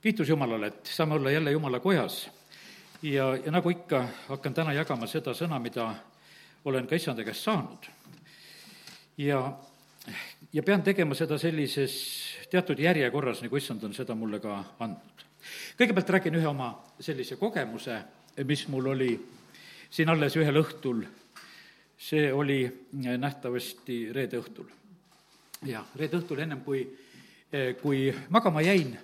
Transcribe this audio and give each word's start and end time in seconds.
kiitus 0.00 0.28
Jumalale, 0.28 0.66
et 0.66 0.86
saame 0.86 1.14
olla 1.14 1.30
jälle 1.30 1.50
Jumala 1.50 1.80
kojas 1.80 2.30
ja, 3.02 3.36
ja 3.44 3.52
nagu 3.52 3.70
ikka, 3.70 4.08
hakkan 4.28 4.54
täna 4.54 4.72
jagama 4.72 5.06
seda 5.06 5.34
sõna, 5.36 5.58
mida 5.60 5.90
olen 6.64 6.86
ka 6.88 6.96
issanda 6.96 7.24
käest 7.24 7.44
saanud. 7.44 7.88
ja, 9.18 9.40
ja 10.52 10.62
pean 10.62 10.82
tegema 10.82 11.14
seda 11.14 11.38
sellises 11.38 11.96
teatud 12.50 12.78
järjekorras, 12.78 13.42
nagu 13.42 13.56
issand 13.56 13.84
on 13.84 13.94
seda 13.94 14.14
mulle 14.14 14.40
ka 14.40 14.62
andnud. 14.78 15.26
kõigepealt 15.78 16.14
räägin 16.16 16.40
ühe 16.40 16.48
oma 16.48 16.72
sellise 17.00 17.36
kogemuse, 17.36 18.00
mis 18.44 18.68
mul 18.68 18.86
oli 18.94 19.10
siin 19.90 20.08
alles 20.08 20.36
ühel 20.36 20.62
õhtul, 20.62 21.04
see 21.98 22.32
oli 22.32 22.62
nähtavasti 22.92 24.12
reede 24.12 24.40
õhtul. 24.40 24.72
jah, 25.66 25.84
reede 25.96 26.16
õhtul 26.16 26.40
ennem 26.40 26.64
kui, 26.64 26.86
kui 27.82 28.08
magama 28.28 28.64
jäin 28.64 28.96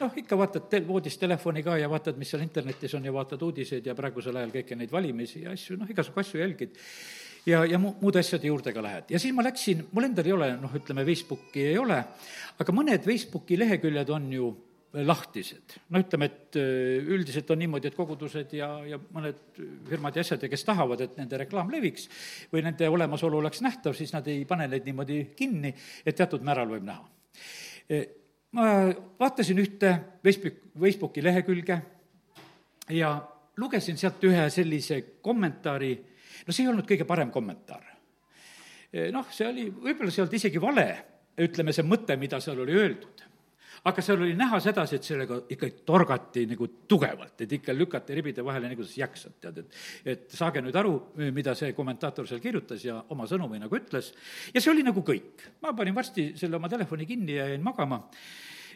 noh, 0.00 0.16
ikka 0.22 0.38
vaatad 0.38 0.68
tel-, 0.72 0.86
voodis 0.88 1.18
telefoni 1.20 1.62
ka 1.66 1.76
ja 1.80 1.90
vaatad, 1.90 2.18
mis 2.20 2.32
seal 2.32 2.42
internetis 2.44 2.94
on 2.98 3.06
ja 3.06 3.14
vaatad 3.14 3.42
uudiseid 3.46 3.86
ja 3.86 3.96
praegusel 3.98 4.36
ajal 4.40 4.54
kõiki 4.54 4.78
neid 4.78 4.92
valimisi 4.92 5.44
ja 5.44 5.54
asju, 5.54 5.78
noh, 5.80 5.90
igasugu 5.90 6.22
asju 6.22 6.42
jälgid. 6.42 6.76
ja, 7.46 7.64
ja 7.68 7.78
mu-, 7.78 7.94
muude 8.00 8.22
asjade 8.22 8.50
juurde 8.50 8.74
ka 8.74 8.82
lähed. 8.82 9.10
ja 9.14 9.22
siis 9.22 9.34
ma 9.36 9.46
läksin, 9.46 9.86
mul 9.92 10.10
endal 10.10 10.30
ei 10.30 10.36
ole, 10.36 10.52
noh, 10.60 10.74
ütleme, 10.74 11.06
Facebooki 11.06 11.68
ei 11.70 11.78
ole, 11.78 12.00
aga 12.58 12.76
mõned 12.76 13.04
Facebooki 13.06 13.58
leheküljed 13.60 14.10
on 14.14 14.30
ju 14.32 14.54
lahtised. 14.94 15.78
no 15.90 16.02
ütleme, 16.02 16.30
et 16.30 16.58
äh, 16.58 17.06
üldiselt 17.14 17.50
on 17.50 17.58
niimoodi, 17.62 17.90
et 17.90 17.96
kogudused 17.98 18.52
ja, 18.54 18.68
ja 18.86 18.98
mõned 18.98 19.40
firmad 19.88 20.14
ja 20.14 20.22
asjad 20.26 20.42
ja 20.46 20.50
kes 20.50 20.66
tahavad, 20.66 21.06
et 21.06 21.16
nende 21.18 21.38
reklaam 21.38 21.70
leviks 21.70 22.06
või 22.52 22.62
nende 22.66 22.90
olemasolu 22.90 23.42
oleks 23.42 23.62
nähtav, 23.62 23.94
siis 23.98 24.14
nad 24.14 24.26
ei 24.30 24.44
pane 24.46 24.68
neid 24.70 24.86
niimoodi 24.86 25.20
kinni, 25.38 25.74
et 26.06 26.18
teatud 26.18 26.46
määral 26.46 26.70
võib 26.70 26.86
näha 26.86 27.10
ma 28.54 28.66
vaatasin 29.20 29.58
ühte 29.58 29.90
Facebook, 30.22 30.60
Facebooki 30.80 31.22
lehekülge 31.24 31.78
ja 32.94 33.10
lugesin 33.56 33.98
sealt 33.98 34.22
ühe 34.24 34.46
sellise 34.50 35.00
kommentaari, 35.22 35.92
no 36.46 36.54
see 36.54 36.64
ei 36.64 36.70
olnud 36.70 36.86
kõige 36.88 37.06
parem 37.08 37.30
kommentaar. 37.34 37.84
noh, 39.12 39.30
see 39.34 39.46
oli 39.48 39.68
võib-olla 39.70 40.14
sealt 40.14 40.34
isegi 40.38 40.62
vale, 40.62 40.88
ütleme, 41.42 41.72
see 41.74 41.86
mõte, 41.86 42.16
mida 42.18 42.40
seal 42.40 42.60
oli 42.62 42.76
öeldud 42.78 43.24
aga 43.84 44.04
seal 44.04 44.22
oli 44.22 44.34
näha 44.38 44.60
sedasi, 44.64 44.96
et 44.96 45.06
sellega 45.06 45.38
ikka 45.52 45.68
torgati 45.86 46.46
nagu 46.48 46.68
tugevalt, 46.88 47.36
et 47.44 47.52
ikka 47.58 47.74
lükati 47.76 48.16
ribide 48.16 48.44
vahele 48.46 48.70
nagu 48.72 48.86
sa 48.86 49.00
jaksad, 49.02 49.36
tead, 49.42 49.60
et 49.60 50.14
et 50.14 50.38
saage 50.38 50.62
nüüd 50.64 50.76
aru, 50.80 50.94
mida 51.36 51.54
see 51.58 51.74
kommentaator 51.76 52.28
seal 52.28 52.40
kirjutas 52.40 52.84
ja 52.84 52.96
oma 53.12 53.28
sõnumi 53.28 53.60
nagu 53.60 53.76
ütles, 53.76 54.12
ja 54.54 54.60
see 54.60 54.72
oli 54.72 54.86
nagu 54.86 55.04
kõik. 55.04 55.50
ma 55.62 55.74
panin 55.76 55.94
varsti 55.94 56.32
selle 56.36 56.56
oma 56.56 56.68
telefoni 56.68 57.06
kinni 57.06 57.36
ja 57.36 57.48
jäin 57.52 57.62
magama 57.62 58.02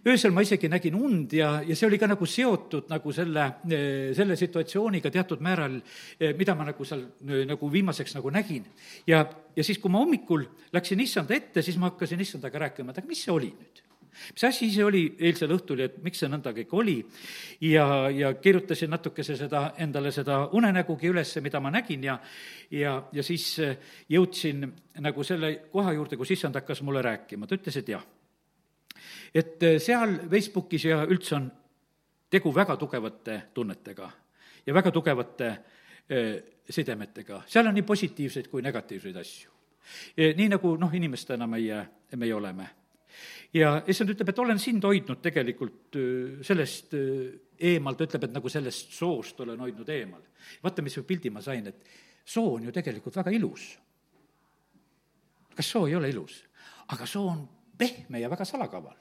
öösel 0.06 0.30
ma 0.30 0.42
isegi 0.42 0.68
nägin 0.68 0.94
und 0.94 1.32
ja, 1.32 1.62
ja 1.66 1.76
see 1.76 1.88
oli 1.88 1.98
ka 1.98 2.06
nagu 2.06 2.26
seotud 2.26 2.86
nagu 2.92 3.12
selle, 3.12 3.48
selle 4.14 4.36
situatsiooniga 4.38 5.10
teatud 5.10 5.42
määral, 5.42 5.80
mida 6.38 6.54
ma 6.54 6.68
nagu 6.68 6.84
seal 6.86 7.04
nagu 7.48 7.72
viimaseks 7.72 8.14
nagu 8.18 8.30
nägin. 8.30 8.64
ja, 9.06 9.24
ja 9.56 9.64
siis, 9.64 9.78
kui 9.78 9.90
ma 9.90 10.04
hommikul 10.04 10.46
läksin 10.72 11.00
issanda 11.00 11.34
ette, 11.34 11.62
siis 11.62 11.78
ma 11.78 11.90
hakkasin 11.90 12.20
issandaga 12.20 12.66
rääkima, 12.68 12.92
et 12.92 13.02
aga 13.02 13.10
mis 13.10 13.24
see 13.24 13.34
oli 13.34 13.52
nüüd 13.56 13.87
mis 14.32 14.44
asi 14.44 14.70
see 14.72 14.84
oli? 14.84 15.02
Eilsel 15.18 15.52
õhtul 15.54 15.82
ja 15.82 15.88
et 15.88 15.98
miks 16.02 16.20
see 16.22 16.30
nõnda 16.30 16.52
kõik 16.56 16.74
oli? 16.76 16.96
Ja, 17.64 18.08
ja 18.10 18.32
kirjutasin 18.40 18.90
natukese 18.90 19.36
seda, 19.38 19.72
endale 19.78 20.12
seda 20.14 20.40
unenägugi 20.56 21.10
üles, 21.10 21.34
mida 21.44 21.60
ma 21.60 21.72
nägin 21.74 22.04
ja 22.04 22.18
ja, 22.70 22.94
ja 23.12 23.22
siis 23.22 23.56
jõudsin 24.08 24.66
nagu 25.04 25.24
selle 25.24 25.54
koha 25.72 25.92
juurde, 25.96 26.16
kus 26.16 26.32
issand 26.34 26.58
hakkas 26.58 26.82
mulle 26.86 27.02
rääkima, 27.02 27.46
ta 27.46 27.56
ütles, 27.58 27.76
et 27.80 27.88
jah. 27.88 28.04
et 29.34 29.66
seal 29.78 30.18
Facebookis 30.30 30.84
ja 30.84 31.02
üldse 31.06 31.36
on 31.36 31.50
tegu 32.30 32.54
väga 32.54 32.76
tugevate 32.76 33.42
tunnetega 33.54 34.10
ja 34.66 34.74
väga 34.74 34.90
tugevate 34.92 35.52
sidemetega, 36.70 37.42
seal 37.46 37.68
on 37.68 37.76
nii 37.76 37.86
positiivseid 37.86 38.48
kui 38.48 38.62
negatiivseid 38.62 39.16
asju. 39.16 39.50
nii 40.36 40.48
nagu 40.48 40.76
noh, 40.76 40.94
inimestena 40.94 41.46
meie, 41.46 41.80
meie 42.16 42.34
oleme 42.34 42.68
ja 43.54 43.78
issand 43.88 44.12
ütleb, 44.12 44.32
et 44.32 44.42
olen 44.42 44.60
sind 44.62 44.84
hoidnud 44.84 45.22
tegelikult 45.24 45.98
sellest 46.46 46.94
eemal, 46.94 47.96
ta 47.96 48.06
ütleb, 48.06 48.28
et 48.28 48.36
nagu 48.36 48.52
sellest 48.52 48.94
soost 48.96 49.40
olen 49.44 49.60
hoidnud 49.64 49.88
eemal. 49.88 50.22
vaata, 50.62 50.82
mis 50.82 50.98
pildi 51.06 51.30
ma 51.30 51.42
sain, 51.42 51.66
et 51.66 51.88
soo 52.24 52.54
on 52.56 52.68
ju 52.68 52.72
tegelikult 52.72 53.16
väga 53.16 53.34
ilus. 53.34 53.70
kas 55.56 55.70
soo 55.70 55.86
ei 55.86 55.96
ole 55.96 56.10
ilus? 56.10 56.42
aga 56.88 57.06
soo 57.06 57.28
on 57.28 57.48
pehme 57.78 58.20
ja 58.20 58.30
väga 58.30 58.44
salakaval 58.44 58.96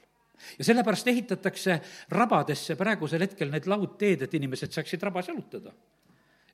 ja 0.58 0.64
sellepärast 0.64 1.08
ehitatakse 1.08 1.80
rabadesse 2.14 2.76
praegusel 2.76 3.24
hetkel 3.26 3.50
need 3.50 3.66
laudteed, 3.66 4.22
et 4.22 4.34
inimesed 4.34 4.72
saaksid 4.72 5.02
rabas 5.02 5.28
jalutada 5.28 5.72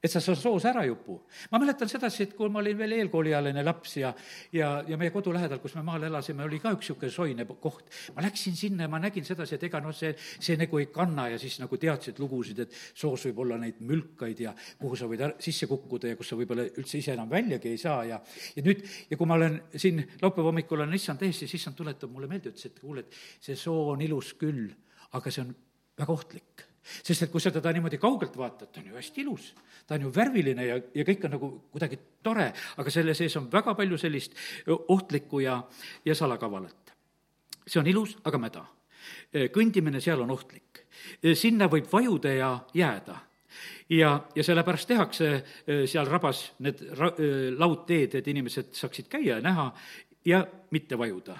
et 0.04 0.12
sa 0.12 0.20
seal 0.20 0.36
soos 0.36 0.64
ära 0.68 0.82
ei 0.84 0.90
upu. 0.92 1.16
ma 1.50 1.58
mäletan 1.62 1.88
sedasi, 1.88 2.26
et 2.26 2.34
kui 2.36 2.50
ma 2.52 2.60
olin 2.60 2.76
veel 2.76 2.92
eelkooliealine 2.98 3.62
laps 3.64 3.96
ja, 3.96 4.10
ja, 4.52 4.82
ja 4.86 4.98
meie 5.00 5.12
kodu 5.14 5.32
lähedal, 5.32 5.62
kus 5.62 5.74
me 5.78 5.84
maal 5.86 6.04
elasime, 6.04 6.44
oli 6.44 6.60
ka 6.60 6.74
üks 6.76 6.90
niisugune 6.90 7.12
soine 7.12 7.46
koht. 7.48 7.88
ma 8.16 8.24
läksin 8.26 8.56
sinna 8.56 8.84
ja 8.84 8.92
ma 8.92 9.00
nägin 9.00 9.24
sedasi, 9.24 9.56
et 9.56 9.64
ega 9.70 9.80
noh, 9.80 9.94
see, 9.96 10.12
see 10.18 10.58
nagu 10.60 10.80
ei 10.82 10.90
kanna 10.92 11.30
ja 11.32 11.38
siis 11.40 11.56
nagu 11.62 11.78
teadsid 11.80 12.20
lugusid, 12.20 12.60
et 12.66 12.76
soos 12.92 13.24
võib 13.30 13.40
olla 13.46 13.58
neid 13.62 13.80
mülkaid 13.80 14.44
ja 14.44 14.52
kuhu 14.80 14.98
sa 15.00 15.08
võid 15.08 15.24
ära, 15.24 15.38
sisse 15.40 15.68
kukkuda 15.70 16.12
ja 16.12 16.20
kus 16.20 16.34
sa 16.34 16.38
võib-olla 16.38 16.68
üldse 16.68 17.00
ise 17.00 17.16
enam 17.16 17.30
väljagi 17.32 17.72
ei 17.72 17.80
saa 17.80 18.04
ja, 18.10 18.20
ja 18.56 18.66
nüüd, 18.66 18.84
ja 19.08 19.16
kui 19.16 19.30
ma 19.30 19.40
olen 19.40 19.58
siin 19.72 20.04
laupäeva 20.20 20.50
hommikul 20.50 20.84
olen 20.84 21.00
issand 21.00 21.24
ees, 21.24 21.40
siis 21.40 21.56
issand 21.56 21.80
tuletab 21.80 22.12
mulle 22.12 22.28
meelde, 22.28 22.52
ütles, 22.52 22.68
et 22.68 22.78
kuule, 22.84 23.06
et 23.06 23.18
see 23.40 23.56
soo 23.56 23.88
on 23.94 24.04
ilus 24.04 24.34
küll, 24.36 24.68
aga 25.16 25.32
see 25.32 25.46
on 25.46 25.56
väga 25.96 26.12
ohtlik 26.12 26.68
sest 26.84 27.24
et 27.24 27.32
kui 27.32 27.40
sa 27.40 27.52
teda 27.54 27.72
niimoodi 27.72 27.98
kaugelt 28.00 28.36
vaatad, 28.36 28.70
ta 28.72 28.80
on 28.80 28.92
ju 28.92 28.98
hästi 28.98 29.22
ilus, 29.24 29.50
ta 29.86 29.96
on 29.96 30.06
ju 30.06 30.12
värviline 30.14 30.66
ja, 30.66 30.78
ja 30.94 31.04
kõik 31.06 31.26
on 31.26 31.36
nagu 31.36 31.50
kuidagi 31.72 31.98
tore, 32.22 32.50
aga 32.76 32.92
selle 32.92 33.14
sees 33.16 33.36
on 33.40 33.48
väga 33.52 33.74
palju 33.78 33.98
sellist 34.00 34.36
ohtlikku 34.68 35.40
ja, 35.44 35.60
ja 36.04 36.14
salakavalat. 36.14 36.94
see 37.66 37.80
on 37.80 37.86
ilus, 37.86 38.16
aga 38.24 38.38
mäda. 38.38 38.64
kõndimine 39.52 40.00
seal 40.00 40.20
on 40.20 40.30
ohtlik. 40.30 40.86
sinna 41.34 41.68
võib 41.68 41.88
vajuda 41.92 42.32
ja 42.32 42.58
jääda 42.74 43.18
ja, 43.88 44.20
ja 44.34 44.44
sellepärast 44.44 44.88
tehakse 44.88 45.44
seal 45.86 46.06
rabas 46.06 46.52
need 46.58 46.80
ra-, 46.96 47.14
laudteed, 47.58 48.14
et 48.14 48.28
inimesed 48.28 48.74
saaksid 48.74 49.08
käia 49.08 49.36
ja 49.36 49.40
näha 49.40 49.72
ja 50.24 50.46
mitte 50.70 50.98
vajuda. 50.98 51.36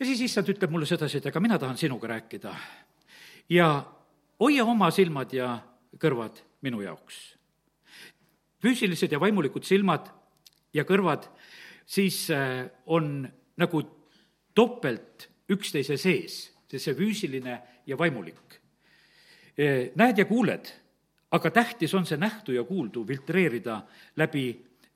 ja 0.00 0.06
siis 0.06 0.20
issand 0.20 0.48
ütleb 0.48 0.70
mulle 0.70 0.86
sedasi, 0.86 1.18
et 1.18 1.26
aga 1.26 1.40
mina 1.40 1.58
tahan 1.58 1.76
sinuga 1.76 2.08
rääkida 2.08 2.54
ja 3.48 3.84
hoia 4.40 4.64
oma 4.64 4.90
silmad 4.90 5.32
ja 5.32 5.58
kõrvad 5.98 6.42
minu 6.62 6.82
jaoks. 6.82 7.36
füüsilised 8.62 9.12
ja 9.12 9.20
vaimulikud 9.20 9.64
silmad 9.64 10.06
ja 10.74 10.84
kõrvad 10.84 11.26
siis 11.86 12.30
äh, 12.30 12.70
on 12.86 13.28
nagu 13.56 13.82
topelt 14.54 15.28
üksteise 15.50 15.96
sees, 15.96 16.52
see 16.72 16.94
füüsiline 16.96 17.58
ja 17.86 17.98
vaimulik. 17.98 18.60
Äh, 19.58 19.90
näed 19.98 20.18
ja 20.18 20.24
kuuled, 20.24 20.70
aga 21.32 21.50
tähtis 21.50 21.94
on 21.94 22.06
see 22.06 22.20
nähtu 22.20 22.54
ja 22.56 22.64
kuuldu 22.64 23.04
filtreerida 23.08 23.82
läbi 24.16 24.46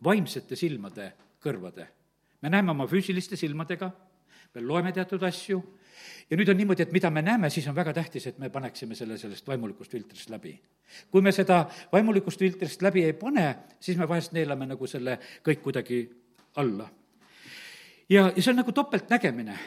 vaimsete 0.04 0.56
silmade 0.56 1.12
kõrvade. 1.42 1.86
me 2.42 2.50
näeme 2.50 2.70
oma 2.70 2.86
füüsiliste 2.86 3.36
silmadega, 3.36 3.90
me 4.54 4.60
loeme 4.60 4.92
teatud 4.92 5.22
asju 5.22 5.62
ja 6.30 6.36
nüüd 6.36 6.50
on 6.52 6.58
niimoodi, 6.58 6.82
et 6.86 6.92
mida 6.92 7.10
me 7.10 7.22
näeme, 7.22 7.50
siis 7.50 7.66
on 7.68 7.76
väga 7.76 7.92
tähtis, 7.96 8.26
et 8.26 8.38
me 8.38 8.50
paneksime 8.50 8.94
selle 8.94 9.18
sellest 9.18 9.46
vaimulikust 9.46 9.92
filtrist 9.92 10.30
läbi. 10.30 10.58
kui 11.10 11.22
me 11.22 11.32
seda 11.32 11.64
vaimulikust 11.92 12.38
filtrist 12.38 12.82
läbi 12.82 13.04
ei 13.04 13.12
pane, 13.12 13.56
siis 13.80 13.98
me 13.98 14.08
vahest 14.08 14.32
neelame 14.32 14.66
nagu 14.66 14.86
selle 14.86 15.18
kõik 15.46 15.62
kuidagi 15.62 16.00
alla. 16.56 16.88
ja, 18.08 18.32
ja 18.36 18.42
see 18.42 18.50
on 18.50 18.62
nagu 18.62 18.72
topeltnägemine 18.72 19.58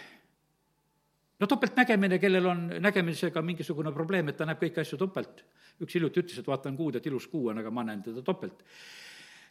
no 1.40 1.48
topeltnägemine, 1.48 2.20
kellel 2.20 2.46
on 2.46 2.66
nägemisega 2.80 3.42
mingisugune 3.42 3.92
probleem, 3.92 4.28
et 4.28 4.38
ta 4.38 4.46
näeb 4.46 4.60
kõiki 4.62 4.82
asju 4.82 4.98
topelt. 4.98 5.46
üks 5.80 5.96
hiljuti 5.96 6.20
ütles, 6.20 6.40
et 6.40 6.48
vaatan 6.48 6.76
kuud, 6.76 6.96
et 6.96 7.06
ilus 7.06 7.28
kuu 7.28 7.48
on, 7.50 7.58
aga 7.58 7.72
ma 7.72 7.84
näen 7.88 8.04
teda 8.04 8.22
topelt 8.22 8.66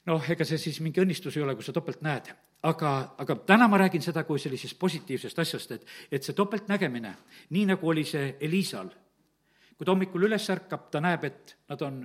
noh, 0.09 0.31
ega 0.33 0.47
see 0.47 0.61
siis 0.61 0.81
mingi 0.85 1.03
õnnistus 1.03 1.37
ei 1.37 1.45
ole, 1.45 1.55
kui 1.57 1.67
sa 1.67 1.75
topelt 1.77 2.03
näed. 2.05 2.31
Aga, 2.63 2.93
aga 3.19 3.37
täna 3.47 3.69
ma 3.69 3.79
räägin 3.79 4.03
seda 4.03 4.25
kui 4.27 4.41
sellisest 4.43 4.79
positiivsest 4.79 5.39
asjast, 5.39 5.75
et, 5.77 5.85
et 6.11 6.25
see 6.25 6.37
topeltnägemine, 6.37 7.15
nii 7.55 7.67
nagu 7.73 7.91
oli 7.91 8.05
see 8.09 8.35
Elisal, 8.41 8.91
kui 9.77 9.87
ta 9.87 9.95
hommikul 9.95 10.27
üles 10.27 10.49
ärkab, 10.51 10.89
ta 10.91 11.03
näeb, 11.03 11.25
et 11.29 11.55
nad 11.71 11.83
on 11.87 12.01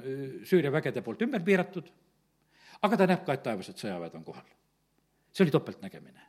Süüria 0.45 0.71
vägede 0.73 1.01
poolt 1.05 1.23
ümber 1.25 1.41
piiratud, 1.45 1.87
aga 2.85 2.99
ta 2.99 3.07
näeb 3.09 3.23
ka, 3.25 3.37
et 3.37 3.45
taevased 3.45 3.79
sõjaväed 3.81 4.19
on 4.19 4.27
kohal. 4.27 4.45
see 5.33 5.43
oli 5.43 5.51
topeltnägemine. 5.51 6.21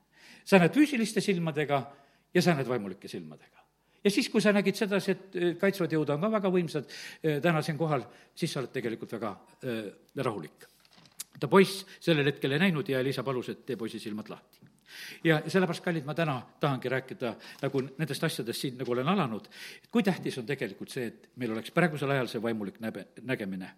sa 0.44 0.58
näed 0.58 0.72
füüsiliste 0.72 1.20
silmadega 1.20 1.82
ja 2.34 2.42
sa 2.42 2.54
näed 2.54 2.68
vaimulike 2.68 3.08
silmadega 3.08 3.60
ja 4.04 4.10
siis, 4.10 4.28
kui 4.28 4.40
sa 4.40 4.52
nägid 4.52 4.76
sedasi, 4.76 5.10
et 5.10 5.58
kaitsvad 5.60 5.92
jõud 5.92 6.10
on 6.10 6.20
ka 6.20 6.30
väga 6.30 6.50
võimsad 6.52 6.88
täna 7.42 7.62
siin 7.62 7.78
kohal, 7.78 8.04
siis 8.34 8.52
sa 8.52 8.60
oled 8.60 8.72
tegelikult 8.72 9.12
väga 9.12 9.30
äh, 9.64 9.92
rahulik 10.16 10.73
ta 11.40 11.48
poiss 11.48 11.84
sellel 12.00 12.26
hetkel 12.31 12.54
ei 12.54 12.62
näinud 12.62 12.88
ja 12.88 13.00
Elisa 13.00 13.22
palus, 13.22 13.48
et 13.48 13.64
tee 13.66 13.76
poisi 13.76 13.98
silmad 13.98 14.28
lahti. 14.31 14.60
ja 15.25 15.40
sellepärast, 15.46 15.82
kallid, 15.84 16.04
ma 16.06 16.14
täna 16.14 16.36
tahangi 16.60 16.88
rääkida 16.88 17.34
nagu 17.62 17.81
nendest 17.98 18.25
asjadest 18.25 18.60
siin, 18.60 18.76
nagu 18.78 18.92
olen 18.92 19.08
alanud, 19.08 19.48
et 19.82 19.88
kui 19.90 20.02
tähtis 20.02 20.38
on 20.38 20.46
tegelikult 20.46 20.90
see, 20.90 21.06
et 21.10 21.31
meil 21.36 21.52
oleks 21.52 21.75
praegusel 21.75 22.10
ajal 22.14 22.31
see 22.31 22.42
vaimulik 22.42 22.78
näbe, 22.81 23.08
nägemine. 23.22 23.70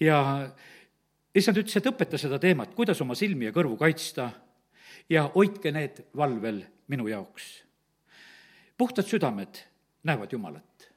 ja 0.00 0.20
issand 1.34 1.58
ütles, 1.58 1.76
et 1.76 1.90
õpeta 1.90 2.18
seda 2.18 2.38
teemat, 2.38 2.74
kuidas 2.74 3.00
oma 3.02 3.14
silmi 3.18 3.48
ja 3.48 3.54
kõrvu 3.56 3.76
kaitsta 3.80 4.30
ja 5.10 5.26
hoidke 5.34 5.72
need 5.74 6.04
valvel 6.16 6.62
minu 6.88 7.08
jaoks. 7.08 7.64
puhtad 8.78 9.06
südamed 9.06 9.64
näevad 10.04 10.32
Jumalat. 10.32 10.90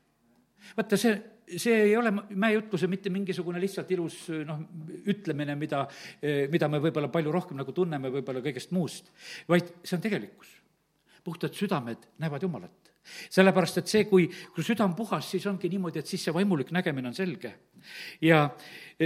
vaata, 0.78 0.98
see 0.98 1.33
see 1.58 1.76
ei 1.90 1.96
ole 1.98 2.12
mäejutluse 2.12 2.88
mitte 2.92 3.12
mingisugune 3.14 3.62
lihtsalt 3.62 3.92
ilus 3.96 4.18
noh, 4.48 4.62
ütlemine, 5.10 5.56
mida, 5.60 5.84
mida 6.52 6.70
me 6.72 6.82
võib-olla 6.84 7.10
palju 7.14 7.34
rohkem 7.34 7.60
nagu 7.60 7.76
tunneme 7.76 8.12
võib-olla 8.14 8.44
kõigest 8.46 8.74
muust, 8.76 9.12
vaid 9.50 9.74
see 9.84 9.98
on 9.98 10.04
tegelikkus. 10.04 10.60
puhtad 11.24 11.54
südamed 11.56 12.10
näevad 12.20 12.44
Jumalat. 12.44 12.92
sellepärast, 13.30 13.78
et 13.78 13.88
see, 13.88 14.06
kui, 14.06 14.30
kui 14.56 14.64
süda 14.64 14.86
on 14.86 14.96
puhas, 14.96 15.30
siis 15.32 15.46
ongi 15.48 15.70
niimoodi, 15.70 16.00
et 16.00 16.08
siis 16.08 16.24
see 16.24 16.34
vaimulik 16.34 16.72
nägemine 16.72 17.08
on 17.08 17.14
selge. 17.14 17.54
ja 18.22 18.50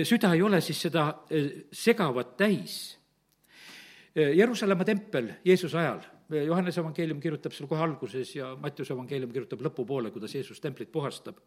süda 0.04 0.34
ei 0.34 0.42
ole 0.42 0.62
siis 0.62 0.82
seda 0.82 1.24
eh, 1.30 1.66
segavat 1.72 2.38
täis. 2.38 2.98
Eh, 4.16 4.36
Jeruusalemma 4.38 4.86
tempel 4.86 5.34
Jeesuse 5.46 5.78
ajal 5.78 6.02
Johannese 6.30 6.82
evangeelium 6.82 7.22
kirjutab 7.24 7.54
seal 7.56 7.70
kohe 7.72 7.84
alguses 7.84 8.34
ja 8.36 8.50
Mattiuse 8.60 8.92
evangeelium 8.94 9.32
kirjutab 9.32 9.62
lõpupoole, 9.64 10.12
kuidas 10.12 10.34
Jeesus 10.36 10.60
templit 10.60 10.92
puhastab 10.92 11.40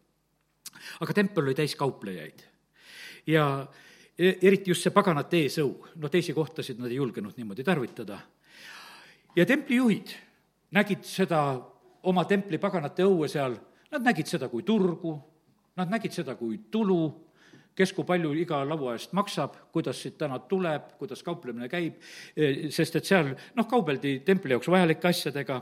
aga 1.01 1.13
tempel 1.13 1.45
oli 1.45 1.55
täis 1.55 1.75
kauplejaid. 1.75 2.43
ja 3.27 3.67
e-, 4.17 4.37
eriti 4.41 4.71
just 4.71 4.83
see 4.83 4.93
paganate 4.93 5.43
eesõu, 5.45 5.73
no 5.95 6.09
teisi 6.09 6.33
kohtasid 6.33 6.79
nad 6.79 6.91
ei 6.91 6.99
julgenud 6.99 7.37
niimoodi 7.37 7.63
tarvitada. 7.63 8.19
ja 9.35 9.45
templijuhid 9.45 10.15
nägid 10.71 11.03
seda 11.05 11.41
oma 12.03 12.25
templi 12.25 12.57
paganate 12.57 13.05
õue 13.05 13.27
seal, 13.29 13.57
nad 13.91 14.05
nägid 14.05 14.27
seda 14.27 14.49
kui 14.49 14.63
turgu, 14.63 15.13
nad 15.77 15.89
nägid 15.91 16.13
seda 16.15 16.35
kui 16.35 16.57
tulu 16.71 17.03
kes 17.75 17.93
kui 17.95 18.05
palju 18.07 18.33
iga 18.41 18.59
laua 18.67 18.95
eest 18.97 19.13
maksab, 19.15 19.55
kuidas 19.71 19.99
siit 20.03 20.17
täna 20.19 20.39
tuleb, 20.49 20.91
kuidas 20.99 21.23
kauplemine 21.23 21.69
käib, 21.71 21.99
e, 22.35 22.69
sest 22.73 22.97
et 22.99 23.07
seal 23.07 23.31
noh, 23.31 23.67
kaubeldi 23.69 24.17
templi 24.27 24.51
jaoks 24.55 24.67
vajalike 24.71 25.07
asjadega, 25.07 25.59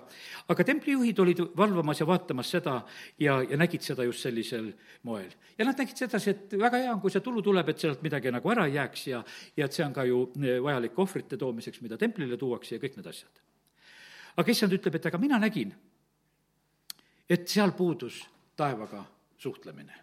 aga 0.50 0.66
templijuhid 0.66 1.22
olid 1.22 1.44
valvamas 1.58 2.02
ja 2.02 2.08
vaatamas 2.10 2.54
seda 2.56 2.80
ja, 3.22 3.40
ja 3.44 3.60
nägid 3.60 3.86
seda 3.86 4.08
just 4.08 4.26
sellisel 4.26 4.72
moel. 5.04 5.30
ja 5.58 5.68
nad 5.68 5.78
nägid 5.78 6.02
sedasi, 6.02 6.34
et 6.34 6.58
väga 6.58 6.82
hea 6.82 6.94
on, 6.94 7.02
kui 7.04 7.14
see 7.14 7.26
tulu 7.26 7.44
tuleb, 7.46 7.70
et 7.70 7.86
sealt 7.86 8.02
midagi 8.06 8.34
nagu 8.34 8.56
ära 8.56 8.66
ei 8.66 8.80
jääks 8.80 9.06
ja, 9.12 9.22
ja 9.58 9.70
et 9.70 9.78
see 9.78 9.86
on 9.86 9.94
ka 9.94 10.08
ju 10.10 10.24
e, 10.42 10.58
vajalik 10.66 10.98
ohvrite 11.00 11.38
toomiseks, 11.38 11.84
mida 11.86 11.98
templile 11.98 12.38
tuuakse 12.42 12.76
ja 12.76 12.82
kõik 12.82 12.98
need 12.98 13.14
asjad. 13.14 13.46
aga 14.40 14.52
issand 14.52 14.74
ütleb, 14.74 14.98
et 14.98 15.06
aga 15.06 15.22
mina 15.22 15.38
nägin, 15.40 15.76
et 17.30 17.48
seal 17.48 17.72
puudus 17.78 18.24
taevaga 18.58 19.06
suhtlemine. 19.38 19.94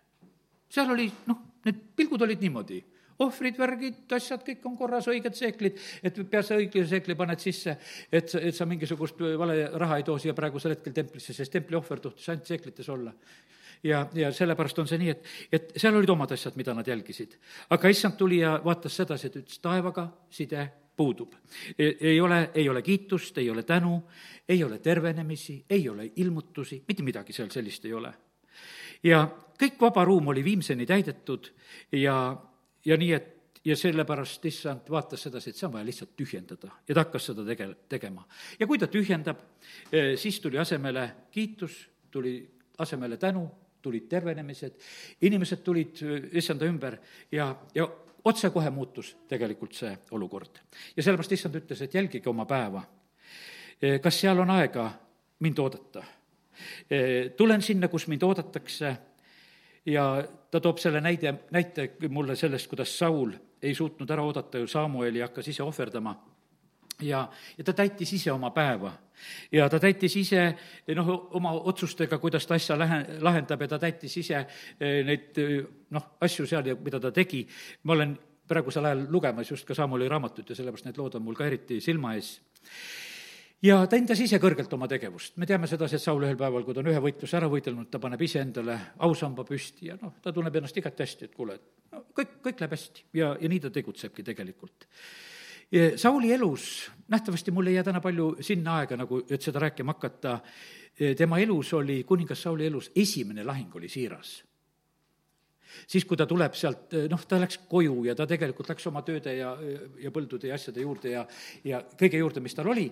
seal 0.70 0.90
oli 0.90 1.10
noh, 1.26 1.42
Need 1.66 1.82
pilgud 1.98 2.22
olid 2.22 2.42
niimoodi 2.44 2.82
ohvrid, 3.22 3.56
värgid, 3.58 4.04
asjad, 4.16 4.42
kõik 4.44 4.64
on 4.68 4.76
korras, 4.78 5.08
õiged 5.10 5.36
seeklid, 5.36 5.80
et 6.04 6.18
pea 6.30 6.42
sa 6.44 6.58
õige 6.60 6.84
seekli 6.88 7.16
paned 7.18 7.40
sisse, 7.40 7.76
et 8.12 8.30
sa, 8.30 8.40
et 8.40 8.56
sa 8.56 8.66
mingisugust 8.68 9.20
vale 9.40 9.58
raha 9.80 10.00
ei 10.00 10.06
too 10.06 10.18
siia 10.20 10.36
praegusel 10.36 10.76
hetkel 10.76 10.94
templisse, 10.96 11.34
sest 11.36 11.54
templi 11.54 11.78
ohver 11.78 12.02
tohtis 12.04 12.28
ainult 12.32 12.50
seeklites 12.50 12.88
olla. 12.92 13.12
ja, 13.82 14.06
ja 14.14 14.32
sellepärast 14.32 14.78
on 14.82 14.88
see 14.88 14.98
nii, 15.00 15.12
et, 15.12 15.30
et 15.52 15.72
seal 15.76 15.96
olid 15.96 16.10
omad 16.12 16.32
asjad, 16.36 16.56
mida 16.56 16.74
nad 16.74 16.88
jälgisid. 16.88 17.38
aga 17.70 17.88
issand 17.88 18.16
tuli 18.20 18.42
ja 18.42 18.58
vaatas 18.64 18.96
sedasi, 18.96 19.30
et 19.30 19.40
ütles, 19.42 19.60
taevaga 19.64 20.08
side 20.30 20.68
puudub. 20.96 21.34
E, 21.78 21.92
ei 22.12 22.20
ole, 22.20 22.50
ei 22.54 22.68
ole 22.68 22.82
kiitust, 22.82 23.38
ei 23.38 23.50
ole 23.50 23.62
tänu, 23.62 24.02
ei 24.48 24.64
ole 24.64 24.78
tervenemisi, 24.78 25.64
ei 25.70 25.88
ole 25.88 26.10
ilmutusi, 26.16 26.82
mitte 26.88 27.02
midagi 27.02 27.32
seal 27.36 27.52
sellist 27.52 27.84
ei 27.84 27.92
ole 27.92 28.12
ja 29.04 29.26
kõik 29.60 29.80
vaba 29.80 30.04
ruum 30.04 30.28
oli 30.28 30.44
viimseni 30.44 30.86
täidetud 30.86 31.50
ja, 31.92 32.36
ja 32.84 32.96
nii, 32.96 33.12
et 33.12 33.32
ja 33.66 33.76
sellepärast 33.76 34.44
issand 34.46 34.90
vaatas 34.90 35.26
sedasi, 35.26 35.50
et 35.50 35.58
see 35.58 35.66
on 35.66 35.74
vaja 35.74 35.86
lihtsalt 35.88 36.14
tühjendada 36.18 36.70
ja 36.86 36.94
ta 36.94 37.02
hakkas 37.02 37.30
seda 37.32 37.44
tege-, 37.46 37.72
tegema. 37.90 38.26
ja 38.60 38.66
kui 38.66 38.78
ta 38.78 38.86
tühjendab, 38.86 39.40
eh, 39.90 40.14
siis 40.20 40.40
tuli 40.40 40.58
asemele 40.58 41.06
kiitus, 41.34 41.78
tuli 42.10 42.38
asemele 42.78 43.16
tänu, 43.16 43.46
tulid 43.82 44.06
tervenemised, 44.10 44.78
inimesed 45.26 45.64
tulid 45.66 46.02
eh, 46.02 46.28
issanda 46.38 46.66
ümber 46.66 46.98
ja, 47.32 47.48
ja 47.74 47.88
otsekohe 48.26 48.70
muutus 48.70 49.16
tegelikult 49.28 49.74
see 49.74 49.92
olukord. 50.10 50.62
ja 50.96 51.02
sellepärast 51.02 51.32
issand 51.32 51.58
ütles, 51.58 51.82
et 51.82 51.94
jälgige 51.94 52.30
oma 52.30 52.46
päeva. 52.46 52.84
Eh, 53.82 53.98
kas 54.00 54.20
seal 54.20 54.38
on 54.38 54.50
aega 54.50 54.90
mind 55.40 55.58
oodata? 55.58 56.04
Tulen 57.36 57.62
sinna, 57.62 57.88
kus 57.88 58.06
mind 58.06 58.22
oodatakse 58.22 58.96
ja 59.86 60.06
ta 60.50 60.60
toob 60.60 60.78
selle 60.82 61.00
näide, 61.00 61.34
näite 61.50 61.90
mulle 62.08 62.36
sellest, 62.36 62.68
kuidas 62.70 62.98
Saul 62.98 63.34
ei 63.62 63.74
suutnud 63.74 64.10
ära 64.10 64.22
oodata 64.22 64.58
ju 64.58 64.66
Samueli 64.66 65.18
ja 65.18 65.28
hakkas 65.28 65.48
ise 65.48 65.62
ohverdama 65.62 66.14
ja, 67.02 67.28
ja 67.58 67.64
ta 67.64 67.72
täitis 67.72 68.12
ise 68.12 68.32
oma 68.32 68.50
päeva. 68.50 68.92
ja 69.52 69.68
ta 69.68 69.80
täitis 69.80 70.16
ise 70.16 70.42
noh, 70.94 71.10
oma 71.34 71.52
otsustega, 71.52 72.18
kuidas 72.18 72.46
ta 72.46 72.54
asja 72.54 72.76
lähe-, 72.78 73.18
lahendab 73.20 73.60
ja 73.60 73.68
ta 73.68 73.78
täitis 73.78 74.16
ise 74.16 74.44
neid 74.80 75.40
noh, 75.90 76.10
asju 76.20 76.46
seal 76.46 76.66
ja 76.66 76.76
mida 76.76 77.00
ta 77.00 77.10
tegi. 77.10 77.46
ma 77.82 77.92
olen 77.92 78.16
praegusel 78.48 78.84
ajal 78.84 79.06
lugemas 79.10 79.50
just 79.50 79.66
ka 79.66 79.74
Samuli 79.74 80.08
raamatut 80.08 80.50
ja 80.50 80.56
sellepärast 80.56 80.86
need 80.86 80.98
lood 80.98 81.14
on 81.14 81.22
mul 81.22 81.34
ka 81.34 81.46
eriti 81.46 81.80
silma 81.80 82.14
ees 82.14 82.40
ja 83.64 83.78
ta 83.86 83.98
hindas 83.98 84.20
ise 84.20 84.38
kõrgelt 84.42 84.72
oma 84.76 84.88
tegevust. 84.88 85.36
me 85.36 85.46
teame 85.46 85.66
sedasi, 85.66 85.96
et 85.96 86.02
Saul 86.02 86.24
ühel 86.26 86.36
päeval, 86.36 86.64
kui 86.64 86.74
ta 86.74 86.82
on 86.82 86.90
ühe 86.92 87.02
võitluse 87.02 87.36
ära 87.38 87.48
võidelnud, 87.52 87.88
ta 87.90 88.00
paneb 88.02 88.22
iseendale 88.22 88.78
ausamba 89.06 89.44
püsti 89.44 89.90
ja 89.90 89.98
noh, 90.00 90.16
ta 90.22 90.32
tunneb 90.32 90.56
ennast 90.56 90.76
igati 90.76 91.04
hästi, 91.04 91.30
et 91.30 91.36
kuule, 91.36 91.58
no 91.92 92.04
kõik, 92.16 92.40
kõik 92.44 92.60
läheb 92.60 92.76
hästi 92.76 93.06
ja, 93.20 93.34
ja 93.40 93.52
nii 93.52 93.62
ta 93.64 93.70
tegutsebki 93.70 94.26
tegelikult. 94.26 94.88
Sauli 95.98 96.30
elus, 96.30 96.86
nähtavasti 97.10 97.50
mul 97.50 97.72
ei 97.72 97.74
jää 97.74 97.88
täna 97.88 98.00
palju 98.00 98.36
sinna 98.40 98.76
aega 98.80 99.00
nagu, 99.00 99.24
et 99.26 99.42
seda 99.42 99.58
rääkima 99.64 99.96
hakata, 99.96 100.38
tema 101.18 101.40
elus 101.42 101.72
oli, 101.74 102.04
kuningas 102.06 102.44
Sauli 102.46 102.68
elus 102.68 102.92
esimene 102.94 103.44
lahing 103.44 103.74
oli 103.74 103.90
siiras 103.90 104.36
siis, 105.86 106.04
kui 106.08 106.18
ta 106.18 106.26
tuleb 106.28 106.56
sealt, 106.58 106.94
noh, 107.10 107.24
ta 107.28 107.40
läks 107.42 107.60
koju 107.70 108.04
ja 108.08 108.16
ta 108.18 108.26
tegelikult 108.28 108.70
läks 108.72 108.86
oma 108.90 109.02
tööde 109.06 109.36
ja, 109.36 109.54
ja 110.02 110.12
põldude 110.14 110.50
ja 110.50 110.58
asjade 110.58 110.84
juurde 110.84 111.14
ja, 111.14 111.26
ja 111.66 111.82
kõige 111.98 112.22
juurde, 112.22 112.44
mis 112.44 112.56
tal 112.56 112.72
oli. 112.72 112.90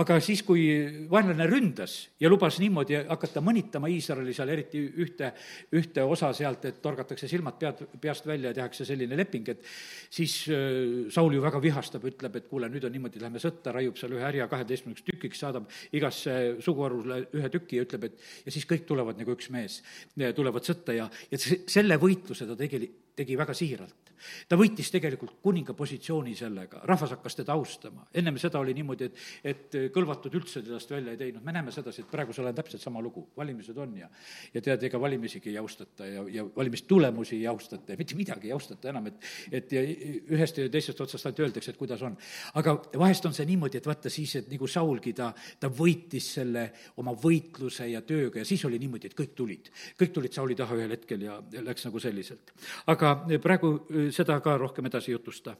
Aga 0.00 0.16
siis, 0.24 0.40
kui 0.40 0.62
vaenlane 1.10 1.44
ründas 1.50 1.94
ja 2.20 2.30
lubas 2.32 2.56
niimoodi 2.62 2.96
hakata 2.96 3.42
mõnitama 3.44 3.90
Iisraeli 3.92 4.32
seal, 4.32 4.48
eriti 4.54 4.80
ühte, 5.04 5.28
ühte 5.76 6.04
osa 6.08 6.30
sealt, 6.32 6.64
et 6.64 6.78
torgatakse 6.80 7.28
silmad 7.28 7.58
pead, 7.60 7.82
peast 8.00 8.24
välja 8.24 8.48
ja 8.48 8.56
tehakse 8.56 8.86
selline 8.88 9.18
leping, 9.20 9.50
et 9.52 9.66
siis 10.08 10.38
äh, 10.48 11.10
Saul 11.12 11.36
ju 11.36 11.42
väga 11.44 11.60
vihastab, 11.60 12.06
ütleb, 12.08 12.38
et 12.40 12.48
kuule, 12.48 12.70
nüüd 12.72 12.86
on 12.88 12.96
niimoodi, 12.96 13.20
lähme 13.20 13.42
sõtta, 13.42 13.74
raiub 13.76 14.00
seal 14.00 14.16
ühe 14.16 14.24
härja 14.24 14.46
kaheteistkümneks 14.48 15.04
tükiks, 15.10 15.42
saadab 15.44 15.68
igasse 15.92 16.38
suguharule 16.64 17.26
ühe 17.36 17.52
tüki 17.52 17.76
ja 17.76 17.84
ütleb, 17.84 18.08
et 18.08 18.46
ja 18.46 18.56
siis 18.56 18.64
kõik 18.70 18.88
tulevad 18.88 19.20
nagu 19.20 19.36
üks 19.36 19.52
mees, 19.52 19.82
tulevad 20.16 20.64
sõtta 20.64 20.96
ja, 20.96 21.10
ja 21.28 21.42
selle 21.42 22.00
võitluse 22.02 22.46
ta 22.48 22.56
tegi, 22.58 22.82
tegi 23.16 23.36
väga 23.38 23.54
siiralt 23.54 24.12
ta 24.48 24.58
võitis 24.58 24.90
tegelikult 24.92 25.36
kuninga 25.42 25.74
positsiooni 25.76 26.34
sellega, 26.38 26.82
rahvas 26.88 27.14
hakkas 27.16 27.38
teda 27.40 27.54
austama. 27.56 28.06
ennem 28.14 28.38
seda 28.40 28.60
oli 28.60 28.74
niimoodi, 28.76 29.08
et, 29.08 29.18
et 29.52 29.76
kõlvatud 29.94 30.34
üldse 30.38 30.62
tedast 30.62 30.90
välja 30.90 31.14
ei 31.14 31.20
teinud, 31.20 31.44
me 31.44 31.54
näeme 31.54 31.72
sedasi, 31.74 32.04
et 32.04 32.10
praegusel 32.10 32.46
ajal 32.46 32.58
täpselt 32.60 32.84
sama 32.84 33.02
lugu, 33.02 33.28
valimised 33.36 33.78
on 33.78 33.96
ja 33.98 34.08
ja 34.54 34.62
tead, 34.62 34.82
ega 34.88 35.00
valimisigi 35.00 35.50
ei 35.52 35.58
austata 35.58 36.06
ja, 36.06 36.24
ja 36.28 36.44
valimistulemusi 36.56 37.36
ei 37.40 37.46
austata 37.50 37.92
ja 37.92 37.98
mitte 37.98 38.16
midagi 38.18 38.50
ei 38.50 38.56
austata 38.56 38.90
enam, 38.92 39.08
et 39.10 39.30
et 39.52 39.72
ja 39.72 39.82
ühest 39.82 40.58
ja 40.58 40.68
teisest 40.72 41.00
otsast 41.00 41.26
ainult 41.26 41.44
öeldakse, 41.46 41.72
et 41.72 41.80
kuidas 41.80 42.02
on. 42.02 42.16
aga 42.54 42.76
vahest 42.98 43.26
on 43.26 43.34
see 43.36 43.46
niimoodi, 43.48 43.80
et 43.80 43.86
vaata 43.86 44.10
siis, 44.10 44.36
et 44.36 44.50
nagu 44.52 44.68
Saulgi, 44.68 45.12
ta, 45.16 45.32
ta 45.60 45.68
võitis 45.72 46.32
selle 46.38 46.68
oma 47.00 47.14
võitluse 47.18 47.88
ja 47.90 48.02
tööga 48.06 48.42
ja 48.42 48.48
siis 48.48 48.64
oli 48.64 48.78
niimoodi, 48.82 49.10
et 49.10 49.18
kõik 49.18 49.34
tulid. 49.36 49.72
kõik 49.98 50.12
tulid 50.14 50.32
Sauli 50.32 50.54
taha 50.58 50.76
ühel 50.78 50.96
hetkel 50.96 51.26
ja 51.26 51.38
läks 51.62 51.86
nagu 51.88 52.00
selliselt. 52.00 52.52
aga 52.86 53.01
praegu 53.42 53.72
seda 54.14 54.38
ka 54.40 54.56
rohkem 54.58 54.86
edasi 54.86 55.10
ei 55.10 55.16
jutusta. 55.16 55.56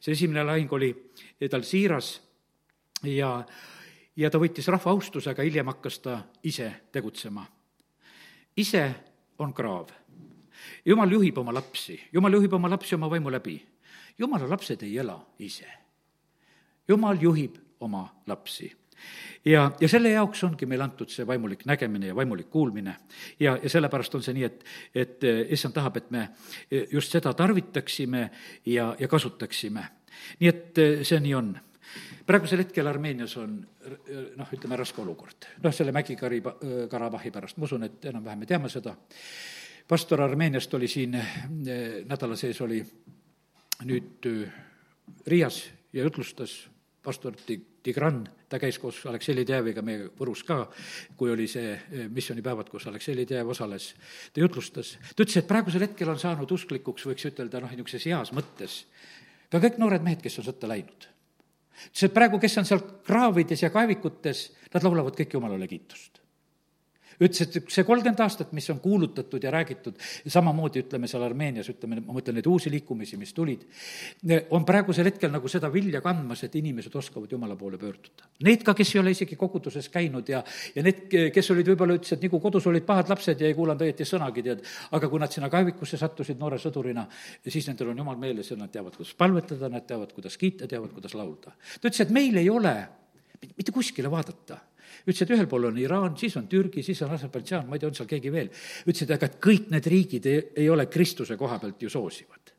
see 0.00 0.12
esimene 0.12 0.44
lahing 0.44 0.72
oli 0.72 0.90
tal 1.50 1.62
siiras 1.62 2.20
ja, 3.02 3.44
ja 4.16 4.30
ta 4.30 4.38
võttis 4.38 4.68
rahva 4.68 4.90
austuse, 4.90 5.30
aga 5.30 5.42
hiljem 5.42 5.66
hakkas 5.72 5.98
ta 5.98 6.18
ise 6.42 6.70
tegutsema. 6.92 7.46
ise 8.56 8.94
on 9.38 9.52
kraav. 9.52 9.90
jumal 10.84 11.10
juhib 11.10 11.38
oma 11.38 11.54
lapsi, 11.54 12.00
jumal 12.12 12.32
juhib 12.32 12.52
oma 12.52 12.70
lapsi 12.70 12.94
oma 12.94 13.10
vaimu 13.10 13.30
läbi. 13.30 13.60
jumala 14.18 14.48
lapsed 14.48 14.82
ei 14.82 14.98
ela 14.98 15.20
ise. 15.38 15.68
jumal 16.88 17.16
juhib 17.20 17.56
oma 17.80 18.08
lapsi 18.26 18.72
ja, 19.46 19.70
ja 19.80 19.88
selle 19.88 20.10
jaoks 20.10 20.42
ongi 20.44 20.66
meile 20.66 20.86
antud 20.86 21.10
see 21.12 21.26
vaimulik 21.26 21.64
nägemine 21.68 22.10
ja 22.10 22.16
vaimulik 22.16 22.50
kuulmine. 22.50 22.96
ja, 23.40 23.58
ja 23.62 23.70
sellepärast 23.70 24.14
on 24.14 24.22
see 24.22 24.34
nii, 24.36 24.44
et, 24.44 24.64
et 24.94 25.24
eh, 25.24 25.44
issand 25.54 25.74
tahab, 25.74 25.96
et 26.00 26.10
me 26.10 26.28
eh, 26.70 26.86
just 26.92 27.12
seda 27.12 27.34
tarvitaksime 27.34 28.28
ja, 28.66 28.94
ja 28.98 29.08
kasutaksime. 29.08 29.86
nii 30.40 30.50
et 30.50 30.82
eh, 30.82 30.98
see 31.06 31.20
nii 31.20 31.34
on. 31.34 31.54
praegusel 32.26 32.64
hetkel 32.64 32.86
Armeenias 32.86 33.36
on 33.36 33.58
noh, 34.36 34.52
ütleme 34.52 34.76
raske 34.76 35.02
olukord. 35.02 35.50
noh, 35.62 35.74
selle 35.74 35.94
Mägi-Kari-, 35.94 36.42
Karabahhi 36.90 37.30
pärast, 37.30 37.58
ma 37.58 37.70
usun, 37.70 37.86
et 37.86 38.04
enam-vähem 38.04 38.44
me 38.44 38.46
teame 38.46 38.68
seda. 38.72 38.96
pastor 39.88 40.22
Armeeniast 40.22 40.74
oli 40.74 40.88
siin 40.88 41.18
nädala 42.06 42.36
sees, 42.36 42.60
oli 42.60 42.82
nüüd 43.84 44.26
Riias 45.26 45.60
ja 45.92 46.02
jutlustas 46.02 46.64
pastor 47.06 47.36
Tigran, 47.86 48.24
ta 48.50 48.58
käis 48.58 48.80
koos 48.82 48.98
Aleksei 49.06 49.36
Ledejeviga 49.36 49.82
meie 49.86 50.08
Võrus 50.18 50.42
ka, 50.46 50.64
kui 51.18 51.30
oli 51.30 51.46
see 51.50 51.72
eh, 51.76 52.08
missioonipäevad, 52.10 52.70
kus 52.72 52.88
Aleksei 52.90 53.14
Ledejev 53.16 53.54
osales. 53.54 53.92
ta 54.34 54.42
jutlustas, 54.42 54.96
ta 55.12 55.22
ütles, 55.22 55.38
et 55.38 55.48
praegusel 55.48 55.86
hetkel 55.86 56.10
on 56.10 56.18
saanud 56.22 56.50
usklikuks, 56.58 57.06
võiks 57.06 57.30
ütelda, 57.30 57.62
noh, 57.62 57.70
niisuguses 57.70 58.08
heas 58.10 58.34
mõttes, 58.36 58.82
ka 59.52 59.62
kõik 59.62 59.78
noored 59.82 60.04
mehed, 60.06 60.24
kes 60.24 60.42
on 60.42 60.50
sõtta 60.50 60.70
läinud. 60.70 61.08
ütles, 61.86 62.04
et 62.08 62.14
praegu, 62.18 62.42
kes 62.42 62.58
on 62.58 62.68
seal 62.68 62.84
kraavides 63.06 63.62
ja 63.62 63.70
kaevikutes, 63.74 64.46
nad 64.74 64.86
laulavad 64.86 65.14
kõik 65.18 65.38
Jumalale 65.38 65.70
kiitust 65.70 66.25
ütles, 67.20 67.42
et 67.46 67.70
see 67.72 67.84
kolmkümmend 67.86 68.20
aastat, 68.24 68.52
mis 68.56 68.68
on 68.72 68.80
kuulutatud 68.82 69.42
ja 69.42 69.50
räägitud, 69.54 69.98
samamoodi 70.32 70.82
ütleme 70.84 71.08
seal 71.10 71.24
Armeenias, 71.26 71.70
ütleme, 71.72 72.00
ma 72.04 72.16
mõtlen 72.16 72.36
neid 72.38 72.48
uusi 72.50 72.70
liikumisi, 72.72 73.18
mis 73.20 73.32
tulid, 73.36 73.64
on 74.54 74.66
praegusel 74.68 75.08
hetkel 75.10 75.32
nagu 75.32 75.48
seda 75.50 75.70
vilja 75.72 76.02
kandmas, 76.04 76.44
et 76.46 76.56
inimesed 76.58 76.94
oskavad 76.96 77.32
Jumala 77.32 77.56
poole 77.56 77.80
pöörduda. 77.80 78.28
Need 78.46 78.64
ka, 78.66 78.74
kes 78.76 78.94
ei 78.94 79.00
ole 79.00 79.14
isegi 79.16 79.38
koguduses 79.40 79.88
käinud 79.92 80.28
ja, 80.28 80.42
ja 80.74 80.84
need, 80.84 81.06
kes 81.34 81.50
olid 81.54 81.72
võib-olla, 81.72 81.96
ütlesid, 82.00 82.22
nagu 82.26 82.40
kodus 82.42 82.68
olid 82.70 82.86
pahad 82.88 83.10
lapsed 83.12 83.40
ja 83.40 83.48
ei 83.48 83.56
kuulanud 83.56 83.86
õieti 83.86 84.06
sõnagi, 84.08 84.44
tead, 84.46 84.64
aga 84.96 85.10
kui 85.12 85.22
nad 85.22 85.32
sinna 85.32 85.50
kaevikusse 85.52 86.00
sattusid 86.00 86.40
noore 86.40 86.60
sõdurina, 86.62 87.06
siis 87.46 87.70
nendel 87.70 87.94
on 87.94 88.04
Jumal 88.04 88.20
meeles 88.20 88.52
ja 88.52 88.58
nad 88.60 88.72
teavad, 88.72 88.96
kuidas 88.98 89.16
palvetada, 89.16 89.70
nad 89.72 89.86
teavad, 89.88 90.12
kuidas 90.16 90.36
kiita, 90.40 90.68
teavad, 90.68 90.92
kuidas 90.92 91.16
laulda. 91.16 91.56
ta 91.80 91.88
ütles, 91.88 92.04
et 92.04 92.12
meil 92.14 92.36
ei 92.36 92.50
ole 92.52 92.76
mitte 93.56 93.72
kuskile 93.72 94.10
vaadata 94.12 94.58
ütles, 95.06 95.22
et 95.22 95.34
ühel 95.36 95.48
pool 95.50 95.68
on 95.70 95.78
Iraan, 95.78 96.16
siis 96.18 96.36
on 96.36 96.48
Türgi, 96.50 96.82
siis 96.82 97.02
on 97.06 97.14
Aserbaidžaan, 97.14 97.68
ma 97.68 97.76
ei 97.76 97.82
tea, 97.82 97.92
on 97.92 97.98
seal 97.98 98.10
keegi 98.10 98.32
veel. 98.34 98.50
ütles, 98.84 99.04
et 99.06 99.14
aga 99.16 99.30
et 99.30 99.38
kõik 99.42 99.70
need 99.74 99.86
riigid 99.92 100.26
ei, 100.30 100.42
ei 100.64 100.70
ole 100.70 100.88
Kristuse 100.90 101.38
koha 101.38 101.60
pealt 101.62 101.82
ju 101.82 101.92
soosivad. 101.92 102.54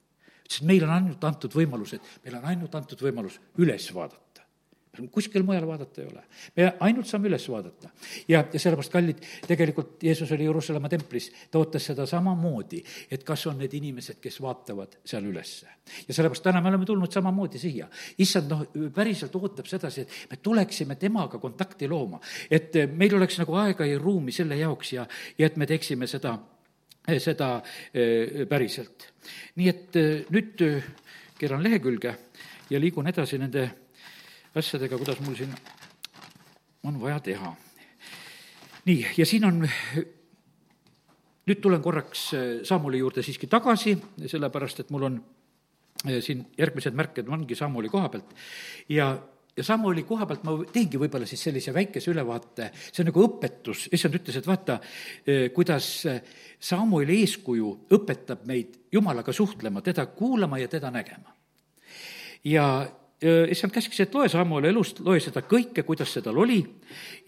ütles, 0.45 0.61
et 0.61 0.67
meile 0.69 0.87
on 0.87 0.95
ainult 0.95 1.27
antud 1.27 1.53
võimalused, 1.59 2.15
meil 2.23 2.39
on 2.39 2.47
ainult 2.53 2.79
antud 2.79 3.03
võimalus 3.03 3.39
üles 3.59 3.91
vaadata 3.93 4.26
kuskil 5.11 5.45
mujal 5.47 5.67
vaadata 5.67 6.01
ei 6.01 6.07
ole. 6.07 6.23
me 6.55 6.67
ainult 6.87 7.07
saame 7.07 7.29
üles 7.29 7.47
vaadata. 7.49 7.89
ja, 8.27 8.43
ja 8.53 8.59
sellepärast, 8.59 8.91
kallid, 8.91 9.23
tegelikult 9.47 10.03
Jeesus 10.03 10.31
oli 10.31 10.47
Jeruusalemma 10.47 10.89
templis, 10.89 11.31
ta 11.51 11.59
ootas 11.59 11.85
seda 11.91 12.05
samamoodi, 12.09 12.83
et 13.11 13.23
kas 13.27 13.47
on 13.47 13.57
need 13.61 13.73
inimesed, 13.73 14.19
kes 14.21 14.41
vaatavad 14.41 14.99
seal 15.05 15.25
ülesse. 15.29 15.67
ja 16.07 16.13
sellepärast 16.13 16.43
täna 16.43 16.61
me 16.61 16.69
oleme 16.69 16.85
tulnud 16.85 17.11
samamoodi 17.11 17.61
siia. 17.61 17.87
issand, 18.17 18.51
noh, 18.51 18.91
päriselt 18.93 19.35
ootab 19.35 19.65
sedasi, 19.69 20.01
et 20.01 20.31
me 20.31 20.37
tuleksime 20.43 20.95
temaga 20.95 21.39
kontakti 21.39 21.87
looma, 21.87 22.19
et 22.51 22.75
meil 22.93 23.15
oleks 23.15 23.39
nagu 23.41 23.55
aega 23.61 23.85
ja 23.85 23.99
ruumi 23.99 24.31
selle 24.31 24.57
jaoks 24.57 24.93
ja, 24.93 25.07
ja 25.37 25.47
et 25.47 25.57
me 25.57 25.65
teeksime 25.65 26.07
seda, 26.07 26.37
seda 27.19 27.57
eh, 27.93 28.45
päriselt. 28.49 29.11
nii 29.55 29.69
et 29.69 29.99
eh, 29.99 30.25
nüüd 30.33 30.63
eh, 30.65 30.87
keeran 31.37 31.63
lehekülge 31.63 32.15
ja 32.69 32.79
liigun 32.79 33.07
edasi 33.07 33.39
nende 33.39 33.67
asjadega, 34.57 34.97
kuidas 34.97 35.19
mul 35.23 35.35
siin 35.37 35.53
on 36.87 36.99
vaja 37.01 37.19
teha. 37.19 37.53
nii, 38.85 39.05
ja 39.17 39.25
siin 39.27 39.45
on, 39.45 39.63
nüüd 41.47 41.63
tulen 41.63 41.81
korraks 41.83 42.27
äh, 42.35 42.45
Saamuli 42.67 43.01
juurde 43.01 43.23
siiski 43.23 43.49
tagasi, 43.51 43.97
sellepärast 44.25 44.83
et 44.83 44.93
mul 44.95 45.07
on 45.09 45.17
äh, 46.05 46.19
siin 46.23 46.45
järgmised 46.57 46.95
märked 46.95 47.27
ongi 47.27 47.55
Saamuli 47.55 47.91
koha 47.91 48.09
pealt 48.13 48.35
ja 48.89 49.15
ja 49.57 49.63
Samueli 49.65 50.03
koha 50.05 50.27
pealt 50.29 50.43
ma 50.45 50.51
teengi 50.69 50.99
võib-olla 51.01 51.25
siis 51.25 51.41
sellise 51.47 51.71
väikese 51.73 52.11
ülevaate, 52.11 52.67
see 52.91 53.01
on 53.01 53.07
nagu 53.09 53.23
õpetus, 53.25 53.87
issand 53.89 54.13
ütles, 54.19 54.37
et 54.37 54.45
vaata, 54.47 54.75
äh, 55.25 55.47
kuidas 55.53 55.87
Samueli 56.59 57.17
eeskuju 57.23 57.71
õpetab 57.97 58.45
meid 58.45 58.77
Jumalaga 58.93 59.33
suhtlema, 59.33 59.81
teda 59.81 60.05
kuulama 60.13 60.61
ja 60.61 60.69
teda 60.69 60.91
nägema. 60.93 61.33
ja 62.45 62.67
issand 63.21 63.73
käskis, 63.73 63.99
et 64.03 64.13
loe 64.13 64.29
Samueli 64.29 64.69
elust, 64.69 64.99
loe 65.05 65.17
seda 65.21 65.41
kõike, 65.41 65.81
kuidas 65.85 66.11
see 66.13 66.21
tal 66.21 66.37
oli 66.37 66.59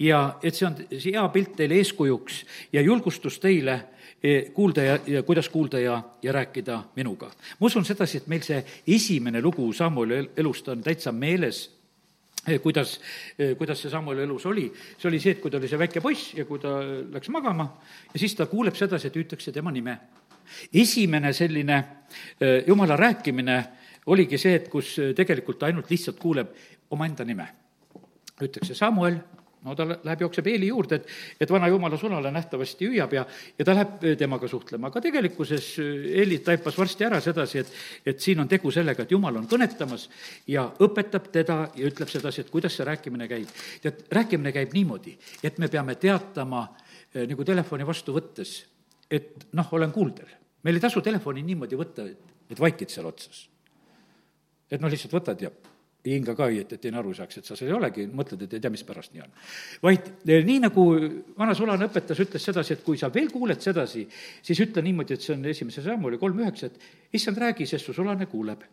ja 0.06 0.36
et 0.46 0.54
see 0.54 0.68
on 0.68 0.76
hea 0.92 1.24
pilt 1.34 1.56
teile 1.58 1.80
eeskujuks 1.82 2.44
ja 2.74 2.84
julgustus 2.86 3.40
teile 3.42 3.80
e, 4.22 4.52
kuulda 4.54 4.86
ja, 4.86 5.00
ja 5.08 5.24
kuidas 5.26 5.50
kuulda 5.50 5.82
ja, 5.82 5.96
ja 6.22 6.36
rääkida 6.36 6.84
minuga. 6.96 7.32
ma 7.60 7.66
usun 7.66 7.86
sedasi, 7.86 8.22
et 8.22 8.28
meil 8.28 8.46
see 8.46 8.62
esimene 8.88 9.42
lugu 9.42 9.66
Samueli 9.74 10.30
elust 10.38 10.70
on 10.70 10.86
täitsa 10.86 11.12
meeles, 11.12 11.64
e, 12.46 12.60
kuidas, 12.60 13.00
kuidas 13.58 13.82
see 13.82 13.90
Samueli 13.90 14.28
elus 14.28 14.46
oli. 14.46 14.70
see 14.98 15.10
oli 15.10 15.20
see, 15.20 15.34
et 15.34 15.42
kui 15.42 15.50
ta 15.50 15.58
oli 15.58 15.68
see 15.68 15.82
väike 15.82 16.06
poiss 16.06 16.36
ja 16.38 16.46
kui 16.46 16.62
ta 16.62 16.84
läks 16.86 17.34
magama 17.34 17.66
ja 18.14 18.20
siis 18.20 18.38
ta 18.38 18.46
kuuleb 18.46 18.78
sedasi, 18.78 19.10
et 19.10 19.18
hüütakse 19.18 19.52
tema 19.52 19.72
nime. 19.72 19.98
esimene 20.74 21.34
selline 21.34 21.84
jumala 22.68 22.96
rääkimine 22.96 23.79
oligi 24.10 24.40
see, 24.42 24.58
et 24.60 24.70
kus 24.72 24.96
äh, 25.00 25.12
tegelikult 25.18 25.60
ta 25.62 25.70
ainult 25.70 25.90
lihtsalt 25.92 26.20
kuuleb 26.22 26.54
omaenda 26.96 27.26
nime. 27.26 27.48
ütlekse 28.40 28.72
Samuel, 28.76 29.18
no 29.68 29.74
ta 29.76 29.84
läheb, 29.90 30.22
jookseb 30.24 30.48
Eeli 30.48 30.70
juurde, 30.70 31.02
et, 31.02 31.10
et 31.44 31.50
vana 31.52 31.68
jumala 31.68 31.98
sulale 32.00 32.32
nähtavasti 32.32 32.88
hüüab 32.88 33.14
ja, 33.18 33.26
ja 33.60 33.66
ta 33.68 33.76
läheb 33.76 34.06
äh, 34.08 34.16
temaga 34.18 34.48
suhtlema, 34.48 34.88
aga 34.90 35.02
tegelikkuses 35.04 35.68
Eeli 35.82 36.40
äh, 36.40 36.46
taipas 36.46 36.78
varsti 36.80 37.08
ära 37.10 37.20
sedasi, 37.24 37.66
et, 37.66 37.74
et 38.14 38.24
siin 38.24 38.40
on 38.40 38.50
tegu 38.50 38.72
sellega, 38.72 39.04
et 39.04 39.14
jumal 39.14 39.42
on 39.42 39.50
kõnetamas 39.52 40.08
ja 40.48 40.66
õpetab 40.88 41.30
teda 41.36 41.60
ja 41.76 41.92
ütleb 41.92 42.12
sedasi, 42.12 42.46
et 42.46 42.54
kuidas 42.54 42.80
see 42.80 42.88
rääkimine 42.88 43.28
käib. 43.30 43.54
tead, 43.84 44.02
rääkimine 44.16 44.56
käib 44.56 44.74
niimoodi, 44.78 45.18
et 45.44 45.60
me 45.60 45.68
peame 45.68 46.00
teatama 46.00 46.66
nagu 47.20 47.44
telefoni 47.44 47.86
vastu 47.86 48.14
võttes, 48.14 48.60
et 49.10 49.50
noh, 49.58 49.72
olen 49.74 49.92
kuuldel. 49.92 50.30
meil 50.64 50.78
ei 50.78 50.82
tasu 50.82 51.02
telefoni 51.02 51.44
niimoodi 51.44 51.76
võtta, 51.76 52.06
et 52.50 52.60
vaikid 52.60 52.94
seal 52.94 53.10
otsas 53.10 53.48
et 54.70 54.82
noh, 54.82 54.92
lihtsalt 54.92 55.14
võtad 55.18 55.42
ja 55.42 55.52
ei 56.06 56.16
hinga 56.16 56.34
ka 56.36 56.48
õieti, 56.48 56.78
et 56.78 56.84
teine 56.84 57.00
aru 57.02 57.12
saaks, 57.16 57.42
et 57.42 57.48
sa 57.48 57.58
seal 57.60 57.74
ei 57.74 57.76
olegi, 57.76 58.06
mõtled, 58.16 58.46
et 58.46 58.54
ei 58.56 58.64
tea, 58.64 58.72
mispärast 58.72 59.12
nii 59.14 59.24
on. 59.26 59.34
vaid 59.84 60.08
eh, 60.08 60.46
nii, 60.48 60.62
nagu 60.64 60.86
vana 61.38 61.56
sulane 61.58 61.90
õpetas, 61.90 62.22
ütles 62.24 62.46
sedasi, 62.46 62.78
et 62.78 62.86
kui 62.86 62.98
sa 62.98 63.12
veel 63.14 63.28
kuuled 63.34 63.60
sedasi, 63.64 64.06
siis 64.46 64.64
ütle 64.64 64.84
niimoodi, 64.86 65.18
et 65.18 65.26
see 65.26 65.36
on 65.36 65.44
esimese 65.52 65.84
sammu 65.84 66.08
oli 66.08 66.22
kolm 66.22 66.40
üheksa, 66.40 66.72
et 66.72 67.20
issand, 67.20 67.42
räägi, 67.44 67.68
sest 67.68 67.90
su 67.90 67.96
sulane 67.98 68.30
kuuleb 68.32 68.64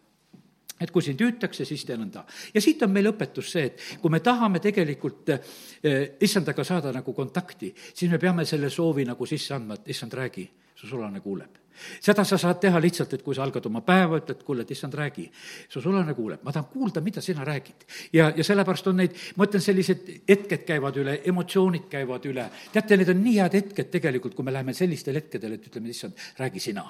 et 0.76 0.90
kui 0.92 1.00
sind 1.00 1.22
hüütakse, 1.24 1.64
siis 1.64 1.86
tee 1.88 1.96
nõnda. 1.96 2.26
ja 2.52 2.60
siit 2.60 2.82
on 2.84 2.90
meil 2.92 3.08
õpetus 3.08 3.48
see, 3.54 3.70
et 3.70 3.84
kui 4.02 4.12
me 4.12 4.20
tahame 4.20 4.60
tegelikult 4.60 5.32
eh, 5.32 6.16
issandaga 6.20 6.64
saada 6.68 6.92
nagu 6.92 7.16
kontakti, 7.16 7.72
siis 7.74 8.10
me 8.12 8.20
peame 8.22 8.44
selle 8.44 8.70
soovi 8.70 9.08
nagu 9.08 9.26
sisse 9.26 9.56
andma, 9.56 9.80
et 9.80 9.94
issand, 9.96 10.14
räägi, 10.14 10.46
su 10.76 10.86
sulane 10.86 11.24
kuuleb 11.24 11.65
seda 12.00 12.24
sa 12.24 12.38
saad 12.38 12.60
teha 12.60 12.80
lihtsalt, 12.82 13.14
et 13.16 13.22
kui 13.22 13.34
sa 13.34 13.44
algad 13.44 13.66
oma 13.68 13.82
päeva, 13.86 14.20
ütled, 14.20 14.42
kuule, 14.46 14.66
et 14.66 14.70
issand, 14.70 14.94
räägi. 14.94 15.30
su 15.68 15.80
sulane 15.80 16.14
kuuleb, 16.14 16.42
ma 16.42 16.52
tahan 16.52 16.68
kuulda, 16.72 17.00
mida 17.00 17.20
sina 17.20 17.44
räägid. 17.44 17.86
ja, 18.12 18.32
ja 18.36 18.44
sellepärast 18.44 18.86
on 18.86 18.96
neid, 18.96 19.16
ma 19.36 19.44
ütlen, 19.44 19.62
sellised 19.62 20.08
hetked 20.28 20.64
käivad 20.68 20.96
üle, 20.96 21.20
emotsioonid 21.24 21.88
käivad 21.90 22.24
üle. 22.26 22.48
teate, 22.72 22.96
need 22.96 23.08
on 23.08 23.22
nii 23.22 23.40
head 23.40 23.58
hetked 23.60 23.90
tegelikult, 23.90 24.34
kui 24.34 24.44
me 24.44 24.52
läheme 24.52 24.74
sellistel 24.74 25.14
hetkedel, 25.20 25.56
et 25.56 25.66
ütleme, 25.66 25.90
issand, 25.90 26.14
räägi 26.38 26.60
sina. 26.60 26.86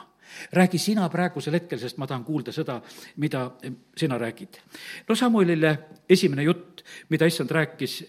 räägi 0.53 0.79
sina 0.79 1.09
praegusel 1.09 1.55
hetkel, 1.55 1.79
sest 1.79 1.99
ma 1.99 2.07
tahan 2.07 2.25
kuulda 2.25 2.53
seda, 2.53 2.81
mida 3.17 3.51
sina 3.97 4.19
räägid. 4.19 4.59
no 5.09 5.15
Samuelile 5.15 5.79
esimene 6.09 6.43
jutt, 6.43 6.83
mida 7.09 7.27
issand 7.27 7.51
rääkis, 7.51 8.03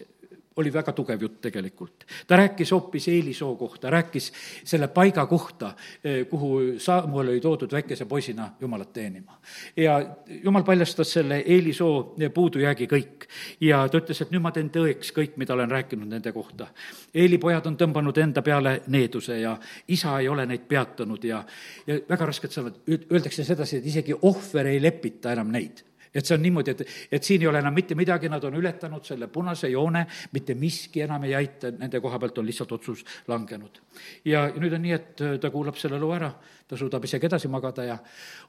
oli 0.58 0.74
väga 0.74 0.94
tugev 0.94 1.22
jutt 1.22 1.42
tegelikult. 1.42 2.06
ta 2.28 2.38
rääkis 2.38 2.72
hoopis 2.72 3.08
Eelisoo 3.08 3.56
kohta, 3.56 3.90
rääkis 3.90 4.32
selle 4.64 4.88
paiga 4.88 5.26
kohta, 5.26 5.74
eh, 6.04 6.28
kuhu 6.28 6.60
Samuel 6.78 7.30
oli 7.30 7.42
toodud 7.42 7.72
väikese 7.72 8.06
poisina 8.06 8.52
Jumalat 8.62 8.94
teenima. 8.94 9.40
ja 9.78 10.16
Jumal 10.44 10.64
paljastas 10.64 11.14
selle 11.14 11.44
Eelisoo 11.46 12.16
puudujäägi 12.34 12.88
kõik 12.88 13.28
ja 13.62 13.90
ta 13.90 13.98
ütles, 13.98 14.22
et 14.22 14.32
nüüd 14.32 14.42
ma 14.42 14.52
teen 14.52 14.70
tõeks 14.70 15.14
kõik, 15.14 15.38
mida 15.38 15.54
olen 15.54 15.72
rääkinud 15.72 16.08
nende 16.08 16.32
kohta. 16.32 16.68
Eeli 17.14 17.38
pojad 17.38 17.66
on 17.66 17.78
tõmbanud 17.78 18.18
enda 18.18 18.42
peale 18.42 18.82
needuse 18.88 19.40
ja 19.40 19.58
isa 19.88 20.20
ei 20.20 20.30
ole 20.30 20.46
neid 20.46 20.68
peatanud 20.68 21.24
ja, 21.24 21.44
ja 21.88 22.00
väga 22.10 22.26
rasked 22.26 22.52
sõnad, 22.52 22.82
öeldakse 22.88 23.44
sedasi, 23.44 23.78
et 23.78 23.86
isegi 23.86 24.16
ohver 24.22 24.68
ei 24.68 24.82
lepita 24.82 25.32
enam 25.32 25.52
neid 25.52 25.84
et 26.18 26.26
see 26.26 26.36
on 26.38 26.42
niimoodi, 26.42 26.74
et, 26.74 26.84
et 27.20 27.30
siin 27.30 27.44
ei 27.44 27.50
ole 27.50 27.62
enam 27.62 27.76
mitte 27.76 27.96
midagi, 27.98 28.30
nad 28.32 28.44
on 28.48 28.58
ületanud 28.58 29.06
selle 29.06 29.30
punase 29.32 29.70
joone, 29.70 30.06
mitte 30.34 30.56
miski 30.58 31.04
enam 31.06 31.28
ei 31.28 31.36
aita, 31.38 31.72
nende 31.78 32.02
koha 32.04 32.20
pealt 32.24 32.42
on 32.42 32.50
lihtsalt 32.50 32.74
otsus 32.78 33.06
langenud. 33.30 33.82
ja 34.26 34.48
nüüd 34.58 34.74
on 34.74 34.86
nii, 34.88 34.98
et 34.98 35.26
äh, 35.26 35.38
ta 35.42 35.54
kuulab 35.54 35.78
selle 35.78 36.02
loo 36.02 36.14
ära, 36.16 36.32
ta 36.68 36.80
suudab 36.80 37.06
isegi 37.06 37.30
edasi 37.30 37.52
magada 37.52 37.86
ja 37.86 37.98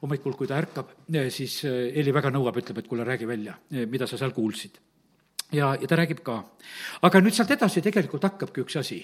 hommikul, 0.01 0.35
kui 0.37 0.49
ta 0.49 0.57
ärkab, 0.59 0.93
äh, 1.13 1.29
siis 1.33 1.61
äh, 1.69 1.89
Heli 1.95 2.13
väga 2.15 2.33
nõuab, 2.33 2.57
ütleb, 2.63 2.81
et 2.81 2.89
kuule, 2.89 3.07
räägi 3.07 3.27
välja, 3.29 3.57
mida 3.89 4.07
sa 4.07 4.17
seal 4.17 4.33
kuulsid 4.35 4.81
ja, 5.51 5.77
ja 5.81 5.87
ta 5.87 5.95
räägib 5.95 6.21
ka. 6.23 6.37
aga 7.01 7.21
nüüd 7.21 7.33
sealt 7.33 7.51
edasi 7.55 7.81
tegelikult 7.81 8.23
hakkabki 8.27 8.63
üks 8.63 8.77
asi. 8.79 8.99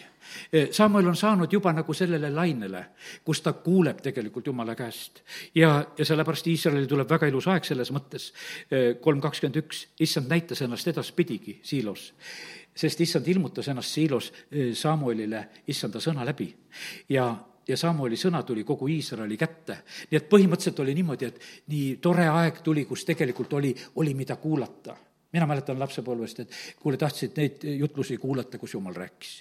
Samuel 0.75 1.07
on 1.09 1.17
saanud 1.17 1.53
juba 1.53 1.73
nagu 1.73 1.93
sellele 1.93 2.29
lainele, 2.33 2.83
kus 3.25 3.41
ta 3.41 3.53
kuuleb 3.53 4.01
tegelikult 4.05 4.47
Jumala 4.47 4.75
käest. 4.75 5.23
ja, 5.55 5.85
ja 5.97 6.05
sellepärast 6.05 6.47
Iisraelil 6.47 6.87
tuleb 6.89 7.09
väga 7.09 7.29
ilus 7.31 7.47
aeg 7.47 7.65
selles 7.65 7.91
mõttes, 7.95 8.31
kolm 9.01 9.21
kakskümmend 9.21 9.63
üks, 9.63 9.87
issand 9.99 10.29
näitas 10.29 10.61
ennast 10.61 10.87
edaspidigi 10.87 11.59
Siilos. 11.63 12.13
sest 12.75 13.01
issand 13.01 13.27
ilmutas 13.27 13.67
ennast 13.67 13.91
Siilos 13.91 14.31
Samuelile 14.73 15.47
issanda 15.67 15.99
sõna 15.99 16.25
läbi 16.25 16.53
ja 17.09 17.33
ja 17.67 17.77
Samueli 17.77 18.13
sõna 18.13 18.43
tuli 18.45 18.63
kogu 18.63 18.87
Iisraeli 18.87 19.37
kätte. 19.37 19.77
nii 20.11 20.17
et 20.17 20.29
põhimõtteliselt 20.29 20.79
oli 20.79 20.93
niimoodi, 20.93 21.25
et 21.25 21.39
nii 21.67 21.97
tore 21.97 22.27
aeg 22.29 22.61
tuli, 22.61 22.85
kus 22.85 23.05
tegelikult 23.05 23.53
oli, 23.53 23.75
oli, 23.95 24.13
mida 24.13 24.35
kuulata 24.35 24.95
mina 25.35 25.47
mäletan 25.49 25.79
lapsepõlvest, 25.81 26.43
et 26.45 26.55
kuule, 26.81 26.99
tahtsid 27.01 27.35
neid 27.39 27.65
jutlusi 27.75 28.17
kuulata, 28.21 28.59
kus 28.61 28.75
jumal 28.75 28.95
rääkis. 28.95 29.35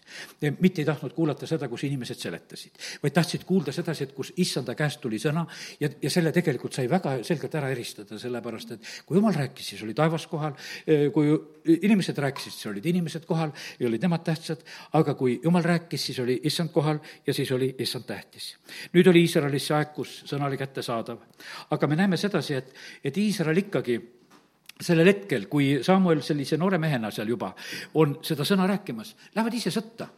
mitte 0.61 0.83
ei 0.83 0.89
tahtnud 0.89 1.15
kuulata 1.15 1.47
seda, 1.47 1.69
kus 1.69 1.85
inimesed 1.87 2.19
seletasid, 2.21 2.79
vaid 3.03 3.15
tahtsid 3.15 3.45
kuulda 3.49 3.73
sedasi, 3.73 4.09
et 4.09 4.15
kus 4.17 4.33
issanda 4.43 4.75
käest 4.79 5.01
tuli 5.01 5.21
sõna 5.23 5.47
ja, 5.81 5.89
ja 6.03 6.11
selle 6.11 6.33
tegelikult 6.35 6.77
sai 6.77 6.89
väga 6.91 7.17
selgelt 7.27 7.55
ära 7.55 7.71
eristada, 7.73 8.19
sellepärast 8.19 8.75
et 8.77 8.91
kui 9.07 9.19
jumal 9.19 9.37
rääkis, 9.37 9.73
siis 9.73 9.83
oli 9.87 9.95
taevas 9.95 10.27
kohal, 10.31 10.57
kui 11.15 11.33
inimesed 11.65 12.19
rääkisid, 12.19 12.53
siis 12.57 12.71
olid 12.73 12.87
inimesed 12.87 13.27
kohal 13.29 13.53
ja 13.79 13.89
olid 13.89 14.03
nemad 14.05 14.25
tähtsad, 14.27 14.65
aga 14.93 15.15
kui 15.19 15.39
jumal 15.45 15.65
rääkis, 15.65 16.11
siis 16.11 16.19
oli 16.25 16.41
issand 16.45 16.73
kohal 16.75 17.01
ja 17.27 17.35
siis 17.35 17.53
oli 17.53 17.75
issand 17.79 18.09
tähtis. 18.09 18.55
nüüd 18.93 19.09
oli 19.11 19.25
Iisraelis 19.25 19.69
see 19.69 19.77
aeg, 19.77 19.95
kus 19.95 20.17
sõna 20.29 20.49
oli 20.49 20.59
kättesaadav. 20.61 21.19
aga 21.71 21.87
me 21.87 21.97
näeme 21.97 22.17
sedasi, 22.17 22.55
et, 22.55 22.75
et 23.05 23.17
Iisrael 23.17 23.65
ikkagi 23.65 24.01
sellel 24.81 25.07
hetkel, 25.13 25.47
kui 25.51 25.79
Samuel 25.87 26.23
sellise 26.27 26.59
noore 26.59 26.81
mehena 26.83 27.13
seal 27.15 27.31
juba 27.31 27.53
on 28.01 28.19
seda 28.27 28.47
sõna 28.47 28.67
rääkimas, 28.71 29.15
lähevad 29.35 29.63
ise 29.63 29.73
sõtta. 29.75 30.11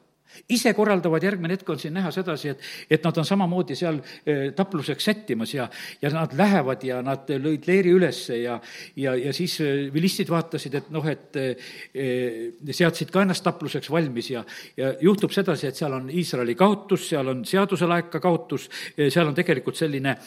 Ise 0.52 0.74
korraldavad, 0.76 1.24
järgmine 1.24 1.54
hetk 1.56 1.70
on 1.72 1.78
siin 1.80 1.94
näha 1.96 2.10
sedasi, 2.12 2.50
et, 2.52 2.64
et 2.92 3.04
nad 3.06 3.16
on 3.16 3.24
samamoodi 3.24 3.72
seal 3.78 4.02
eh, 4.02 4.50
tapluseks 4.56 5.06
sättimas 5.08 5.54
ja, 5.54 5.64
ja 6.02 6.10
nad 6.12 6.34
lähevad 6.36 6.84
ja 6.84 6.98
nad 7.04 7.30
lõid 7.40 7.64
leeri 7.64 7.94
ülesse 7.96 8.36
ja, 8.42 8.58
ja, 9.00 9.14
ja 9.16 9.32
siis 9.36 9.54
eh, 9.64 9.86
vilistid 9.94 10.28
vaatasid, 10.28 10.76
et 10.76 10.92
noh, 10.92 11.08
et 11.08 11.40
eh, 11.40 12.52
seadsid 12.68 13.14
ka 13.14 13.24
ennast 13.24 13.46
tapluseks 13.48 13.88
valmis 13.88 14.28
ja, 14.34 14.44
ja 14.76 14.92
juhtub 15.00 15.32
sedasi, 15.32 15.70
et 15.70 15.80
seal 15.80 15.96
on 15.96 16.12
Iisraeli 16.12 16.58
kaotus, 16.58 17.08
seal 17.14 17.32
on 17.32 17.44
seaduselaeka 17.48 18.20
kaotus, 18.20 18.68
seal 18.98 19.30
on 19.30 19.40
tegelikult 19.40 19.80
selline 19.80 20.18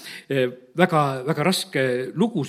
väga, 0.80 1.04
väga 1.28 1.50
raske 1.52 1.90
lugu 2.18 2.48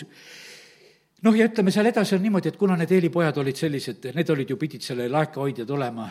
noh, 1.27 1.37
ja 1.37 1.47
ütleme, 1.51 1.73
seal 1.75 1.91
edasi 1.91 2.17
on 2.17 2.25
niimoodi, 2.25 2.51
et 2.53 2.59
kuna 2.61 2.77
need 2.79 2.91
Eeli 2.97 3.11
pojad 3.13 3.39
olid 3.43 3.59
sellised, 3.59 4.11
need 4.17 4.33
olid 4.33 4.51
ju, 4.51 4.59
pidid 4.61 4.85
selle 4.85 5.09
laekahoidjad 5.13 5.71
olema, 5.77 6.09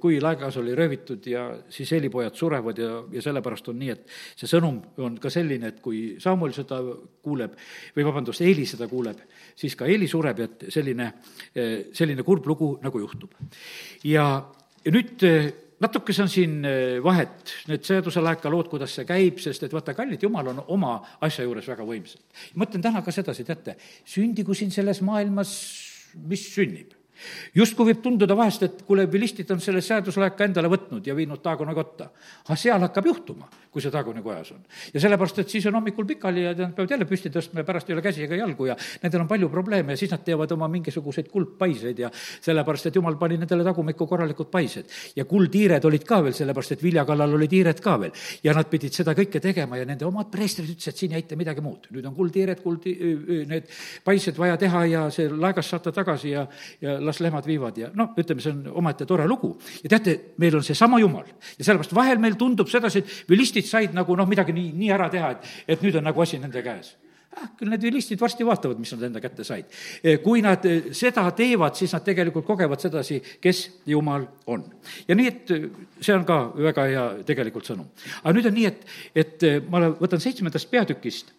kui 0.00 0.16
laegas 0.22 0.56
oli 0.56 0.72
röövitud 0.76 1.26
ja 1.28 1.42
siis 1.72 1.90
Eeli 1.92 2.08
pojad 2.12 2.36
surevad 2.38 2.78
ja, 2.80 2.92
ja 3.12 3.24
sellepärast 3.24 3.68
on 3.68 3.78
nii, 3.82 3.90
et 3.92 4.14
see 4.40 4.48
sõnum 4.48 4.78
on 5.04 5.18
ka 5.20 5.30
selline, 5.32 5.74
et 5.74 5.82
kui 5.84 6.16
Samuel 6.22 6.56
seda 6.56 6.80
kuuleb 7.24 7.58
või 7.96 8.06
vabandust, 8.08 8.40
Eeli 8.46 8.64
seda 8.68 8.88
kuuleb, 8.88 9.20
siis 9.56 9.76
ka 9.76 9.88
Eeli 9.90 10.08
sureb 10.08 10.40
ja 10.40 10.48
et 10.48 10.66
selline, 10.72 11.10
selline 11.92 12.24
kurb 12.24 12.48
lugu 12.48 12.72
nagu 12.84 13.04
juhtub. 13.04 13.36
ja, 14.04 14.26
ja 14.84 14.96
nüüd 14.96 15.28
natukese 15.80 16.24
on 16.24 16.30
siin 16.32 16.58
eh, 16.64 16.98
vahet, 17.04 17.54
need 17.70 17.84
seaduselaeka 17.86 18.50
lood, 18.52 18.70
kuidas 18.72 18.94
see 18.96 19.06
käib, 19.08 19.40
sest 19.42 19.66
et 19.66 19.76
vaata, 19.76 19.94
kallid 19.96 20.22
jumal 20.22 20.52
on 20.54 20.62
oma 20.74 20.98
asja 21.26 21.44
juures 21.46 21.68
väga 21.68 21.86
võimsad. 21.86 22.22
mõtlen 22.56 22.84
täna 22.84 23.02
ka 23.04 23.14
sedasi, 23.14 23.44
teate, 23.44 23.76
sündigu 24.04 24.54
siin 24.56 24.72
selles 24.74 25.02
maailmas, 25.04 25.56
mis 26.26 26.48
sünnib 26.54 26.95
justkui 27.54 27.90
võib 27.90 28.02
tunduda 28.02 28.36
vahest, 28.36 28.62
et 28.66 28.82
kuule, 28.86 29.06
vilistid 29.12 29.50
on 29.54 29.60
selle 29.62 29.82
seaduslaeka 29.84 30.48
endale 30.48 30.70
võtnud 30.72 31.06
ja 31.06 31.14
viinud 31.16 31.42
Taagona 31.42 31.74
kotta. 31.74 32.10
aga 32.46 32.56
seal 32.56 32.80
hakkab 32.80 33.06
juhtuma, 33.06 33.48
kui 33.70 33.82
see 33.84 33.92
Taagoni 33.92 34.22
kojas 34.24 34.52
on. 34.54 34.62
ja 34.94 35.00
sellepärast, 35.00 35.38
et 35.42 35.50
siis 35.52 35.66
on 35.66 35.74
hommikul 35.76 36.06
pikali 36.08 36.44
ja 36.44 36.54
nad 36.54 36.74
peavad 36.74 36.90
jälle 36.90 37.04
püsti 37.08 37.32
tõstma 37.32 37.60
ja 37.60 37.68
pärast 37.68 37.90
ei 37.90 37.96
ole 37.96 38.02
käsi 38.02 38.24
ega 38.24 38.38
jalgu 38.40 38.66
ja 38.70 38.76
nendel 39.02 39.24
on 39.24 39.28
palju 39.28 39.48
probleeme 39.52 39.92
ja 39.92 40.00
siis 40.00 40.10
nad 40.10 40.24
teevad 40.24 40.52
oma 40.56 40.68
mingisuguseid 40.72 41.28
kuldpaiseid 41.32 41.98
ja 42.04 42.10
sellepärast, 42.14 42.88
et 42.90 42.96
jumal 42.96 43.18
pani 43.20 43.36
nendele 43.40 43.64
tagumikku 43.64 44.06
korralikud 44.06 44.50
paised. 44.52 44.88
ja 45.16 45.24
kuldhiired 45.24 45.84
olid 45.84 46.04
ka 46.08 46.22
veel, 46.24 46.36
sellepärast 46.36 46.76
et 46.76 46.82
vilja 46.82 47.04
kallal 47.04 47.36
olid 47.36 47.52
hiired 47.52 47.80
ka 47.84 47.98
veel. 48.00 48.12
ja 48.44 48.54
nad 48.56 48.70
pidid 48.70 48.96
seda 48.96 49.14
kõike 49.18 49.40
tegema 49.40 49.76
ja 49.76 49.84
nende 49.84 50.06
omad 50.06 50.30
preestrid 50.32 50.70
ütlesid, 50.70 50.94
et 50.94 51.04
siin 51.04 51.12
ei 51.12 51.22
aita 51.22 51.36
midagi 51.36 51.60
muud. 51.60 51.90
nüüd 51.90 52.06
on 52.06 52.14
kuldhiired, 52.16 52.62
kuld, 52.62 52.88
need 53.52 53.68
paised 54.04 54.38
vaja 54.38 54.56
teha 54.56 54.84
ja 54.86 55.04
see 55.10 55.28
laegast 55.28 55.74
saata 55.74 55.92
tagasi 55.92 56.32
ja, 56.32 56.46
ja 56.80 56.96
las 57.06 57.22
lehmad 57.24 57.46
viivad 57.46 57.78
ja 57.80 57.90
noh, 57.94 58.12
ütleme, 58.18 58.42
see 58.44 58.52
on 58.52 58.66
omaette 58.82 59.06
tore 59.08 59.26
lugu. 59.28 59.54
ja 59.82 59.94
teate, 59.96 60.18
meil 60.42 60.58
on 60.58 60.66
seesama 60.66 61.00
Jumal 61.02 61.26
ja 61.26 61.64
sellepärast 61.64 61.94
vahel 61.96 62.22
meil 62.22 62.36
tundub 62.40 62.70
sedasi, 62.72 63.04
et 63.04 63.30
vilistid 63.30 63.66
said 63.68 63.96
nagu 63.96 64.16
noh, 64.16 64.28
midagi 64.28 64.54
nii, 64.56 64.72
nii 64.76 64.94
ära 64.94 65.10
teha, 65.12 65.34
et, 65.36 65.50
et 65.76 65.84
nüüd 65.84 65.98
on 66.00 66.08
nagu 66.10 66.22
asi 66.22 66.40
nende 66.42 66.62
käes 66.64 66.96
ah, 67.36 67.48
küll 67.58 67.70
need 67.72 67.84
vilistid 67.84 68.20
varsti 68.20 68.46
vaatavad, 68.46 68.80
mis 68.80 68.92
nad 68.94 69.06
enda 69.08 69.20
kätte 69.22 69.44
said. 69.46 69.70
Eh, 70.02 70.18
kui 70.24 70.42
nad 70.44 70.64
eh, 70.68 70.90
seda 70.96 71.26
teevad, 71.36 71.76
siis 71.78 71.92
nad 71.96 72.04
tegelikult 72.06 72.46
kogevad 72.48 72.82
sedasi, 72.82 73.20
kes 73.42 73.62
Jumal 73.92 74.26
on. 74.52 74.64
ja 75.08 75.16
nii, 75.18 75.32
et 75.32 75.54
eh, 75.54 75.66
see 76.00 76.16
on 76.16 76.26
ka 76.28 76.40
väga 76.56 76.86
hea 76.90 77.06
tegelikult 77.28 77.68
sõnum. 77.68 77.90
aga 78.22 78.36
nüüd 78.36 78.50
on 78.50 78.56
nii, 78.56 78.70
et, 78.72 78.86
et 79.24 79.48
ma 79.70 79.86
võtan 80.00 80.22
seitsmendast 80.22 80.70
peatükist 80.72 81.35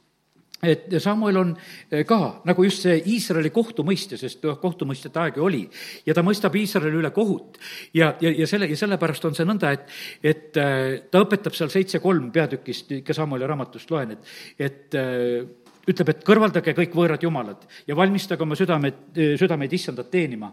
et 0.63 0.95
Samuel 1.01 1.37
on 1.37 1.51
eh, 1.91 2.03
ka 2.07 2.41
nagu 2.47 2.65
just 2.65 2.85
see 2.87 2.97
Iisraeli 3.13 3.51
kohtumõistja, 3.53 4.17
sest 4.17 4.45
kohtumõistjate 4.61 5.21
aeg 5.21 5.37
ju 5.37 5.45
oli, 5.45 5.61
ja 6.07 6.15
ta 6.17 6.23
mõistab 6.25 6.55
Iisraeli 6.57 6.97
üle 6.97 7.11
kohut. 7.13 7.59
ja, 7.93 8.15
ja, 8.21 8.31
ja 8.41 8.47
selle, 8.49 8.69
ja 8.71 8.79
sellepärast 8.79 9.29
on 9.29 9.37
see 9.37 9.45
nõnda, 9.45 9.75
et, 9.77 9.93
et 10.23 10.59
eh, 10.61 10.97
ta 11.11 11.21
õpetab 11.25 11.55
seal 11.57 11.71
seitse 11.73 12.01
kolm 12.03 12.31
peatükist, 12.33 12.91
ikka 13.01 13.13
Samueli 13.13 13.47
raamatust 13.47 13.93
loen, 13.93 14.17
et, 14.17 14.35
et 14.57 14.97
eh, 14.97 15.47
ütleb, 15.87 16.09
et 16.11 16.23
kõrvaldage 16.27 16.73
kõik 16.75 16.95
võõrad 16.97 17.21
jumalad 17.23 17.61
ja 17.87 17.95
valmistage 17.95 18.43
oma 18.43 18.57
südamed, 18.59 19.03
südameid 19.39 19.73
issandat 19.73 20.09
teenima. 20.11 20.51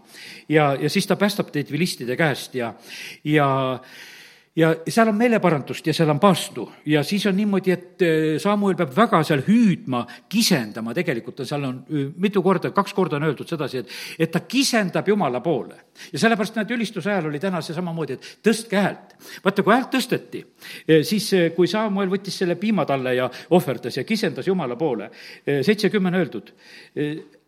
ja, 0.48 0.74
ja 0.78 0.90
siis 0.90 1.08
ta 1.10 1.16
päästab 1.16 1.50
teid 1.50 1.72
vilistide 1.72 2.16
käest 2.16 2.54
ja, 2.54 2.74
ja 3.24 3.48
ja 3.48 3.80
seal 4.54 5.08
on 5.10 5.16
meeleparandust 5.18 5.88
ja 5.88 5.92
seal 5.94 6.12
on 6.12 6.20
paastu 6.22 6.64
ja 6.86 7.02
siis 7.02 7.24
on 7.26 7.34
niimoodi, 7.36 7.72
et 7.74 8.02
eh, 8.06 8.26
Samuel 8.38 8.76
peab 8.78 8.92
väga 8.94 9.22
seal 9.26 9.42
hüüdma, 9.46 10.04
kisendama, 10.30 10.94
tegelikult 10.94 11.42
on 11.42 11.48
seal 11.48 11.66
on 11.66 11.80
eh, 11.90 12.12
mitu 12.22 12.42
korda, 12.42 12.70
kaks 12.74 12.94
korda 12.94 13.18
on 13.18 13.26
öeldud 13.26 13.50
sedasi, 13.50 13.82
et, 13.82 13.90
et 14.18 14.30
ta 14.30 14.44
kisendab 14.46 15.08
Jumala 15.10 15.40
poole. 15.42 15.80
ja 16.12 16.22
sellepärast 16.22 16.60
näed, 16.60 16.70
ülistuse 16.76 17.10
ajal 17.10 17.32
oli 17.32 17.42
täna 17.42 17.62
see 17.66 17.74
samamoodi, 17.74 18.14
et 18.14 18.30
tõstke 18.46 18.78
häält. 18.78 19.16
vaata, 19.44 19.66
kui 19.66 19.74
häält 19.74 19.90
tõsteti, 19.96 20.44
eh, 20.86 21.02
siis 21.02 21.32
kui 21.56 21.66
Samuel 21.70 22.12
võttis 22.14 22.38
selle 22.38 22.54
piima 22.54 22.86
talle 22.86 23.16
ja 23.18 23.30
ohverdas 23.50 23.98
ja 23.98 24.06
kisendas 24.06 24.46
Jumala 24.46 24.78
poole, 24.78 25.10
seitsekümmend 25.44 26.20
öeldud, 26.20 26.54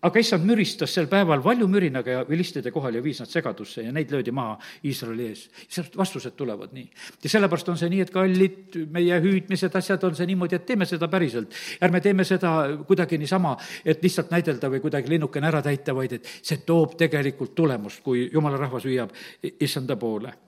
aga 0.07 0.23
issand 0.23 0.47
müristas 0.47 0.93
sel 0.95 1.09
päeval 1.11 1.43
valjumürinaga 1.45 2.19
ja 2.19 2.23
vilistide 2.29 2.71
kohal 2.75 2.95
ja 2.99 3.03
viis 3.03 3.21
nad 3.23 3.31
segadusse 3.31 3.83
ja 3.87 3.93
neid 3.95 4.13
löödi 4.15 4.33
maha 4.35 4.57
Iisraeli 4.87 5.29
ees. 5.31 5.47
sealt 5.69 5.97
vastused 5.99 6.37
tulevad 6.39 6.73
nii. 6.77 6.87
ja 7.25 7.31
sellepärast 7.31 7.69
on 7.73 7.79
see 7.81 7.91
nii, 7.91 8.01
et 8.07 8.15
kallid, 8.15 8.79
meie 8.93 9.21
hüüdmised, 9.21 9.77
asjad 9.77 10.05
on 10.07 10.17
see 10.17 10.29
niimoodi, 10.31 10.57
et 10.57 10.67
teeme 10.67 10.87
seda 10.87 11.09
päriselt. 11.13 11.55
ärme 11.83 12.01
teeme 12.01 12.25
seda 12.25 12.55
kuidagi 12.87 13.19
niisama, 13.19 13.57
et 13.85 14.03
lihtsalt 14.03 14.31
näidelda 14.31 14.71
või 14.71 14.83
kuidagi 14.85 15.11
linnukene 15.17 15.51
ära 15.51 15.63
täita, 15.63 15.95
vaid 15.95 16.19
et 16.21 16.33
see 16.43 16.63
toob 16.67 16.97
tegelikult 16.97 17.55
tulemust, 17.55 18.03
kui 18.03 18.29
jumala 18.33 18.61
rahvas 18.61 18.87
hüüab 18.87 19.15
issanda 19.61 19.97
poole 19.97 20.46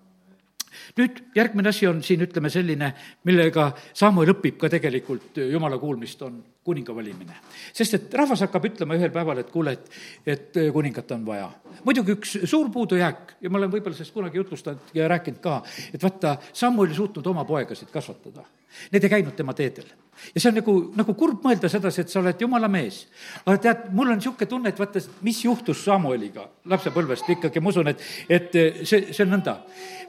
nüüd 0.96 1.22
järgmine 1.36 1.68
asi 1.68 1.88
on 1.88 2.02
siin, 2.02 2.22
ütleme, 2.26 2.50
selline, 2.50 2.92
millega 3.28 3.70
Samuel 3.94 4.32
õpib 4.34 4.58
ka 4.60 4.70
tegelikult 4.72 5.40
jumala 5.50 5.78
kuulmist, 5.78 6.22
on 6.22 6.40
kuninga 6.64 6.94
valimine. 6.94 7.36
sest 7.72 7.94
et 7.94 8.14
rahvas 8.14 8.42
hakkab 8.44 8.68
ütlema 8.68 8.96
ühel 8.98 9.12
päeval, 9.14 9.40
et 9.42 9.50
kuule, 9.50 9.72
et, 9.72 9.90
et 10.26 10.60
kuningat 10.72 11.16
on 11.16 11.24
vaja. 11.26 11.48
muidugi 11.84 12.16
üks 12.16 12.36
suur 12.44 12.70
puudujääk 12.74 13.36
ja 13.40 13.50
ma 13.50 13.58
olen 13.58 13.72
võib-olla 13.72 13.96
sellest 13.96 14.14
kunagi 14.14 14.40
jutlustanud 14.40 14.94
ja 14.94 15.08
rääkinud 15.08 15.40
ka, 15.40 15.62
et 15.92 16.02
vaata, 16.02 16.36
Samuel 16.52 16.92
ei 16.92 17.00
suutnud 17.00 17.26
oma 17.26 17.44
poegasid 17.48 17.92
kasvatada. 17.92 18.44
Need 18.92 19.04
ei 19.04 19.10
käinud 19.10 19.36
tema 19.36 19.54
teedel. 19.56 19.88
ja 20.34 20.40
see 20.40 20.50
on 20.50 20.58
nagu, 20.58 20.74
nagu 20.98 21.14
kurb 21.14 21.44
mõelda 21.46 21.70
sedasi, 21.70 22.02
et 22.02 22.12
sa 22.12 22.20
oled 22.20 22.40
jumala 22.40 22.68
mees. 22.68 23.06
aga 23.46 23.56
tead, 23.62 23.88
mul 23.94 24.10
on 24.10 24.18
niisugune 24.20 24.50
tunne, 24.50 24.68
et 24.68 24.78
vaata, 24.78 25.00
mis 25.22 25.44
juhtus 25.44 25.84
Samueliga 25.84 26.48
lapsepõlvest 26.68 27.30
ikkagi, 27.36 27.60
ma 27.60 27.74
usun, 27.74 27.88
et, 27.94 28.02
et 28.28 28.60
see, 28.82 29.12
see 29.12 29.24
on 29.24 29.36
nõnda. 29.36 29.60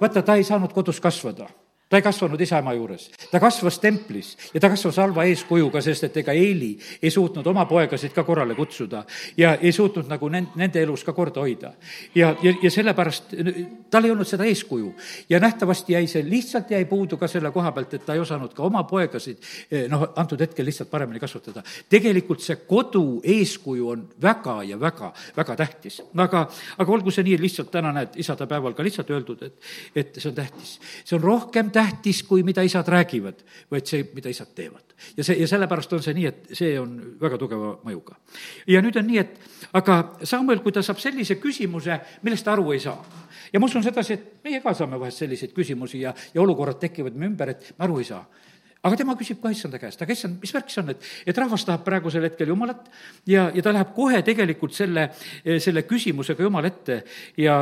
vaata, 0.01 0.25
ta 0.25 0.35
ei 0.35 0.47
saanud 0.47 0.73
kodus 0.73 0.99
kasvada 0.99 1.49
ta 1.89 1.97
ei 1.97 2.05
kasvanud 2.05 2.41
isa-ema 2.41 2.73
juures, 2.77 3.07
ta 3.31 3.39
kasvas 3.41 3.79
templis 3.81 4.35
ja 4.53 4.59
ta 4.61 4.69
kasvas 4.69 4.99
halva 5.01 5.23
eeskujuga, 5.25 5.81
sest 5.81 6.05
et 6.05 6.17
ega 6.21 6.35
Eeli 6.37 6.75
ei 7.01 7.09
suutnud 7.09 7.47
oma 7.49 7.63
poegasid 7.65 8.13
ka 8.13 8.23
korrale 8.27 8.53
kutsuda 8.55 9.01
ja 9.37 9.55
ei 9.55 9.71
suutnud 9.73 10.05
nagu 10.11 10.29
nend-, 10.29 10.53
nende 10.59 10.83
elus 10.85 11.03
ka 11.03 11.15
korda 11.17 11.41
hoida. 11.41 11.71
ja, 12.15 12.35
ja, 12.45 12.53
ja 12.61 12.71
sellepärast 12.71 13.33
tal 13.89 14.05
ei 14.05 14.13
olnud 14.13 14.29
seda 14.29 14.45
eeskuju 14.45 14.91
ja 15.29 15.39
nähtavasti 15.41 15.93
jäi 15.93 16.07
see, 16.07 16.21
lihtsalt 16.29 16.69
jäi 16.71 16.85
puudu 16.85 17.17
ka 17.17 17.27
selle 17.27 17.51
koha 17.51 17.71
pealt, 17.71 17.93
et 17.97 18.05
ta 18.05 18.13
ei 18.13 18.21
osanud 18.21 18.53
ka 18.53 18.63
oma 18.63 18.83
poegasid 18.83 19.41
eh, 19.71 19.89
noh, 19.89 20.11
antud 20.15 20.45
hetkel 20.45 20.69
lihtsalt 20.69 20.91
paremini 20.93 21.19
kasvatada. 21.19 21.65
tegelikult 21.89 22.45
see 22.45 22.59
kodu 22.69 23.21
eeskuju 23.23 23.89
on 23.95 24.05
väga 24.21 24.59
ja 24.63 24.79
väga, 24.79 25.09
väga 25.37 25.55
tähtis. 25.55 26.01
aga, 26.17 26.45
aga 26.77 26.91
olgu 26.91 27.11
see 27.11 27.25
nii, 27.25 27.41
lihtsalt 27.41 27.73
täna 27.73 27.95
näed, 27.97 28.13
isadepäeval 28.21 28.77
ka 28.77 28.85
lihtsalt 28.85 29.09
öeldud, 29.09 29.41
et, 29.49 29.57
et 29.95 30.21
see 30.21 30.29
on 30.29 30.37
tähtis. 30.37 30.77
see 31.03 31.17
on 31.17 31.25
rohkem 31.25 31.65
tähtis 31.65 31.78
tähtis 31.79 32.21
kui 32.27 32.43
mida 32.43 32.63
isad 32.65 32.87
räägivad, 32.91 33.43
vaid 33.71 33.87
see, 33.87 34.03
mida 34.15 34.31
isad 34.31 34.51
teevad. 34.55 34.95
ja 35.17 35.23
see, 35.23 35.37
ja 35.39 35.47
sellepärast 35.47 35.93
on 35.95 36.03
see 36.03 36.15
nii, 36.17 36.25
et 36.27 36.51
see 36.59 36.73
on 36.79 36.97
väga 37.21 37.39
tugeva 37.39 37.77
mõjuga. 37.85 38.17
ja 38.67 38.81
nüüd 38.83 38.99
on 38.99 39.07
nii, 39.07 39.21
et 39.23 39.71
aga 39.79 39.99
Samuel, 40.23 40.63
kui 40.65 40.75
ta 40.75 40.83
saab 40.85 40.99
sellise 40.99 41.39
küsimuse, 41.39 41.99
millest 42.25 42.47
ta 42.47 42.55
aru 42.55 42.73
ei 42.75 42.83
saa, 42.83 42.99
ja 43.53 43.61
ma 43.61 43.69
usun 43.69 43.85
sedasi, 43.85 44.17
et 44.17 44.43
meie 44.43 44.61
ka 44.65 44.75
saame 44.75 44.99
vahest 44.99 45.23
selliseid 45.23 45.55
küsimusi 45.55 46.03
ja, 46.03 46.13
ja 46.33 46.43
olukorrad 46.43 46.81
tekivad 46.81 47.15
me 47.15 47.29
ümber, 47.31 47.55
et 47.55 47.73
me 47.77 47.87
aru 47.87 47.99
ei 48.03 48.09
saa 48.11 48.23
aga 48.79 48.95
tema 48.95 49.15
küsib 49.19 49.41
ka 49.43 49.51
issanda 49.51 49.79
käest, 49.79 50.01
aga 50.03 50.15
issand, 50.15 50.37
mis 50.39 50.53
värk 50.55 50.69
see 50.71 50.81
on, 50.83 50.91
et, 50.93 51.07
et 51.27 51.39
rahvas 51.43 51.65
tahab 51.67 51.83
praegusel 51.83 52.23
hetkel 52.23 52.51
Jumalat 52.53 52.85
ja, 53.27 53.49
ja 53.51 53.63
ta 53.63 53.73
läheb 53.75 53.91
kohe 53.95 54.21
tegelikult 54.23 54.75
selle, 54.75 55.09
selle 55.59 55.83
küsimusega 55.87 56.45
Jumala 56.47 56.71
ette 56.71 57.01
ja 57.43 57.61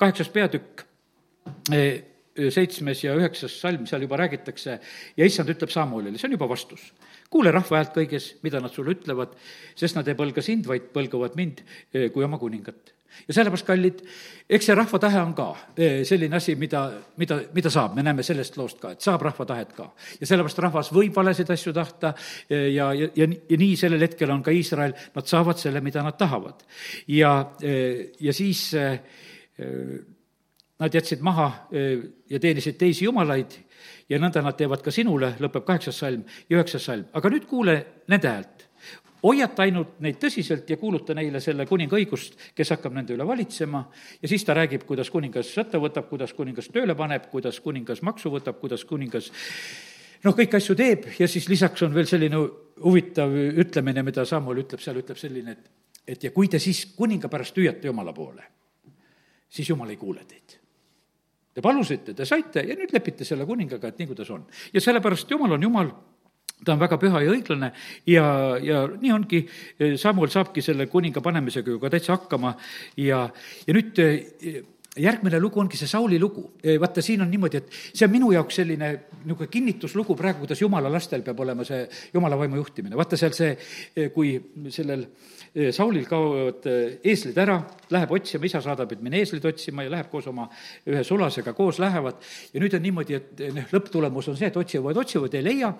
kaheksas 0.00 0.32
peatükk 0.34 0.86
seitsmes 2.52 3.04
ja 3.04 3.14
üheksas 3.18 3.56
salm, 3.60 3.86
seal 3.88 4.06
juba 4.06 4.18
räägitakse 4.20 4.76
ja 5.16 5.26
issand 5.26 5.50
ütleb 5.52 5.72
Samuelile, 5.72 6.18
see 6.18 6.30
on 6.30 6.36
juba 6.38 6.48
vastus. 6.50 6.92
kuule 7.30 7.52
rahva 7.54 7.78
häält 7.78 7.92
kõiges, 7.94 8.32
mida 8.42 8.60
nad 8.62 8.74
sulle 8.74 8.96
ütlevad, 8.96 9.36
sest 9.78 9.94
nad 9.94 10.08
ei 10.08 10.16
põlga 10.18 10.42
sind, 10.42 10.66
vaid 10.66 10.88
põlgavad 10.94 11.36
mind 11.38 11.62
eh, 11.92 12.08
kui 12.10 12.24
oma 12.26 12.38
kuningat. 12.38 12.92
ja 13.26 13.34
sellepärast, 13.34 13.66
kallid, 13.66 14.02
eks 14.48 14.70
see 14.70 14.76
rahva 14.78 14.98
tahe 15.02 15.20
on 15.22 15.34
ka 15.38 15.48
eh, 15.76 16.02
selline 16.08 16.36
asi, 16.38 16.56
mida, 16.58 16.84
mida, 17.20 17.40
mida 17.54 17.70
saab, 17.70 17.94
me 17.94 18.04
näeme 18.06 18.22
sellest 18.26 18.56
loost 18.58 18.80
ka, 18.82 18.94
et 18.94 19.02
saab 19.04 19.22
rahva 19.28 19.46
tahet 19.46 19.74
ka. 19.76 19.90
ja 20.20 20.26
sellepärast 20.26 20.62
rahvas 20.66 20.92
võib 20.94 21.16
valesid 21.16 21.50
asju 21.50 21.74
tahta 21.76 22.14
eh, 22.48 22.70
ja, 22.74 22.92
ja, 22.94 23.10
ja, 23.14 23.26
ja 23.26 23.60
nii 23.60 23.76
sellel 23.76 24.06
hetkel 24.06 24.30
on 24.30 24.42
ka 24.46 24.54
Iisrael, 24.54 24.96
nad 25.14 25.28
saavad 25.30 25.58
selle, 25.60 25.84
mida 25.84 26.02
nad 26.06 26.18
tahavad. 26.18 26.64
ja, 27.06 27.34
ja 27.60 28.32
siis 28.32 28.70
Nad 30.80 30.94
jätsid 30.94 31.20
maha 31.20 31.50
ja 31.70 32.38
teenisid 32.40 32.78
teisi 32.80 33.04
jumalaid 33.04 33.58
ja 34.10 34.18
nõnda 34.18 34.42
nad 34.44 34.56
teevad 34.58 34.82
ka 34.84 34.92
sinule, 34.94 35.34
lõpeb 35.40 35.64
kaheksas 35.66 36.00
salm 36.02 36.24
ja 36.48 36.58
üheksas 36.58 36.84
salm. 36.88 37.06
aga 37.12 37.30
nüüd 37.30 37.46
kuule 37.46 37.76
nende 38.08 38.28
häält. 38.28 38.66
hoiata 39.22 39.62
ainult 39.62 39.98
neid 40.00 40.16
tõsiselt 40.16 40.70
ja 40.70 40.76
kuuluta 40.80 41.14
neile 41.14 41.40
selle 41.40 41.66
kuninga 41.66 41.96
õigust, 41.96 42.38
kes 42.56 42.70
hakkab 42.72 42.94
nende 42.96 43.12
üle 43.14 43.26
valitsema 43.26 43.84
ja 44.22 44.28
siis 44.28 44.44
ta 44.44 44.54
räägib, 44.56 44.86
kuidas 44.88 45.10
kuningas 45.10 45.52
sõtta 45.54 45.78
võtab, 45.78 46.08
kuidas 46.08 46.32
kuningas 46.32 46.70
tööle 46.72 46.94
paneb, 46.96 47.28
kuidas 47.30 47.60
kuningas 47.60 48.02
maksu 48.02 48.32
võtab, 48.32 48.56
kuidas 48.60 48.84
kuningas 48.84 49.30
noh, 50.24 50.34
kõiki 50.34 50.56
asju 50.56 50.74
teeb 50.74 51.10
ja 51.18 51.28
siis 51.28 51.48
lisaks 51.48 51.82
on 51.82 51.94
veel 51.94 52.08
selline 52.08 52.40
huvitav 52.80 53.36
ütlemine, 53.36 54.02
mida 54.02 54.24
Samuel 54.24 54.64
ütleb, 54.64 54.80
seal 54.80 54.96
ütleb 55.02 55.20
selline, 55.20 55.52
et 55.52 55.76
et 56.08 56.24
ja 56.24 56.30
kui 56.34 56.48
te 56.48 56.58
siis 56.58 56.86
kuninga 56.96 57.28
pärast 57.28 57.56
hüüate 57.60 57.86
Jumala 57.86 58.12
poole, 58.16 58.42
siis 59.48 59.68
Jumal 59.68 59.92
ei 59.92 60.00
kuule 60.00 60.24
teid 60.24 60.59
Te 61.54 61.62
palusite, 61.64 62.14
te 62.14 62.26
saite 62.28 62.62
ja 62.62 62.76
nüüd 62.78 62.92
lepite 62.94 63.26
selle 63.26 63.46
kuningaga, 63.48 63.90
et 63.90 63.98
nii, 63.98 64.10
kuidas 64.12 64.30
on. 64.30 64.46
ja 64.72 64.80
sellepärast 64.80 65.30
Jumal 65.30 65.56
on 65.56 65.62
Jumal, 65.66 65.88
ta 66.64 66.74
on 66.76 66.82
väga 66.82 66.98
püha 67.00 67.22
ja 67.24 67.32
õiglane 67.32 67.72
ja, 68.06 68.26
ja 68.62 68.82
nii 68.92 69.12
ongi, 69.14 69.40
Samuel 69.98 70.30
saabki 70.30 70.62
selle 70.62 70.86
kuninga 70.92 71.22
panemisega 71.24 71.72
ju 71.72 71.80
ka 71.82 71.90
täitsa 71.90 72.18
hakkama 72.18 72.52
ja, 73.00 73.24
ja 73.66 73.74
nüüd 73.74 73.98
järgmine 75.00 75.40
lugu 75.40 75.60
ongi 75.60 75.78
see 75.78 75.88
Sauli 75.88 76.18
lugu. 76.18 76.52
vaata, 76.80 77.02
siin 77.02 77.22
on 77.22 77.30
niimoodi, 77.30 77.56
et 77.56 77.70
see 77.72 78.06
on 78.06 78.12
minu 78.12 78.32
jaoks 78.34 78.60
selline 78.60 78.90
niisugune 79.24 79.50
kinnituslugu 79.50 80.16
praegu, 80.18 80.44
kuidas 80.44 80.60
jumala 80.60 80.90
lastel 80.92 81.22
peab 81.22 81.40
olema 81.40 81.64
see 81.64 81.86
jumala 82.14 82.38
vaimu 82.38 82.56
juhtimine. 82.56 82.96
vaata 82.96 83.16
seal 83.16 83.34
see, 83.36 83.56
kui 84.14 84.34
sellel 84.70 85.06
Saulil 85.50 86.04
kaovad 86.06 86.66
eeslid 87.02 87.38
ära, 87.42 87.56
läheb 87.90 88.12
otsima, 88.14 88.46
isa 88.46 88.60
saadab, 88.62 88.92
et 88.94 89.00
mine 89.02 89.18
eeslid 89.18 89.44
otsima 89.50 89.82
ja 89.82 89.90
läheb 89.90 90.06
koos 90.12 90.28
oma 90.30 90.44
ühe 90.86 91.00
sulasega 91.06 91.50
koos 91.58 91.80
lähevad. 91.82 92.20
ja 92.52 92.60
nüüd 92.62 92.76
on 92.78 92.84
niimoodi, 92.84 93.16
et 93.18 93.42
noh, 93.56 93.66
lõpptulemus 93.74 94.28
on 94.30 94.36
see, 94.38 94.46
et 94.46 94.56
otsivad, 94.56 95.00
otsivad, 95.02 95.34
ei 95.34 95.42
leia, 95.42 95.72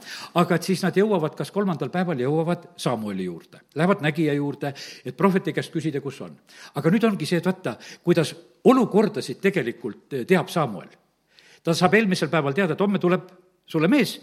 aga 0.42 0.58
et 0.58 0.66
siis 0.66 0.82
nad 0.82 0.98
jõuavad, 0.98 1.36
kas 1.38 1.54
kolmandal 1.54 1.92
päeval 1.94 2.18
jõuavad 2.18 2.66
Samueli 2.76 3.28
juurde. 3.28 3.62
Lähevad 3.78 4.02
nägija 4.02 4.34
juurde, 4.34 4.72
et 5.06 5.16
prohveti 5.16 5.54
käest 5.54 5.70
küsida, 5.70 6.02
kus 6.02 6.18
on. 6.26 6.34
aga 6.74 6.90
nüüd 6.90 7.06
ongi 7.06 7.30
see, 7.30 7.38
et 7.38 7.46
vaata, 7.46 7.76
kuidas 8.02 8.34
olukordasid 8.64 9.38
tegelikult 9.38 10.18
teab 10.26 10.50
Samuel. 10.50 10.90
ta 11.62 11.74
saab 11.74 11.94
eelmisel 11.94 12.28
päeval 12.28 12.58
teada, 12.58 12.74
et 12.74 12.80
homme 12.80 12.98
tuleb 12.98 13.30
sulle 13.66 13.86
mees, 13.88 14.18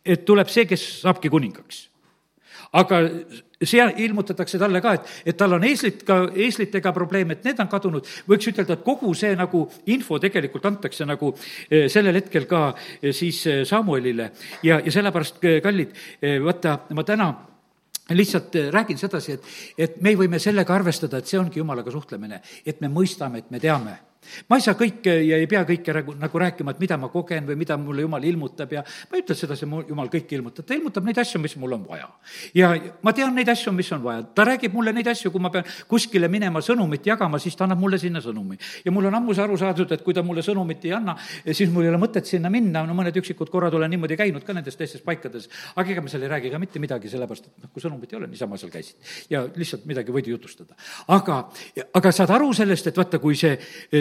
et 0.00 0.24
tuleb 0.24 0.48
see, 0.48 0.64
kes 0.64 0.88
saabki 1.02 1.28
kuningaks 1.28 1.88
aga 2.72 3.02
seal 3.64 3.92
ilmutatakse 3.98 4.58
talle 4.58 4.80
ka, 4.82 4.94
et, 4.98 5.10
et 5.32 5.36
tal 5.38 5.56
on 5.56 5.64
eeslit 5.66 6.02
ka, 6.06 6.20
eeslitega 6.46 6.92
probleem, 6.94 7.32
et 7.34 7.44
need 7.46 7.60
on 7.62 7.70
kadunud. 7.70 8.06
võiks 8.28 8.50
ütelda, 8.52 8.76
et 8.78 8.86
kogu 8.86 9.12
see 9.18 9.34
nagu 9.38 9.64
info 9.90 10.18
tegelikult 10.22 10.66
antakse 10.70 11.06
nagu 11.08 11.32
eh, 11.70 11.88
sellel 11.90 12.20
hetkel 12.20 12.46
ka 12.50 12.62
eh, 13.02 13.12
siis 13.12 13.44
eh, 13.46 13.62
Samuelile. 13.68 14.30
Ja, 14.62 14.80
ja 14.84 14.92
sellepärast, 14.92 15.40
kallid, 15.62 15.94
vaata, 16.44 16.78
ma 16.94 17.04
täna 17.06 17.32
lihtsalt 18.14 18.54
räägin 18.72 18.98
sedasi, 18.98 19.36
et, 19.36 19.48
et 19.78 19.98
me 20.02 20.14
võime 20.16 20.40
sellega 20.40 20.74
arvestada, 20.74 21.18
et 21.18 21.28
see 21.28 21.40
ongi 21.40 21.60
jumalaga 21.60 21.92
suhtlemine, 21.92 22.40
et 22.64 22.80
me 22.80 22.88
mõistame, 22.92 23.42
et 23.42 23.50
me 23.52 23.60
teame 23.60 23.98
ma 24.48 24.58
ei 24.58 24.64
saa 24.64 24.76
kõike 24.78 25.12
ja 25.24 25.38
ei 25.40 25.46
pea 25.50 25.62
kõike 25.68 25.94
nagu, 25.94 26.14
nagu 26.18 26.40
rääkima, 26.42 26.74
et 26.74 26.80
mida 26.82 26.98
ma 27.00 27.10
kogen 27.12 27.46
või 27.48 27.56
mida 27.60 27.76
mulle 27.80 28.04
jumal 28.04 28.24
ilmutab 28.24 28.72
ja 28.72 28.82
ma 28.82 29.18
ei 29.18 29.22
ütle 29.22 29.36
sedasi, 29.38 29.66
jumal 29.88 30.10
kõike 30.12 30.36
ilmutab, 30.36 30.66
ta 30.66 30.76
ilmutab 30.76 31.06
neid 31.06 31.20
asju, 31.22 31.40
mis 31.42 31.56
mul 31.60 31.76
on 31.78 31.84
vaja. 31.88 32.08
ja 32.54 32.72
ma 33.02 33.12
tean 33.16 33.34
neid 33.34 33.48
asju, 33.48 33.72
mis 33.76 33.90
on 33.94 34.02
vaja, 34.04 34.24
ta 34.34 34.46
räägib 34.48 34.74
mulle 34.74 34.92
neid 34.96 35.08
asju, 35.08 35.30
kui 35.34 35.42
ma 35.42 35.50
pean 35.54 35.66
kuskile 35.88 36.28
minema 36.28 36.62
sõnumit 36.64 37.06
jagama, 37.06 37.40
siis 37.42 37.56
ta 37.56 37.66
annab 37.66 37.80
mulle 37.82 37.98
sinna 37.98 38.22
sõnumi. 38.24 38.58
ja 38.84 38.92
mul 38.92 39.08
on 39.10 39.18
ammu 39.20 39.36
see 39.36 39.44
aru 39.44 39.58
saadud, 39.60 39.92
et 39.92 40.04
kui 40.04 40.14
ta 40.14 40.22
mulle 40.26 40.42
sõnumit 40.44 40.84
ei 40.88 40.94
anna, 40.96 41.16
siis 41.46 41.70
mul 41.72 41.86
ei 41.86 41.92
ole 41.92 42.00
mõtet 42.02 42.26
sinna 42.28 42.50
minna, 42.50 42.84
no 42.86 42.96
mõned 42.98 43.16
üksikud 43.22 43.50
korrad 43.50 43.74
olen 43.74 43.90
niimoodi 43.94 44.18
käinud 44.18 44.44
ka 44.44 44.56
nendes 44.56 44.76
teistes 44.76 45.04
paikades, 45.04 45.48
aga 45.76 45.94
ega 45.94 46.04
ma 46.04 46.12
seal 46.12 46.26
ei 46.26 46.32
räägi 46.34 46.52
ka 46.52 46.60
mitte 46.62 46.82
midagi, 46.82 47.10
sellepärast 47.12 47.48
et 47.48 47.64
noh, 47.64 47.72
kui 47.72 47.84
sõnumit 47.84 48.12
ei 48.12 48.20
ole, 48.20 48.30
niisama 48.30 48.58
seal 48.60 48.72
käisid. 48.72 48.96
ja 49.30 49.44
lihtsalt 49.56 49.86
midagi 49.86 50.12
võidi 50.12 50.34
jutustada. 50.34 50.76
aga, 51.08 51.40
aga 51.94 52.12
saad 52.12 52.34
aru 52.34 52.52
sellest, 52.56 52.90
et 52.90 52.96
vaata, 52.98 53.20
kui 53.22 53.36
see 53.38 53.56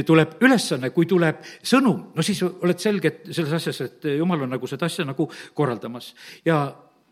tuleb 0.08 0.38
ülesanne, 0.44 0.92
kui 0.96 1.08
tuleb 1.10 1.44
sõnum, 1.62 2.10
no 2.16 2.26
siis 2.26 2.42
oled 2.48 2.82
selge, 2.82 3.20
selles 3.30 3.56
asjas, 3.60 3.82
et 3.86 4.12
jumal 4.18 4.46
on 4.46 4.54
nagu 4.56 4.70
seda 4.70 4.88
asja 4.88 5.06
nagu 5.08 5.28
korraldamas. 5.58 6.14
ja, 6.46 6.62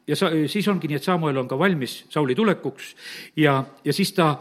ja 0.07 0.17
sa, 0.17 0.29
siis 0.51 0.67
ongi 0.71 0.89
nii, 0.89 0.99
et 0.99 1.07
Samuel 1.07 1.37
on 1.41 1.47
ka 1.49 1.57
valmis 1.59 1.97
Sauli 2.13 2.35
tulekuks 2.37 2.91
ja, 3.41 3.57
ja 3.85 3.95
siis 3.95 4.13
ta 4.17 4.35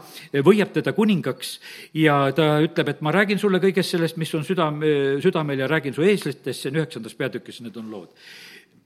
võiab 0.45 0.73
teda 0.75 0.93
kuningaks 0.97 1.55
ja 1.97 2.19
ta 2.35 2.59
ütleb, 2.63 2.93
et 2.93 3.01
ma 3.05 3.13
räägin 3.15 3.41
sulle 3.41 3.61
kõigest 3.63 3.95
sellest, 3.95 4.19
mis 4.21 4.33
on 4.37 4.45
südame, 4.47 4.93
südamel 5.23 5.65
ja 5.65 5.69
räägin 5.71 5.95
su 5.95 6.05
eeslitest, 6.05 6.61
see 6.61 6.71
on 6.73 6.79
üheksandas 6.81 7.17
peatükis, 7.17 7.61
need 7.65 7.77
on 7.81 7.91
lood. 7.91 8.13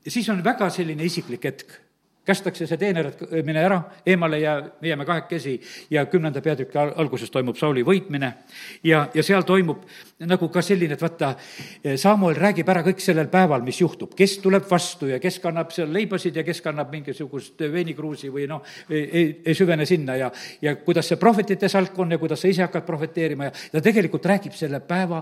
siis 0.08 0.30
on 0.30 0.44
väga 0.44 0.70
selline 0.74 1.06
isiklik 1.06 1.46
hetk 1.46 1.78
kästakse 2.30 2.68
see 2.70 2.80
teener, 2.80 3.10
et 3.12 3.46
mine 3.46 3.64
ära, 3.64 3.80
eemale 4.06 4.40
ja 4.44 4.56
me 4.62 4.92
jääme 4.92 5.08
kahekesi. 5.08 5.58
Ja 5.90 6.06
kümnenda 6.10 6.42
peatüki 6.46 6.78
alguses 6.80 7.32
toimub 7.34 7.58
Sauli 7.58 7.84
võitmine. 7.86 8.34
Ja, 8.84 9.08
ja 9.14 9.26
seal 9.26 9.46
toimub 9.48 9.86
nagu 10.28 10.50
ka 10.52 10.62
selline, 10.66 10.98
et 10.98 11.02
vaata, 11.02 11.32
Samuel 12.00 12.36
räägib 12.40 12.68
ära 12.72 12.82
kõik 12.84 13.00
sellel 13.04 13.30
päeval, 13.32 13.64
mis 13.64 13.80
juhtub, 13.80 14.12
kes 14.18 14.38
tuleb 14.44 14.66
vastu 14.68 15.08
ja 15.08 15.20
kes 15.24 15.40
kannab 15.44 15.72
seal 15.72 15.92
leibasid 15.96 16.36
ja 16.36 16.44
kes 16.44 16.60
kannab 16.66 16.92
mingisugust 16.92 17.64
veinikruusi 17.72 18.32
või 18.34 18.48
noh, 18.52 18.64
ei, 18.92 19.40
ei 19.46 19.56
süvene 19.56 19.88
sinna 19.88 20.18
ja, 20.20 20.32
ja 20.62 20.76
kuidas 20.84 21.08
see 21.08 21.20
prohvetite 21.22 21.70
salk 21.72 21.98
on 22.00 22.12
ja 22.12 22.20
kuidas 22.20 22.44
sa 22.44 22.52
ise 22.52 22.66
hakkad 22.66 22.84
prohveteerima 22.88 23.48
ja 23.48 23.54
ta 23.72 23.84
tegelikult 23.86 24.28
räägib 24.28 24.56
selle 24.60 24.82
päeva, 24.84 25.22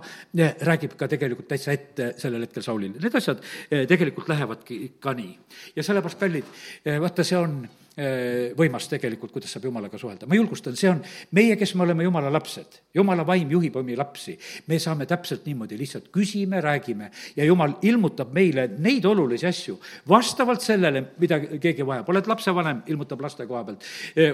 räägib 0.66 0.98
ka 0.98 1.10
tegelikult 1.12 1.52
täitsa 1.52 1.76
ette 1.78 2.14
sellel 2.18 2.48
hetkel 2.48 2.66
Saulile. 2.66 2.98
Need 3.02 3.18
asjad 3.22 3.44
eh, 3.70 3.86
tegelikult 3.90 4.30
lähevadki 4.34 4.80
ka 5.04 5.14
nii. 5.18 5.34
ja 5.76 5.86
sellepärast, 5.86 6.20
kallid, 6.20 6.56
eh, 6.86 6.98
vaata, 7.02 7.26
see 7.28 7.38
on 7.38 7.62
võimas 7.98 8.86
tegelikult, 8.92 9.32
kuidas 9.34 9.50
saab 9.56 9.64
Jumalaga 9.66 9.98
suhelda. 9.98 10.28
ma 10.30 10.36
julgustan, 10.38 10.76
see 10.78 10.90
on 10.90 11.00
meie, 11.34 11.56
kes 11.58 11.74
me 11.76 11.82
oleme 11.82 12.04
Jumala 12.06 12.30
lapsed, 12.30 12.78
Jumala 12.94 13.24
vaim 13.26 13.50
juhib 13.50 13.76
omi 13.76 13.96
lapsi. 13.98 14.38
me 14.68 14.78
saame 14.80 15.08
täpselt 15.10 15.46
niimoodi, 15.46 15.78
lihtsalt 15.78 16.12
küsime, 16.14 16.62
räägime 16.62 17.10
ja 17.36 17.46
Jumal 17.46 17.74
ilmutab 17.82 18.34
meile 18.34 18.68
neid 18.78 19.06
olulisi 19.06 19.48
asju 19.48 19.80
vastavalt 20.10 20.62
sellele, 20.62 21.04
mida 21.18 21.40
keegi 21.40 21.86
vajab. 21.86 22.10
oled 22.10 22.28
lapsevanem, 22.28 22.84
ilmutab 22.86 23.22
laste 23.22 23.48
koha 23.48 23.64
pealt. 23.64 23.84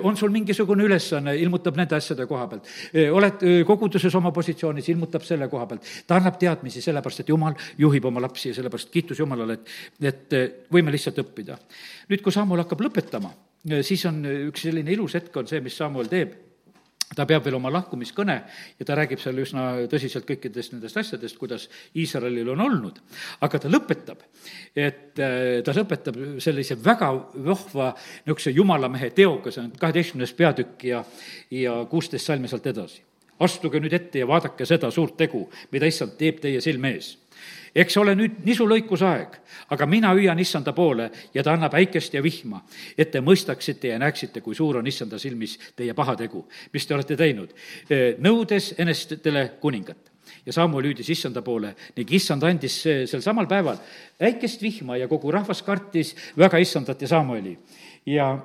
on 0.03 0.17
sul 0.17 0.29
mingisugune 0.29 0.83
ülesanne, 0.83 1.37
ilmutab 1.39 1.77
nende 1.79 1.95
asjade 1.95 2.27
koha 2.27 2.47
pealt. 2.47 2.67
oled 3.11 3.47
koguduses 3.65 4.15
oma 4.15 4.31
positsioonis, 4.31 4.89
ilmutab 4.89 5.23
selle 5.23 5.47
koha 5.47 5.65
pealt. 5.67 5.87
ta 6.07 6.19
annab 6.19 6.35
teadmisi, 6.39 6.81
sellepärast 6.81 7.23
et 7.23 7.29
Jumal 7.29 7.55
juhib 7.77 8.05
oma 8.11 8.19
lapsi 8.19 8.49
ja 8.49 8.59
sellepärast 8.59 8.91
kiitus 8.91 9.23
Jumalale, 9.23 9.53
et, 9.53 9.71
et 10.03 10.69
võime 10.71 10.91
lihtsalt 10.91 11.23
õppida. 11.23 11.57
nüüd, 12.09 12.21
kui 12.21 12.31
Samuel 12.31 12.65
hakkab 12.65 12.83
lõpetama 12.83 13.31
siis 13.81 14.05
on 14.09 14.23
üks 14.49 14.65
selline 14.67 14.91
ilus 14.91 15.15
hetk, 15.19 15.35
on 15.37 15.47
see, 15.47 15.61
mis 15.63 15.77
Samuel 15.77 16.09
teeb 16.11 16.33
ta 17.15 17.25
peab 17.29 17.45
veel 17.45 17.57
oma 17.57 17.71
lahkumiskõne 17.73 18.35
ja 18.79 18.87
ta 18.87 18.95
räägib 18.97 19.21
seal 19.21 19.39
üsna 19.43 19.65
tõsiselt 19.91 20.25
kõikidest 20.27 20.73
nendest 20.73 20.97
asjadest, 20.97 21.37
kuidas 21.37 21.67
Iisraelil 21.99 22.49
on 22.53 22.61
olnud. 22.65 22.99
aga 23.41 23.59
ta 23.59 23.69
lõpetab, 23.69 24.23
et 24.75 25.19
äh, 25.19 25.61
ta 25.65 25.75
lõpetab 25.77 26.19
sellise 26.43 26.77
väga 26.83 27.11
vahva 27.35 27.93
niisuguse 28.25 28.53
jumalamehe 28.55 29.11
teoga, 29.15 29.51
see 29.51 29.63
on 29.65 29.71
kaheteistkümnes 29.79 30.33
peatükk 30.37 30.85
ja, 30.89 31.03
ja 31.51 31.83
kuusteist 31.89 32.25
salmi 32.25 32.47
sealt 32.47 32.67
edasi. 32.67 33.03
astuge 33.39 33.79
nüüd 33.79 33.93
ette 33.93 34.19
ja 34.19 34.27
vaadake 34.27 34.65
seda 34.65 34.91
suurt 34.91 35.17
tegu, 35.17 35.49
mida 35.71 35.85
issand 35.89 36.17
teeb 36.17 36.39
teie 36.41 36.61
silme 36.61 36.95
ees 36.97 37.17
eks 37.75 37.97
ole 37.97 38.15
nüüd 38.15 38.43
nisulõikuse 38.45 39.07
aeg, 39.07 39.35
aga 39.73 39.87
mina 39.89 40.13
hüüan 40.13 40.39
issanda 40.39 40.73
poole 40.73 41.09
ja 41.33 41.43
ta 41.43 41.53
annab 41.53 41.73
äikest 41.79 42.13
ja 42.13 42.23
vihma, 42.23 42.61
et 42.97 43.11
te 43.11 43.21
mõistaksite 43.21 43.93
ja 43.93 43.99
näeksite, 43.99 44.41
kui 44.41 44.55
suur 44.55 44.77
on 44.79 44.87
issanda 44.87 45.19
silmis 45.19 45.57
teie 45.75 45.93
pahategu, 45.93 46.45
mis 46.73 46.87
te 46.87 46.95
olete 46.95 47.17
teinud, 47.19 47.53
nõudes 48.21 48.73
enestele 48.77 49.51
kuningat 49.61 50.13
ja 50.45 50.53
Samuel 50.53 50.89
hüüdis 50.91 51.09
issanda 51.13 51.41
poole 51.41 51.73
ning 51.97 52.11
issand 52.15 52.43
andis 52.47 52.81
sel 52.83 53.21
samal 53.23 53.47
päeval 53.47 53.79
väikest 54.19 54.61
vihma 54.63 54.97
ja 54.99 55.07
kogu 55.11 55.31
rahvas 55.31 55.63
kartis 55.63 56.13
väga 56.37 56.59
issandat 56.59 57.01
ja 57.01 57.07
Samueli. 57.07 57.57
ja 58.05 58.37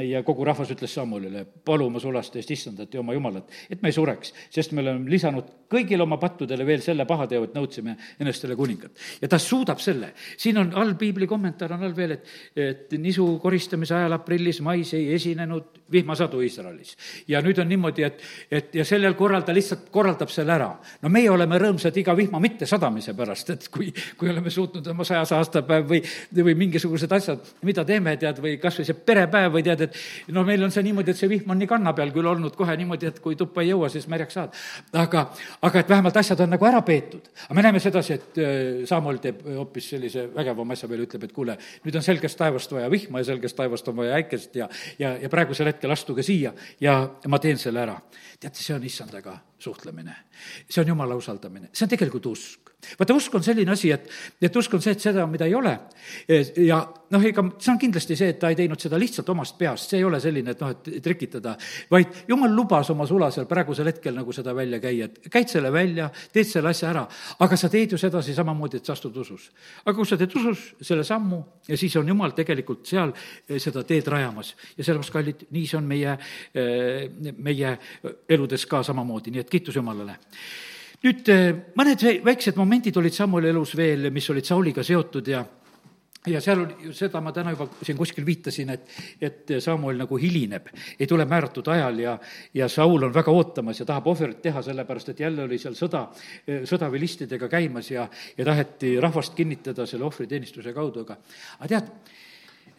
ja 0.00 0.22
kogu 0.24 0.44
rahvas 0.44 0.70
ütles 0.72 0.94
Samuelile, 0.96 1.44
palu 1.44 1.86
oma 1.90 2.00
sulaste 2.00 2.40
eest 2.40 2.50
issandat 2.54 2.94
ja 2.94 3.02
oma 3.02 3.12
jumalat, 3.12 3.50
et 3.70 3.82
me 3.82 3.90
ei 3.92 3.96
sureks, 3.96 4.32
sest 4.52 4.72
me 4.72 4.80
oleme 4.80 5.10
lisanud 5.12 5.50
kõigile 5.74 6.04
oma 6.04 6.16
pattudele 6.20 6.64
veel 6.66 6.82
selle 6.84 7.04
pahateo, 7.08 7.44
et 7.44 7.56
nõudsime 7.56 7.96
enestele 8.22 8.56
kuningat. 8.56 8.92
ja 9.20 9.28
ta 9.28 9.38
suudab 9.38 9.80
selle. 9.84 10.14
siin 10.36 10.58
on 10.58 10.72
all, 10.74 10.94
piibli 10.94 11.26
kommentaar 11.26 11.74
on 11.76 11.84
all 11.84 11.96
veel, 11.96 12.16
et, 12.16 12.32
et 12.56 12.96
nisu 12.98 13.26
koristamise 13.42 13.94
ajal 13.94 14.16
aprillis-mais 14.18 14.94
ei 14.94 15.12
esinenud 15.14 15.82
vihmasadu 15.92 16.40
Iisraelis. 16.40 16.96
ja 17.28 17.42
nüüd 17.44 17.60
on 17.60 17.68
niimoodi, 17.68 18.06
et, 18.08 18.22
et 18.50 18.74
ja 18.74 18.84
sellel 18.84 19.14
korral 19.14 19.44
ta 19.44 19.54
lihtsalt 19.54 19.90
korraldab 19.92 20.32
selle 20.32 20.54
ära. 20.56 20.70
no 21.02 21.12
meie 21.12 21.30
oleme 21.30 21.58
rõõmsad 21.60 21.96
iga 22.00 22.16
vihma 22.16 22.40
mittesadamise 22.40 23.14
pärast, 23.14 23.50
et 23.50 23.68
kui, 23.68 23.92
kui 24.18 24.30
oleme 24.30 24.50
suutnud 24.50 24.86
oma 24.94 25.04
sajas 25.04 25.32
aastapäev 25.36 25.88
või, 25.90 26.02
või 26.40 26.56
mingisugused 26.64 27.12
asjad, 27.12 27.54
mida 27.62 27.84
teeme, 27.84 28.16
tead, 28.16 28.40
või 28.42 28.56
kas 28.62 28.80
või 28.80 28.88
see 28.88 29.02
perepäev 29.12 29.52
või 29.58 29.64
tead, 29.66 29.73
tead, 29.76 29.94
et 29.94 30.32
noh, 30.34 30.44
meil 30.46 30.62
on 30.64 30.72
see 30.74 30.84
niimoodi, 30.86 31.14
et 31.14 31.20
see 31.20 31.30
vihm 31.30 31.50
on 31.54 31.60
nii 31.60 31.70
kanna 31.70 31.92
peal 31.96 32.12
küll 32.14 32.28
olnud 32.30 32.56
kohe 32.58 32.76
niimoodi, 32.80 33.10
et 33.12 33.20
kui 33.24 33.38
tuppa 33.38 33.62
ei 33.64 33.72
jõua, 33.72 33.90
siis 33.92 34.06
märjaks 34.10 34.38
saad. 34.38 34.58
aga, 35.04 35.26
aga 35.62 35.80
et 35.80 35.94
vähemalt 35.94 36.16
asjad 36.20 36.44
on 36.44 36.54
nagu 36.56 36.68
ära 36.68 36.82
peetud. 36.86 37.30
aga 37.46 37.58
me 37.58 37.66
näeme 37.66 37.80
sedasi, 37.80 38.18
et 38.18 38.42
äh, 38.42 38.84
Samuel 38.88 39.20
teeb 39.22 39.42
hoopis 39.56 39.90
sellise 39.94 40.28
vägevama 40.34 40.76
asja 40.76 40.88
veel, 40.90 41.06
ütleb, 41.08 41.28
et 41.28 41.32
kuule, 41.36 41.58
nüüd 41.84 41.96
on 42.00 42.06
selgest 42.06 42.38
taevast 42.38 42.72
vaja 42.72 42.90
vihma 42.92 43.22
ja 43.22 43.30
selgest 43.32 43.56
taevast 43.56 43.88
on 43.88 43.98
vaja 44.02 44.20
äikest 44.20 44.56
ja, 44.60 44.68
ja, 44.98 45.16
ja 45.20 45.32
praegusel 45.32 45.72
hetkel 45.72 45.94
astuge 45.94 46.26
siia 46.26 46.54
ja 46.80 46.98
ma 47.28 47.38
teen 47.42 47.58
selle 47.58 47.82
ära. 47.84 47.98
teate, 48.40 48.60
see 48.60 48.74
on 48.76 48.84
issandaga 48.84 49.38
suhtlemine. 49.64 50.16
see 50.68 50.82
on 50.82 50.94
jumala 50.94 51.16
usaldamine, 51.18 51.72
see 51.72 51.86
on 51.86 51.96
tegelikult 51.96 52.32
usk 52.32 52.74
vaata, 52.98 53.14
usk 53.14 53.34
on 53.34 53.44
selline 53.44 53.72
asi, 53.72 53.90
et, 53.94 54.08
et 54.42 54.56
usk 54.56 54.74
on 54.76 54.82
see, 54.82 54.94
et 54.94 55.04
seda, 55.04 55.26
mida 55.30 55.48
ei 55.48 55.54
ole. 55.56 55.72
ja 56.64 56.80
noh, 57.14 57.24
ega 57.24 57.44
see 57.58 57.72
on 57.72 57.80
kindlasti 57.80 58.16
see, 58.18 58.32
et 58.34 58.40
ta 58.42 58.50
ei 58.52 58.58
teinud 58.58 58.80
seda 58.80 58.98
lihtsalt 59.00 59.28
omast 59.32 59.56
peast, 59.58 59.90
see 59.90 60.00
ei 60.00 60.06
ole 60.06 60.20
selline, 60.22 60.54
et 60.54 60.62
noh, 60.62 60.72
et 60.74 60.90
trikitada, 61.04 61.54
vaid 61.90 62.24
jumal 62.28 62.52
lubas 62.54 62.90
oma 62.94 63.06
sulasel 63.08 63.48
praegusel 63.50 63.88
hetkel 63.92 64.16
nagu 64.16 64.34
seda 64.34 64.54
välja 64.56 64.80
käia, 64.82 65.08
et 65.08 65.30
käid 65.32 65.52
selle 65.52 65.72
välja, 65.74 66.10
teed 66.34 66.48
selle 66.50 66.72
asja 66.72 66.90
ära, 66.90 67.04
aga 67.44 67.58
sa 67.60 67.70
teed 67.72 67.94
ju 67.94 68.00
sedasi 68.00 68.34
samamoodi, 68.36 68.80
et 68.80 68.90
sa 68.90 68.96
astud 68.96 69.16
usus. 69.22 69.50
aga 69.84 69.96
kui 69.96 70.08
sa 70.08 70.18
teed 70.20 70.36
usus 70.40 70.66
selle 70.82 71.04
sammu 71.06 71.40
ja 71.68 71.78
siis 71.80 71.96
on 72.00 72.08
jumal 72.08 72.34
tegelikult 72.36 72.86
seal 72.88 73.14
eh, 73.14 73.58
seda 73.62 73.84
teed 73.86 74.08
rajamas 74.10 74.54
ja 74.76 74.84
sellepärast, 74.84 75.14
kallid, 75.14 75.46
nii 75.54 75.66
see 75.68 75.78
on 75.78 75.88
meie, 75.88 76.16
eh, 76.54 77.34
meie 77.38 77.76
eludes 78.28 78.66
ka 78.70 78.82
samamoodi, 78.86 79.34
nii 79.34 79.44
et 79.44 79.52
kiitus 79.54 79.78
Jumalale. 79.78 80.18
Nüüd 81.04 81.28
eh, 81.32 81.50
mõned 81.76 82.06
väiksed 82.24 82.56
momendid 82.56 82.96
olid 82.96 83.14
Samueli 83.14 83.52
elus 83.52 83.74
veel, 83.76 84.08
mis 84.14 84.30
olid 84.32 84.48
Sauliga 84.48 84.84
seotud 84.86 85.28
ja 85.28 85.44
ja 86.24 86.40
seal 86.40 86.62
oli, 86.62 86.92
seda 86.96 87.20
ma 87.20 87.34
täna 87.36 87.52
juba 87.52 87.66
siin 87.84 87.98
kuskil 87.98 88.24
viitasin, 88.24 88.70
et, 88.72 88.86
et 89.20 89.50
Samuel 89.60 89.98
nagu 90.00 90.16
hilineb, 90.16 90.70
ei 90.96 91.04
tule 91.04 91.26
määratud 91.28 91.66
ajal 91.68 91.98
ja, 92.00 92.14
ja 92.56 92.68
Saul 92.72 93.04
on 93.04 93.12
väga 93.12 93.28
ootamas 93.28 93.82
ja 93.82 93.84
tahab 93.84 94.08
ohvrit 94.08 94.40
teha, 94.40 94.62
sellepärast 94.64 95.12
et 95.12 95.20
jälle 95.20 95.44
oli 95.44 95.58
seal 95.60 95.76
sõda, 95.76 96.06
sõdavilistidega 96.70 97.50
käimas 97.52 97.90
ja, 97.92 98.06
ja 98.38 98.46
taheti 98.48 98.94
rahvast 99.04 99.36
kinnitada 99.36 99.84
selle 99.90 100.08
ohvriteenistuse 100.08 100.72
kaudu, 100.72 101.04
aga, 101.04 101.18
aga 101.58 101.70
tead, 101.74 101.92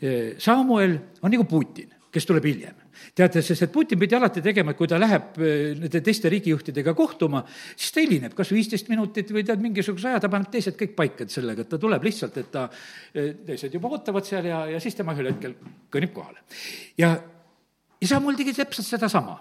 eh, 0.02 0.34
Samuel 0.42 0.98
on 1.22 1.38
nagu 1.38 1.46
Putin, 1.46 1.94
kes 2.10 2.26
tuleb 2.26 2.50
hiljem 2.50 2.85
teate, 3.16 3.42
sest 3.46 3.66
et 3.66 3.72
Putin 3.72 4.00
pidi 4.00 4.16
alati 4.18 4.44
tegema, 4.46 4.74
et 4.74 4.80
kui 4.80 4.90
ta 4.90 5.00
läheb 5.02 5.40
eh, 5.40 5.74
nende 5.80 6.02
teiste 6.06 6.32
riigijuhtidega 6.32 6.96
kohtuma, 6.98 7.44
siis 7.76 7.96
ta 7.96 8.04
hilineb 8.04 8.36
kas 8.38 8.52
viisteist 8.56 8.92
minutit 8.92 9.32
või 9.36 9.46
tead, 9.48 9.64
mingisuguse 9.64 10.12
aja, 10.12 10.24
ta 10.24 10.32
paneb 10.32 10.52
teised 10.54 10.78
kõik 10.80 10.96
paika 10.98 11.28
sellega, 11.32 11.66
et 11.66 11.72
ta 11.72 11.80
tuleb 11.82 12.06
lihtsalt, 12.06 12.38
et 12.42 12.52
ta, 12.54 12.68
eh, 13.14 13.34
teised 13.48 13.74
juba 13.76 13.92
ootavad 13.96 14.28
seal 14.28 14.50
ja, 14.50 14.66
ja 14.76 14.84
siis 14.84 14.98
tema 14.98 15.16
ühel 15.16 15.32
hetkel 15.34 15.58
kõnnib 15.94 16.16
kohale. 16.16 16.46
ja, 16.98 17.16
ja 18.02 18.08
Samuel 18.10 18.40
tegi 18.40 18.56
täpselt 18.56 18.88
sedasama 18.88 19.38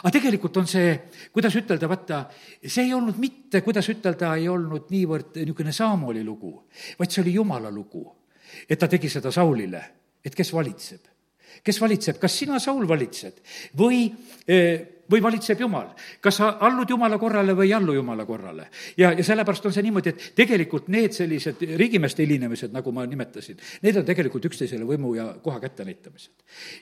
aga 0.00 0.12
tegelikult 0.14 0.56
on 0.60 0.66
see, 0.70 0.94
kuidas 1.34 1.54
ütelda, 1.58 1.88
vaata, 1.90 2.24
see 2.64 2.86
ei 2.86 2.94
olnud 2.96 3.18
mitte, 3.20 3.60
kuidas 3.66 3.88
ütelda, 3.92 4.34
ei 4.38 4.48
olnud 4.48 4.90
niivõrd 4.94 5.40
niisugune 5.40 5.74
Saamoli 5.76 6.24
lugu, 6.24 6.54
vaid 6.98 7.12
see 7.12 7.22
oli 7.24 7.36
Jumala 7.38 7.70
lugu. 7.70 8.06
et 8.68 8.78
ta 8.78 8.88
tegi 8.88 9.08
seda 9.08 9.30
Saulile, 9.32 9.82
et 10.24 10.34
kes 10.34 10.52
valitseb 10.52 11.11
kes 11.64 11.80
valitseb, 11.80 12.18
kas 12.22 12.38
sina, 12.38 12.58
Saul, 12.62 12.88
valitsed 12.88 13.42
või 13.78 14.04
eh, 14.46 15.02
või 15.12 15.22
valitseb 15.22 15.60
Jumal. 15.60 15.92
kas 16.20 16.38
sa 16.40 16.48
allud 16.60 16.90
Jumala 16.90 17.18
korrale 17.18 17.54
või 17.56 17.68
ei 17.68 17.74
allu 17.74 17.94
Jumala 17.94 18.24
korrale. 18.26 18.68
ja, 18.96 19.12
ja 19.12 19.24
sellepärast 19.24 19.66
on 19.66 19.72
see 19.72 19.82
niimoodi, 19.82 20.08
et 20.08 20.32
tegelikult 20.34 20.88
need 20.88 21.12
sellised 21.12 21.62
riigimeeste 21.76 22.22
hilinemised, 22.22 22.72
nagu 22.72 22.92
ma 22.92 23.06
nimetasin, 23.06 23.58
need 23.82 23.96
on 23.96 24.06
tegelikult 24.08 24.44
üksteisele 24.48 24.86
võimu 24.88 25.14
ja 25.16 25.26
koha 25.42 25.60
kättenäitamised. 25.60 26.32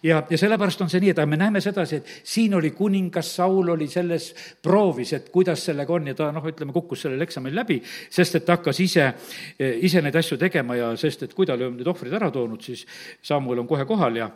ja, 0.02 0.22
ja 0.30 0.38
sellepärast 0.38 0.80
on 0.80 0.90
see 0.90 1.00
nii, 1.00 1.14
et 1.14 1.24
me 1.26 1.36
näeme 1.40 1.60
sedasi, 1.60 1.96
et 1.96 2.12
siin 2.24 2.54
oli 2.54 2.70
kuningas 2.70 3.34
Saul 3.36 3.68
oli 3.68 3.88
selles 3.88 4.34
proovis, 4.62 5.12
et 5.12 5.30
kuidas 5.30 5.64
sellega 5.64 5.92
on 5.92 6.06
ja 6.06 6.14
ta 6.14 6.30
noh, 6.32 6.46
ütleme, 6.46 6.72
kukkus 6.72 7.06
sellel 7.06 7.20
eksamil 7.26 7.54
läbi, 7.54 7.80
sest 8.10 8.38
et 8.38 8.46
ta 8.46 8.58
hakkas 8.58 8.80
ise, 8.80 9.12
ise 9.58 10.02
neid 10.02 10.16
asju 10.16 10.38
tegema 10.38 10.76
ja 10.76 10.92
sest, 10.96 11.22
et 11.22 11.34
kui 11.34 11.46
ta 11.46 11.56
oli 11.58 11.70
need 11.80 11.88
ohvrid 11.88 12.14
ära 12.14 12.30
toonud, 12.30 12.62
siis 12.62 12.86
Samuel 13.22 13.64
on 13.64 13.68
kohe 13.70 13.84
kohal 13.88 14.16
ja 14.16 14.30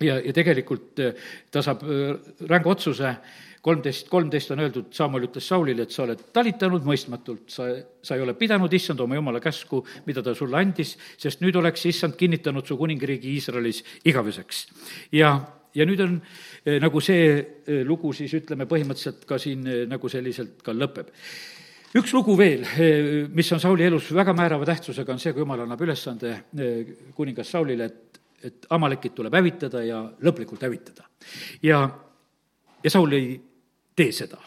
ja, 0.00 0.18
ja 0.20 0.34
tegelikult 0.34 1.00
äh, 1.02 1.14
ta 1.52 1.62
saab 1.64 1.84
äh, 1.84 2.12
ränga 2.48 2.72
otsuse, 2.72 3.14
kolmteist, 3.62 4.08
kolmteist 4.10 4.50
on 4.54 4.62
öeldud, 4.64 4.90
Samuel 4.94 5.28
ütles 5.28 5.46
Saulile, 5.48 5.86
et 5.86 5.94
sa 5.94 6.04
oled 6.06 6.22
talitanud 6.34 6.86
mõistmatult, 6.86 7.46
sa, 7.52 7.68
sa 8.02 8.18
ei 8.18 8.24
ole 8.24 8.34
pidanud 8.38 8.72
issand 8.74 9.00
oma 9.04 9.18
jumala 9.18 9.42
käsku, 9.42 9.82
mida 10.08 10.24
ta 10.24 10.34
sulle 10.38 10.58
andis, 10.58 10.96
sest 11.20 11.44
nüüd 11.44 11.56
oleks 11.60 11.86
issand 11.90 12.18
kinnitanud 12.18 12.66
su 12.66 12.78
kuningriigi 12.80 13.36
Iisraelis 13.36 13.82
igaveseks. 14.08 14.66
ja, 15.14 15.36
ja 15.74 15.88
nüüd 15.88 16.04
on 16.04 16.18
äh, 16.18 16.78
nagu 16.82 17.00
see 17.00 17.80
lugu 17.86 18.12
siis 18.16 18.34
ütleme 18.40 18.66
põhimõtteliselt 18.70 19.26
ka 19.28 19.38
siin 19.40 19.66
nagu 19.88 20.10
selliselt 20.10 20.60
ka 20.64 20.74
lõpeb 20.74 21.12
üks 21.92 22.12
lugu 22.16 22.34
veel, 22.38 22.62
mis 23.36 23.50
on 23.52 23.60
Sauli 23.60 23.84
elus 23.84 24.06
väga 24.16 24.32
määrava 24.32 24.64
tähtsusega, 24.64 25.12
on 25.12 25.20
see, 25.20 25.34
kui 25.36 25.44
jumal 25.44 25.60
annab 25.60 25.82
ülesande 25.84 26.30
kuningas 27.12 27.50
Saulile, 27.52 27.90
et 27.92 28.11
et 28.44 28.66
Amalekit 28.70 29.14
tuleb 29.14 29.34
hävitada 29.34 29.84
ja 29.84 30.02
lõplikult 30.22 30.62
hävitada. 30.62 31.06
ja, 31.62 31.82
ja 32.84 32.90
Saul 32.90 33.12
ei 33.12 33.40
tee 33.96 34.12
seda. 34.12 34.38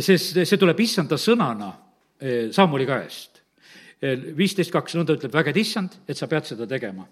sest 0.00 0.40
see 0.42 0.58
tuleb 0.58 0.80
issanda 0.80 1.18
sõnana 1.20 1.72
eh, 2.20 2.48
Saamuli 2.52 2.86
käest. 2.86 3.42
Eh, 4.02 4.18
viisteist 4.36 4.72
kaks, 4.74 4.96
nõnda 4.98 5.14
ütleb 5.16 5.32
vägede 5.32 5.62
issand, 5.62 5.94
et 6.08 6.18
sa 6.18 6.26
pead 6.28 6.44
seda 6.44 6.66
tegema. 6.68 7.06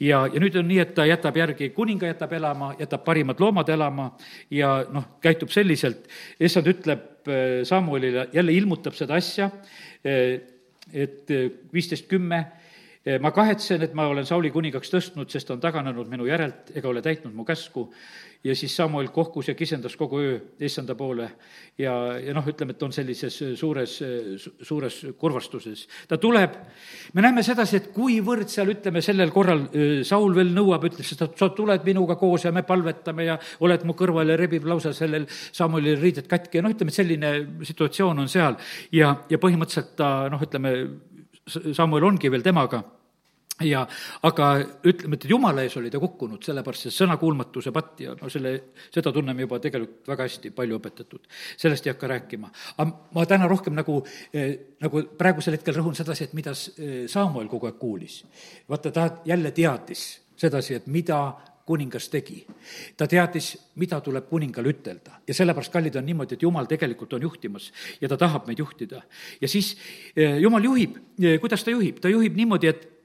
ja, 0.00 0.24
ja 0.26 0.40
nüüd 0.42 0.56
on 0.58 0.66
nii, 0.68 0.80
et 0.82 0.94
ta 0.94 1.06
jätab 1.06 1.36
järgi, 1.36 1.70
kuninga 1.74 2.06
jätab 2.06 2.32
elama, 2.32 2.72
jätab 2.80 3.04
parimad 3.04 3.40
loomad 3.40 3.68
elama 3.68 4.10
ja 4.50 4.84
noh, 4.90 5.16
käitub 5.22 5.50
selliselt, 5.54 6.08
issand 6.40 6.66
ütleb 6.72 7.28
eh, 7.30 7.62
Samuelile, 7.64 8.28
jälle 8.32 8.52
ilmutab 8.52 8.94
seda 8.94 9.18
asja, 9.18 9.50
et 10.06 11.30
viisteist 11.72 12.06
kümme, 12.06 12.44
ma 13.22 13.30
kahetsen, 13.30 13.84
et 13.86 13.92
ma 13.94 14.08
olen 14.10 14.26
Sauli 14.26 14.50
kuningaks 14.50 14.90
tõstnud, 14.90 15.30
sest 15.30 15.46
ta 15.46 15.54
on 15.54 15.60
taganenud 15.62 16.08
minu 16.10 16.26
järelt 16.26 16.72
ega 16.74 16.88
ole 16.90 17.02
täitnud 17.04 17.34
mu 17.34 17.44
käsku. 17.46 17.86
Ja 18.44 18.54
siis 18.54 18.74
Samuel 18.76 19.08
kohkus 19.14 19.48
ja 19.48 19.54
kisendas 19.54 19.96
kogu 19.96 20.18
öö 20.22 20.38
issanda 20.60 20.94
poole. 20.94 21.28
Ja, 21.78 21.92
ja 22.18 22.34
noh, 22.34 22.46
ütleme, 22.46 22.74
et 22.76 22.82
on 22.82 22.92
sellises 22.92 23.38
suures, 23.58 23.94
suures 24.62 24.98
kurvastuses. 25.18 25.86
ta 26.08 26.18
tuleb, 26.18 26.54
me 27.14 27.22
näeme 27.22 27.42
sedasi, 27.42 27.76
et 27.76 27.88
kuivõrd 27.94 28.50
seal, 28.50 28.70
ütleme, 28.74 29.02
sellel 29.02 29.30
korral 29.34 29.66
Saul 30.06 30.34
veel 30.34 30.52
nõuab, 30.54 30.86
ütles, 30.90 31.12
et 31.12 31.38
sa 31.38 31.48
tuled 31.48 31.86
minuga 31.86 32.18
koos 32.20 32.44
ja 32.44 32.52
me 32.52 32.62
palvetame 32.62 33.26
ja 33.26 33.38
oled 33.60 33.86
mu 33.86 33.94
kõrval 33.98 34.30
ja 34.30 34.38
rebib 34.38 34.66
lausa 34.66 34.92
sellel 34.94 35.26
Samuelil 35.30 35.98
riided 36.02 36.26
katki. 36.30 36.58
Ja 36.58 36.66
noh, 36.66 36.74
ütleme, 36.74 36.94
et 36.94 37.00
selline 37.02 37.32
situatsioon 37.66 38.26
on 38.26 38.30
seal. 38.30 38.58
Ja, 38.92 39.14
ja 39.30 39.42
põhimõtteliselt 39.42 39.96
ta 39.98 40.28
noh, 40.30 40.42
ütleme, 40.42 40.76
Samuel 41.46 42.04
ongi 42.04 42.30
veel 42.30 42.42
temaga 42.42 42.82
ja 43.64 43.86
aga 44.28 44.48
ütleme, 44.84 45.16
et 45.16 45.24
jumala 45.30 45.64
ees 45.64 45.76
oli 45.80 45.90
ta 45.92 46.00
kukkunud, 46.00 46.42
sellepärast 46.44 46.86
see 46.86 46.94
sõnakuulmatuse 46.94 47.72
patt 47.72 48.02
ja 48.04 48.12
no 48.18 48.28
selle, 48.32 48.52
seda 48.92 49.12
tunneme 49.14 49.46
juba 49.46 49.58
tegelikult 49.62 50.10
väga 50.12 50.26
hästi, 50.28 50.52
palju 50.56 50.76
õpetatud. 50.80 51.24
sellest 51.56 51.86
ei 51.86 51.94
hakka 51.94 52.10
rääkima. 52.12 52.50
aga 52.76 52.90
ma 53.14 53.26
täna 53.26 53.48
rohkem 53.48 53.74
nagu 53.74 54.02
eh,, 54.32 54.76
nagu 54.80 55.02
praegusel 55.16 55.56
hetkel 55.56 55.78
rõhun 55.78 55.96
sedasi, 55.96 56.24
et 56.24 56.34
mida 56.36 56.52
eh, 56.52 57.06
Samuel 57.08 57.48
kogu 57.48 57.66
aeg 57.66 57.78
kuulis. 57.78 58.24
vaata, 58.68 58.90
ta 58.90 59.10
jälle 59.24 59.50
teadis 59.50 60.20
sedasi, 60.36 60.74
et 60.74 60.86
mida 60.86 61.36
kuningas 61.66 62.08
tegi. 62.08 62.44
ta 62.96 63.06
teadis, 63.06 63.56
mida 63.76 64.00
tuleb 64.00 64.28
kuningal 64.28 64.68
ütelda 64.68 65.22
ja 65.26 65.34
sellepärast, 65.34 65.72
kallid, 65.72 65.96
on 65.96 66.04
niimoodi, 66.04 66.36
et 66.36 66.42
jumal 66.42 66.68
tegelikult 66.68 67.16
on 67.16 67.22
juhtimas 67.22 67.72
ja 68.00 68.08
ta 68.08 68.16
tahab 68.16 68.46
meid 68.46 68.58
juhtida. 68.58 69.00
ja 69.40 69.48
siis 69.48 69.78
eh, 70.14 70.36
jumal 70.44 70.64
juhib, 70.64 71.00
eh, 71.22 71.40
kuidas 71.40 71.64
ta 71.64 71.70
juhib, 71.70 72.04
ta 72.04 72.12
juhib 72.12 72.36
niimoodi, 72.36 72.68
et 72.68 72.86
Eh, 72.86 72.95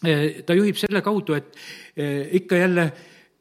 ta 0.00 0.56
juhib 0.56 0.76
selle 0.80 1.02
kaudu, 1.04 1.36
et 1.36 1.54
eh, 1.96 2.28
ikka 2.40 2.56
jälle 2.60 2.86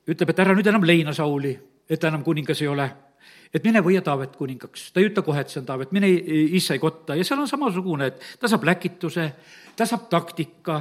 ütleb, 0.08 0.30
et 0.32 0.40
ära 0.40 0.56
nüüd 0.56 0.68
enam 0.72 0.86
leina 0.88 1.14
Sauli, 1.14 1.56
et 1.90 2.00
ta 2.00 2.12
enam 2.12 2.24
kuningas 2.24 2.62
ei 2.62 2.70
ole. 2.72 2.88
Et 3.56 3.64
mine 3.64 3.80
võia 3.84 4.02
Taavet 4.04 4.36
kuningaks, 4.36 4.90
ta 4.92 5.00
ei 5.00 5.10
ütle 5.10 5.24
kohe, 5.24 5.42
et 5.42 5.52
see 5.52 5.62
on 5.62 5.68
Taavet, 5.68 5.92
mine 5.96 6.10
Issai 6.58 6.80
kotta. 6.80 7.16
Ja 7.16 7.24
seal 7.24 7.40
on 7.40 7.48
samasugune, 7.48 8.12
et 8.12 8.24
ta 8.40 8.52
saab 8.52 8.66
läkituse, 8.68 9.30
ta 9.76 9.88
saab 9.88 10.10
taktika. 10.12 10.80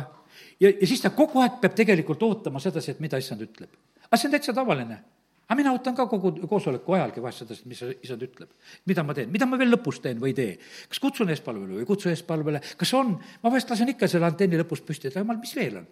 Ja, 0.60 0.70
ja 0.70 0.87
siis 0.87 1.02
ta 1.02 1.12
kogu 1.14 1.42
aeg 1.42 1.60
peab 1.62 1.76
tegelikult 1.78 2.22
ootama 2.26 2.62
sedasi, 2.62 2.94
et 2.94 3.02
mida 3.04 3.18
issand 3.18 3.42
ütleb. 3.46 3.70
aga 4.04 4.18
see 4.18 4.28
on 4.28 4.34
täitsa 4.34 4.54
tavaline 4.54 4.98
aga 5.44 5.59
mina 5.59 5.72
ootan 5.76 5.96
ka 5.96 6.07
kogu 6.09 6.33
koosoleku 6.48 6.96
ajalgi 6.96 7.22
seda, 7.37 7.57
mis 7.68 7.83
isand 8.02 8.22
ütleb. 8.26 8.50
mida 8.87 9.04
ma 9.04 9.14
teen, 9.14 9.30
mida 9.30 9.46
ma 9.46 9.59
veel 9.61 9.74
lõpus 9.74 10.00
teen 10.02 10.20
või 10.20 10.33
ei 10.33 10.38
tee. 10.40 10.59
kas 10.88 11.00
kutsun 11.00 11.30
eespalvele 11.30 11.76
või 11.76 11.85
ei 11.85 11.88
kutsu 11.88 12.09
eespalvele, 12.09 12.61
kas 12.76 12.94
on, 12.94 13.16
ma 13.42 13.50
vahest 13.50 13.70
lasen 13.70 13.92
ikka 13.92 14.09
selle 14.09 14.26
antenni 14.26 14.61
lõpus 14.61 14.85
püsti, 14.85 15.09
et 15.09 15.16
jumal, 15.20 15.40
mis 15.40 15.54
veel 15.57 15.80
on? 15.83 15.88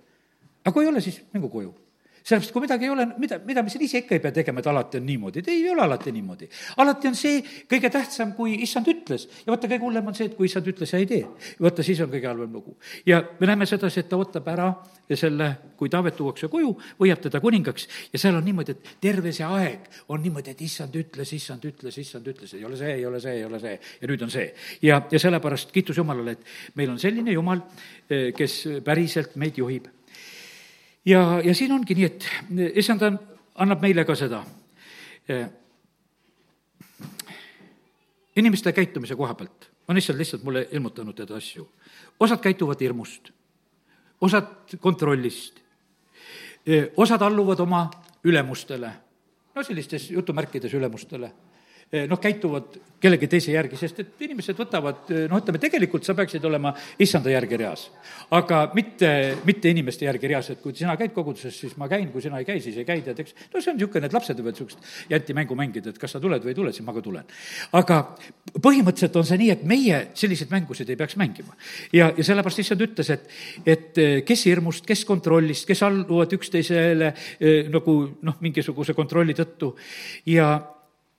aga 0.63 0.73
kui 0.73 0.85
ei 0.85 0.93
ole, 0.93 1.01
siis 1.05 1.21
mingu 1.35 1.51
koju 1.53 1.75
sellepärast, 2.23 2.53
kui 2.55 2.63
midagi 2.63 2.87
ei 2.87 2.91
ole, 2.93 3.07
mida, 3.19 3.39
mida 3.47 3.63
me 3.63 3.71
siin 3.73 3.85
ise 3.87 4.03
ikka 4.03 4.17
ei 4.17 4.23
pea 4.23 4.33
tegema, 4.35 4.63
et 4.63 4.69
alati 4.71 5.01
on 5.01 5.07
niimoodi, 5.07 5.43
ei 5.51 5.65
ole 5.71 5.83
alati 5.83 6.13
niimoodi. 6.15 6.49
alati 6.83 7.11
on 7.11 7.17
see 7.19 7.43
kõige 7.71 7.91
tähtsam, 7.91 8.33
kui 8.37 8.55
issand 8.63 8.89
ütles 8.93 9.27
ja 9.43 9.51
vaata, 9.51 9.71
kõige 9.71 9.83
hullem 9.83 10.11
on 10.13 10.17
see, 10.17 10.29
et 10.31 10.37
kui 10.39 10.47
issand 10.47 10.69
ütles 10.71 10.93
ja 10.95 11.01
ei 11.03 11.09
tee. 11.11 11.23
vaata, 11.61 11.83
siis 11.83 12.01
on 12.05 12.11
kõige 12.13 12.31
halvem 12.31 12.53
lugu. 12.53 12.77
ja 13.07 13.23
me 13.41 13.47
näeme 13.51 13.67
sedasi, 13.67 14.01
et 14.01 14.11
ta 14.11 14.19
ootab 14.21 14.49
ära 14.53 14.69
selle, 15.13 15.49
kui 15.77 15.91
Taavet 15.93 16.17
tuuakse 16.17 16.49
koju, 16.49 16.71
hoiab 17.01 17.21
teda 17.27 17.41
kuningaks 17.43 17.89
ja 18.13 18.19
seal 18.19 18.39
on 18.39 18.45
niimoodi, 18.47 18.77
et 18.77 18.93
terve 19.03 19.33
see 19.33 19.47
aeg 19.47 19.89
on 20.09 20.23
niimoodi, 20.23 20.55
et 20.55 20.63
issand 20.63 20.95
ütles, 20.97 21.35
issand 21.37 21.65
ütles, 21.69 21.99
issand 21.99 22.29
ütles, 22.31 22.55
ei 22.57 22.65
ole 22.65 22.79
see, 22.79 22.95
ei 22.95 23.07
ole 23.07 23.21
see, 23.21 23.35
ei 23.41 23.45
ole 23.45 23.61
see 23.61 23.75
ja 23.75 24.09
nüüd 24.09 24.23
on 24.23 24.31
see. 24.33 24.47
ja, 24.83 25.03
ja 25.11 25.19
sellepärast 25.19 25.75
kiitus 25.75 25.99
Jumalale, 25.99 26.39
et 26.39 26.79
meil 26.79 26.95
on 26.95 27.03
selline 27.03 27.35
Jumal, 27.35 27.67
eh, 28.09 28.31
kes 28.37 28.63
päriselt 28.85 29.37
meid 29.37 29.59
juhib 29.59 29.91
ja, 31.07 31.41
ja 31.45 31.55
siin 31.55 31.73
ongi 31.73 31.95
nii, 31.95 32.05
et 32.05 32.29
issand 32.75 33.03
annab 33.55 33.83
meile 33.83 34.05
ka 34.05 34.15
seda 34.19 34.45
inimeste 38.37 38.73
käitumise 38.73 39.17
koha 39.17 39.35
pealt. 39.35 39.71
On 39.89 39.99
issand 39.99 40.19
lihtsalt 40.19 40.43
mulle 40.43 40.69
ilmutanud 40.73 41.15
teda 41.15 41.37
asju. 41.37 41.69
osad 42.21 42.39
käituvad 42.41 42.81
hirmust, 42.81 43.31
osad 44.21 44.77
kontrollist, 44.81 45.59
osad 46.97 47.23
alluvad 47.23 47.61
oma 47.61 47.91
ülemustele, 48.25 48.93
no 49.55 49.63
sellistes 49.63 50.11
jutumärkides 50.11 50.75
ülemustele. 50.75 51.27
Eh, 51.27 51.52
noh, 51.93 52.21
käituvad 52.21 52.81
kellegi 53.03 53.29
teise 53.31 53.55
järgi, 53.55 53.79
sest 53.79 54.01
et 54.03 54.25
inimesed 54.27 54.59
võtavad, 54.59 55.03
eh, 55.11 55.25
noh, 55.31 55.41
ütleme, 55.43 55.61
tegelikult 55.63 56.07
sa 56.07 56.15
peaksid 56.19 56.45
olema 56.47 56.73
issanda 57.03 57.33
järgi 57.33 57.59
reas. 57.59 57.89
aga 58.33 58.71
mitte, 58.75 59.09
mitte 59.45 59.69
inimeste 59.69 60.07
järgi 60.07 60.29
reas, 60.31 60.51
et 60.51 60.61
kui 60.63 60.73
sina 60.75 60.95
käid 60.97 61.13
koguduses, 61.13 61.57
siis 61.59 61.77
ma 61.77 61.89
käin, 61.89 62.09
kui 62.13 62.23
sina 62.23 62.39
ei 62.39 62.45
käi, 62.45 62.61
siis 62.61 62.77
ei 62.77 62.85
käi, 62.85 63.03
tead, 63.03 63.19
eks. 63.19 63.35
no 63.53 63.61
see 63.61 63.73
on 63.73 63.77
niisugune, 63.77 64.07
et 64.07 64.13
lapsed 64.13 64.39
võivad 64.39 64.55
niisugust 64.55 64.79
jantimängu 65.11 65.57
mängida, 65.59 65.91
et 65.91 65.99
kas 65.99 66.15
sa 66.15 66.21
tuled 66.21 66.43
või 66.43 66.55
ei 66.55 66.55
tule, 66.55 66.73
siis 66.73 66.87
ma 66.87 66.95
ka 66.95 67.03
tulen. 67.03 67.25
aga 67.73 67.99
põhimõtteliselt 68.55 69.17
on 69.17 69.27
see 69.27 69.41
nii, 69.43 69.51
et 69.51 69.65
meie 69.69 69.99
selliseid 70.15 70.51
mängusid 70.51 70.89
ei 70.91 70.97
peaks 70.97 71.17
mängima. 71.17 71.57
ja, 71.93 72.13
ja 72.17 72.25
sellepärast 72.25 72.63
issand 72.63 72.87
ütles, 72.87 73.11
et, 73.11 73.29
et 73.67 73.99
eh, 73.99 74.23
kes 74.25 74.47
hirmust, 74.47 74.87
kes 74.87 75.05
kontrollist, 75.05 75.67
kes 75.67 75.83
alluvad 75.83 76.33
üksteisele 76.33 77.13
nagu 77.73 77.97
noh, 78.23 78.39
mingisuguse 78.41 78.95
kontrolli 78.95 79.35
tõttu 79.35 79.75
ja 80.27 80.55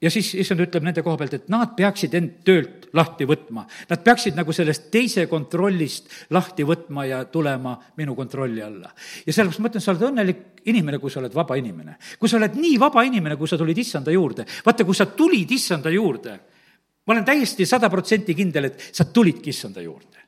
ja 0.04 0.12
siis 0.12 0.34
issand 0.44 0.60
ütleb 0.66 0.84
nende 0.84 1.04
koha 1.04 1.18
pealt, 1.20 1.36
et 1.38 1.52
nad 1.52 1.72
peaksid 1.78 2.16
end 2.18 2.42
töölt 2.48 2.89
lahti 2.98 3.26
võtma. 3.28 3.63
Nad 3.89 4.02
peaksid 4.04 4.36
nagu 4.38 4.54
sellest 4.56 4.89
teise 4.92 5.26
kontrollist 5.32 6.12
lahti 6.36 6.66
võtma 6.68 7.06
ja 7.08 7.24
tulema 7.32 7.78
minu 7.98 8.16
kontrolli 8.16 8.62
alla. 8.62 8.92
ja 9.26 9.34
sellepärast 9.34 9.63
ma 9.63 9.72
ütlen, 9.72 9.84
sa 9.84 9.94
oled 9.94 10.08
õnnelik 10.10 10.42
inimene, 10.72 11.00
kui 11.00 11.12
sa 11.12 11.22
oled 11.22 11.34
vaba 11.34 11.56
inimene. 11.56 11.98
kui 12.20 12.30
sa 12.30 12.38
oled 12.38 12.58
nii 12.60 12.78
vaba 12.80 13.04
inimene, 13.04 13.38
kui 13.39 13.48
sa 13.48 13.58
tulid 13.58 13.78
issanda 13.78 14.12
juurde, 14.12 14.46
vaata, 14.66 14.84
kui 14.84 14.96
sa 14.96 15.06
tulid 15.06 15.52
issanda 15.52 15.89
juurde, 15.89 16.39
ma 17.08 17.16
olen 17.16 17.26
täiesti 17.26 17.66
sada 17.66 17.89
protsenti 17.89 18.36
kindel, 18.36 18.66
et 18.66 18.89
sa 18.92 19.06
tulidki 19.06 19.50
issanda 19.50 19.82
juurde. 19.82 20.20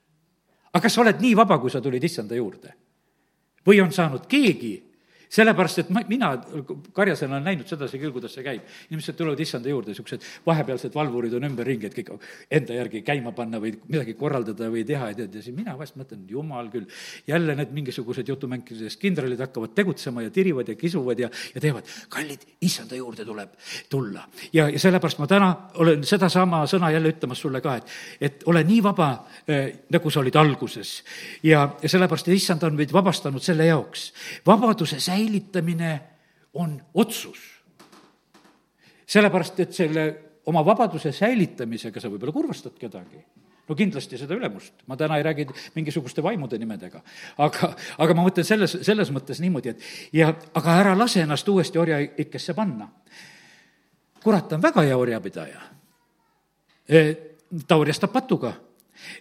aga 0.71 0.81
kas 0.81 0.93
sa 0.93 1.01
oled 1.01 1.19
nii 1.19 1.35
vaba, 1.35 1.59
kui 1.59 1.69
sa 1.69 1.81
tulid 1.81 2.03
issanda 2.03 2.35
juurde? 2.35 2.73
või 3.65 3.81
on 3.81 3.91
saanud 3.91 4.27
keegi 4.29 4.75
sellepärast, 5.35 5.83
et 5.83 5.91
ma, 5.93 6.01
mina 6.09 6.31
karjasena 6.95 7.37
olen 7.37 7.47
näinud 7.49 7.69
sedasi 7.69 7.99
küll, 7.99 8.13
kuidas 8.15 8.35
see 8.35 8.43
käib. 8.45 8.63
inimesed 8.89 9.17
tulevad 9.17 9.39
issanda 9.43 9.69
juurde, 9.69 9.91
niisugused 9.91 10.23
vahepealsed 10.45 10.95
valvurid 10.95 11.33
on 11.37 11.47
ümberringi, 11.49 11.89
et 11.89 11.97
kõik 11.97 12.11
enda 12.59 12.77
järgi 12.79 13.01
käima 13.05 13.33
panna 13.35 13.59
või 13.61 13.73
midagi 13.87 14.15
korraldada 14.19 14.69
või 14.71 14.85
teha 14.87 15.11
ja 15.11 15.17
tead, 15.21 15.35
ja 15.35 15.43
siis 15.43 15.55
mina 15.55 15.75
vahest 15.77 15.97
mõtlen, 15.99 16.23
jumal 16.29 16.69
küll, 16.73 16.87
jälle 17.27 17.55
need 17.59 17.73
mingisugused 17.75 18.29
jutumänkides 18.31 18.97
kindralid 19.01 19.41
hakkavad 19.43 19.75
tegutsema 19.75 20.23
ja 20.25 20.33
tirivad 20.33 20.71
ja 20.71 20.77
kisuvad 20.79 21.19
ja, 21.25 21.29
ja 21.55 21.61
teevad. 21.61 21.89
kallid, 22.09 22.45
issanda 22.61 22.95
juurde 22.95 23.25
tuleb 23.25 23.57
tulla. 23.89 24.27
ja, 24.53 24.69
ja 24.69 24.79
sellepärast 24.79 25.19
ma 25.19 25.27
täna 25.27 25.51
olen 25.83 26.03
sedasama 26.07 26.63
sõna 26.69 26.91
jälle 26.93 27.11
ütlemas 27.15 27.41
sulle 27.41 27.61
ka, 27.61 27.75
et, 27.75 27.95
et 28.21 28.47
ole 28.51 28.63
nii 28.63 28.81
vaba 28.83 29.11
äh,, 29.49 29.67
nagu 29.91 30.09
sa 30.09 30.23
olid 30.23 30.35
alguses. 30.39 30.97
ja, 31.43 31.67
ja 31.81 31.89
sellepärast, 31.89 32.31
issand 32.35 32.63
on 32.63 32.79
meid 32.79 32.93
vabastanud 32.93 33.43
selle 33.43 33.67
jaoks. 33.67 34.11
vabaduse 34.45 34.99
säilitamine 34.99 35.24
säilitamine 35.25 36.01
on 36.53 36.81
otsus. 36.93 37.55
sellepärast, 39.05 39.59
et 39.59 39.73
selle 39.73 40.03
oma 40.45 40.65
vabaduse 40.65 41.11
säilitamisega 41.11 42.01
sa 42.01 42.09
võib-olla 42.09 42.33
kurvastad 42.33 42.73
kedagi 42.79 43.19
no 43.69 43.75
kindlasti 43.75 44.17
seda 44.17 44.33
ülemust, 44.33 44.73
ma 44.87 44.97
täna 44.97 45.17
ei 45.17 45.23
räägi 45.23 45.45
mingisuguste 45.75 46.23
vaimude 46.23 46.57
nimedega. 46.57 47.01
aga, 47.37 47.75
aga 47.97 48.13
ma 48.13 48.25
mõtlen 48.25 48.45
selles, 48.45 48.77
selles 48.81 49.11
mõttes 49.11 49.41
niimoodi, 49.41 49.69
et 49.69 49.81
ja, 50.13 50.33
aga 50.53 50.77
ära 50.79 50.97
lase 50.97 51.21
ennast 51.21 51.47
uuesti 51.47 51.77
orjaikesse 51.77 52.53
panna. 52.53 52.89
kurat 54.23 54.53
on 54.53 54.61
väga 54.61 54.81
hea 54.81 54.97
orjapidaja. 54.97 55.61
E, 56.89 57.01
ta 57.67 57.77
orjastab 57.77 58.11
patuga, 58.11 58.53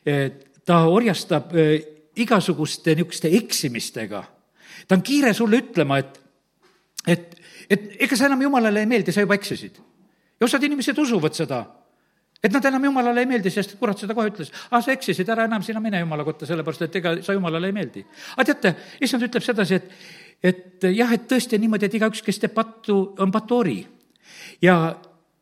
e, 0.07 0.31
ta 0.64 0.87
orjastab 0.88 1.57
e, 1.57 1.67
igasuguste 2.17 2.95
niisuguste 2.95 3.29
eksimistega 3.37 4.25
ta 4.88 4.97
on 4.97 5.03
kiire 5.03 5.33
sulle 5.35 5.62
ütlema, 5.62 5.99
et, 5.99 6.20
et, 7.07 7.40
et 7.70 7.88
ega 8.07 8.16
sa 8.16 8.29
enam 8.29 8.42
jumalale 8.42 8.85
ei 8.85 8.90
meeldi, 8.90 9.12
sa 9.12 9.25
juba 9.25 9.38
eksisid. 9.38 9.81
ja 10.40 10.47
osad 10.47 10.62
inimesed 10.62 10.99
usuvad 10.99 11.37
seda, 11.37 11.64
et 12.44 12.53
nad 12.53 12.64
enam 12.68 12.85
jumalale 12.90 13.25
ei 13.25 13.29
meeldi, 13.29 13.51
sest 13.51 13.77
kurat 13.81 13.99
seda 13.99 14.14
kohe 14.16 14.29
ütles. 14.29 14.53
ah, 14.70 14.83
sa 14.85 14.92
eksisid, 14.92 15.29
ära 15.33 15.47
enam 15.49 15.62
sina 15.64 15.81
mine 15.81 16.03
jumala 16.03 16.25
kotta, 16.25 16.47
sellepärast 16.47 16.87
et 16.88 17.01
ega 17.01 17.16
sa 17.25 17.37
jumalale 17.37 17.70
ei 17.70 17.77
meeldi. 17.77 18.05
aga 18.37 18.47
teate, 18.53 18.75
issand 19.01 19.25
ütleb 19.29 19.44
sedasi, 19.44 19.81
et, 19.81 19.90
et 20.42 20.88
jah, 20.92 21.12
et 21.12 21.29
tõesti 21.31 21.57
on 21.57 21.64
niimoodi, 21.64 21.88
et 21.88 21.99
igaüks, 22.01 22.23
kes 22.25 22.42
teeb 22.42 22.55
pattu, 22.57 22.99
on 23.18 23.33
patoori. 23.33 23.79
ja, 24.62 24.77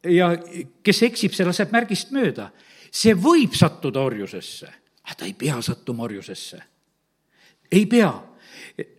ja 0.07 0.35
kes 0.83 1.03
eksib, 1.09 1.35
see 1.35 1.47
laseb 1.49 1.75
märgist 1.75 2.15
mööda. 2.15 2.51
see 2.93 3.15
võib 3.17 3.57
sattuda 3.57 4.01
orjusesse, 4.01 4.69
aga 5.03 5.15
ta 5.19 5.25
ei 5.27 5.35
pea 5.35 5.63
sattuma 5.63 6.05
orjusesse. 6.05 6.63
ei 7.73 7.87
pea 7.87 8.13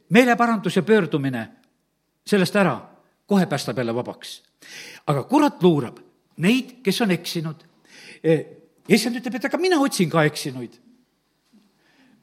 meeleparandus 0.09 0.75
ja 0.75 0.83
pöördumine 0.83 1.47
sellest 2.27 2.55
ära, 2.55 2.77
kohe 3.27 3.45
päästab 3.45 3.77
jälle 3.77 3.95
vabaks. 3.95 4.41
aga 5.07 5.23
kurat 5.23 5.63
luurab 5.63 5.97
neid, 6.37 6.79
kes 6.83 7.01
on 7.01 7.11
eksinud. 7.11 7.55
issand 8.87 9.15
ütleb, 9.19 9.35
et 9.35 9.45
aga 9.45 9.57
mina 9.57 9.79
otsin 9.79 10.09
ka 10.09 10.23
eksinuid. 10.23 10.79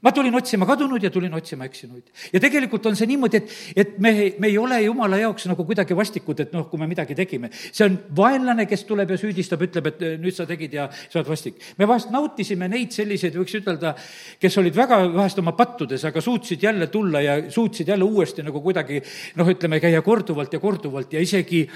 Ma 0.03 0.13
tulin 0.13 0.35
otsima 0.35 0.67
kadunuid 0.69 1.05
ja 1.05 1.11
tulin 1.13 1.35
otsima 1.35 1.67
eksinuid. 1.69 2.09
ja 2.33 2.41
tegelikult 2.41 2.87
on 2.87 2.97
see 2.97 3.09
niimoodi, 3.11 3.41
et, 3.41 3.55
et 3.77 3.99
me, 3.99 4.13
me 4.41 4.49
ei 4.49 4.57
ole 4.59 4.81
jumala 4.83 5.19
jaoks 5.21 5.47
nagu 5.51 5.65
kuidagi 5.69 5.97
vastikud, 5.97 6.41
et 6.41 6.55
noh, 6.57 6.67
kui 6.71 6.81
me 6.81 6.89
midagi 6.91 7.15
tegime. 7.19 7.51
see 7.53 7.85
on 7.87 7.99
vaenlane, 8.17 8.67
kes 8.71 8.85
tuleb 8.89 9.13
ja 9.13 9.21
süüdistab, 9.21 9.63
ütleb, 9.69 9.91
et 9.93 10.05
nüüd 10.23 10.37
sa 10.37 10.47
tegid 10.49 10.77
ja 10.79 10.89
sa 10.93 11.21
oled 11.21 11.31
vastik. 11.33 11.61
me 11.79 11.89
vahest 11.91 12.13
nautisime 12.15 12.69
neid 12.73 12.97
selliseid, 12.97 13.37
võiks 13.37 13.57
ütelda, 13.61 13.95
kes 14.41 14.59
olid 14.63 14.77
väga 14.77 15.03
vahest 15.13 15.41
oma 15.43 15.55
pattudes, 15.59 16.05
aga 16.09 16.25
suutsid 16.25 16.63
jälle 16.65 16.89
tulla 16.93 17.21
ja 17.25 17.39
suutsid 17.51 17.89
jälle 17.93 18.09
uuesti 18.09 18.45
nagu 18.47 18.63
kuidagi 18.65 19.03
noh, 19.37 19.49
ütleme, 19.55 19.81
käia 19.81 20.03
korduvalt 20.07 20.57
ja 20.57 20.63
korduvalt 20.63 21.13
ja 21.13 21.21
isegi 21.21 21.67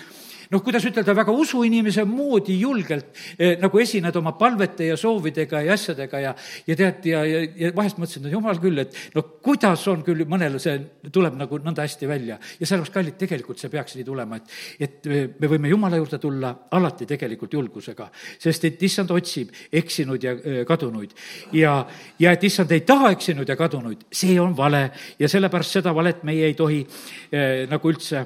noh, 0.50 0.62
kuidas 0.64 0.84
ütelda, 0.88 1.14
väga 1.16 1.32
usuinimese 1.32 2.04
moodi 2.08 2.56
julgelt 2.60 3.10
eh, 3.38 3.56
nagu 3.60 3.80
esined 3.80 4.16
oma 4.20 4.34
palvete 4.38 4.88
ja 4.90 4.96
soovidega 5.00 5.62
ja 5.64 5.76
asjadega 5.76 6.20
ja, 6.22 6.34
ja 6.66 6.76
tead, 6.78 7.08
ja, 7.08 7.22
ja, 7.28 7.42
ja 7.64 7.72
vahest 7.76 8.00
mõtlesin, 8.00 8.24
no 8.26 8.32
jumal 8.32 8.60
küll, 8.62 8.82
et 8.82 8.96
no 9.14 9.24
kuidas 9.44 9.86
on 9.90 10.04
küll, 10.06 10.24
mõnel 10.30 10.58
see 10.62 10.76
tuleb 11.12 11.38
nagu 11.38 11.60
nõnda 11.64 11.86
hästi 11.86 12.08
välja. 12.10 12.38
ja 12.60 12.66
sellepärast, 12.66 12.94
kallid, 12.94 13.18
tegelikult 13.20 13.62
see 13.62 13.72
peaks 13.72 13.96
nii 13.98 14.06
tulema, 14.06 14.38
et, 14.40 14.54
et 14.88 15.10
me 15.40 15.50
võime 15.50 15.72
jumala 15.72 16.00
juurde 16.00 16.20
tulla 16.22 16.54
alati 16.76 17.08
tegelikult 17.08 17.54
julgusega, 17.54 18.10
sest 18.38 18.68
et 18.70 18.82
issand 18.82 19.10
otsib 19.14 19.52
eksinud 19.72 20.22
ja 20.22 20.36
eh, 20.36 20.62
kadunuid. 20.68 21.16
ja, 21.52 21.76
ja 22.18 22.34
et 22.34 22.44
issand 22.44 22.72
ei 22.74 22.84
taha 22.86 23.14
eksinud 23.14 23.48
ja 23.48 23.56
kadunuid, 23.56 24.08
see 24.12 24.38
on 24.40 24.56
vale 24.56 24.88
ja 25.18 25.28
sellepärast 25.30 25.80
seda 25.80 25.94
valet 25.94 26.24
meie 26.24 26.48
ei 26.50 26.54
tohi 26.58 26.80
eh, 26.84 27.64
nagu 27.70 27.90
üldse 27.90 28.24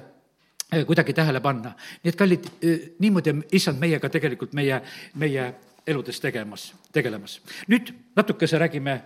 kuidagi 0.86 1.12
tähele 1.12 1.40
panna. 1.40 1.74
nii 2.02 2.12
et 2.12 2.16
kallid, 2.16 2.46
äh, 2.46 2.90
niimoodi 2.98 3.30
on 3.30 3.42
issand 3.52 3.80
meiega 3.80 4.08
tegelikult 4.08 4.52
meie, 4.52 4.80
meie 5.14 5.54
eludes 5.86 6.20
tegemas, 6.20 6.74
tegelemas. 6.92 7.40
nüüd 7.68 7.92
natukese 8.16 8.58
räägime 8.58 8.92
äh, 8.92 9.02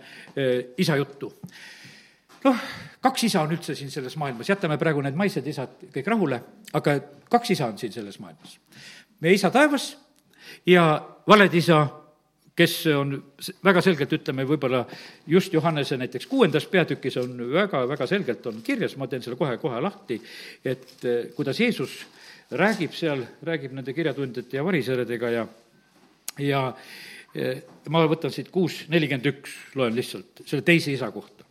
isa 0.77 0.95
juttu. 0.95 1.33
noh, 2.43 2.57
kaks 3.01 3.23
isa 3.23 3.41
on 3.41 3.51
üldse 3.55 3.75
siin 3.75 3.91
selles 3.91 4.17
maailmas, 4.17 4.49
jätame 4.49 4.77
praegu 4.77 5.01
need 5.01 5.15
maised 5.15 5.47
isad 5.47 5.87
kõik 5.93 6.07
rahule, 6.07 6.41
aga 6.73 6.99
kaks 7.29 7.51
isa 7.55 7.67
on 7.71 7.77
siin 7.77 7.93
selles 7.93 8.19
maailmas. 8.19 8.59
meie 9.19 9.33
isa 9.33 9.51
taevas 9.51 9.97
ja 10.65 11.01
valed 11.27 11.53
isa 11.53 11.87
kes 12.55 12.73
on 12.93 13.15
väga 13.65 13.81
selgelt, 13.81 14.13
ütleme 14.13 14.45
võib-olla 14.47 14.83
just 15.29 15.53
Johannese 15.53 15.97
näiteks 15.97 16.27
kuuendas 16.29 16.67
peatükis 16.69 17.17
on 17.21 17.37
väga, 17.51 17.83
väga 17.89 18.07
selgelt 18.09 18.45
on 18.49 18.61
kirjas, 18.65 18.95
ma 18.97 19.07
teen 19.09 19.23
selle 19.25 19.37
kohe-kohe 19.39 19.81
lahti, 19.81 20.19
et 20.65 21.05
eh, 21.09 21.31
kuidas 21.35 21.59
Jeesus 21.59 21.97
räägib 22.53 22.93
seal, 22.93 23.23
räägib 23.45 23.73
nende 23.73 23.95
kirjatundjate 23.95 24.59
ja 24.59 24.65
variseredega 24.65 25.31
ja, 25.33 25.47
ja 26.45 26.63
eh, 27.33 27.63
ma 27.89 28.05
võtan 28.09 28.33
siit 28.33 28.53
kuus 28.53 28.83
nelikümmend 28.93 29.31
üks, 29.33 29.57
loen 29.79 29.97
lihtsalt 29.97 30.45
selle 30.45 30.65
teise 30.65 30.93
isa 30.93 31.09
kohta, 31.11 31.47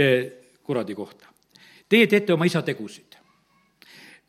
eh, 0.00 0.30
kuradi 0.64 0.96
kohta. 0.96 1.28
Teie 1.92 2.08
teete 2.08 2.32
oma 2.32 2.48
isa 2.48 2.62
tegusid. 2.64 3.11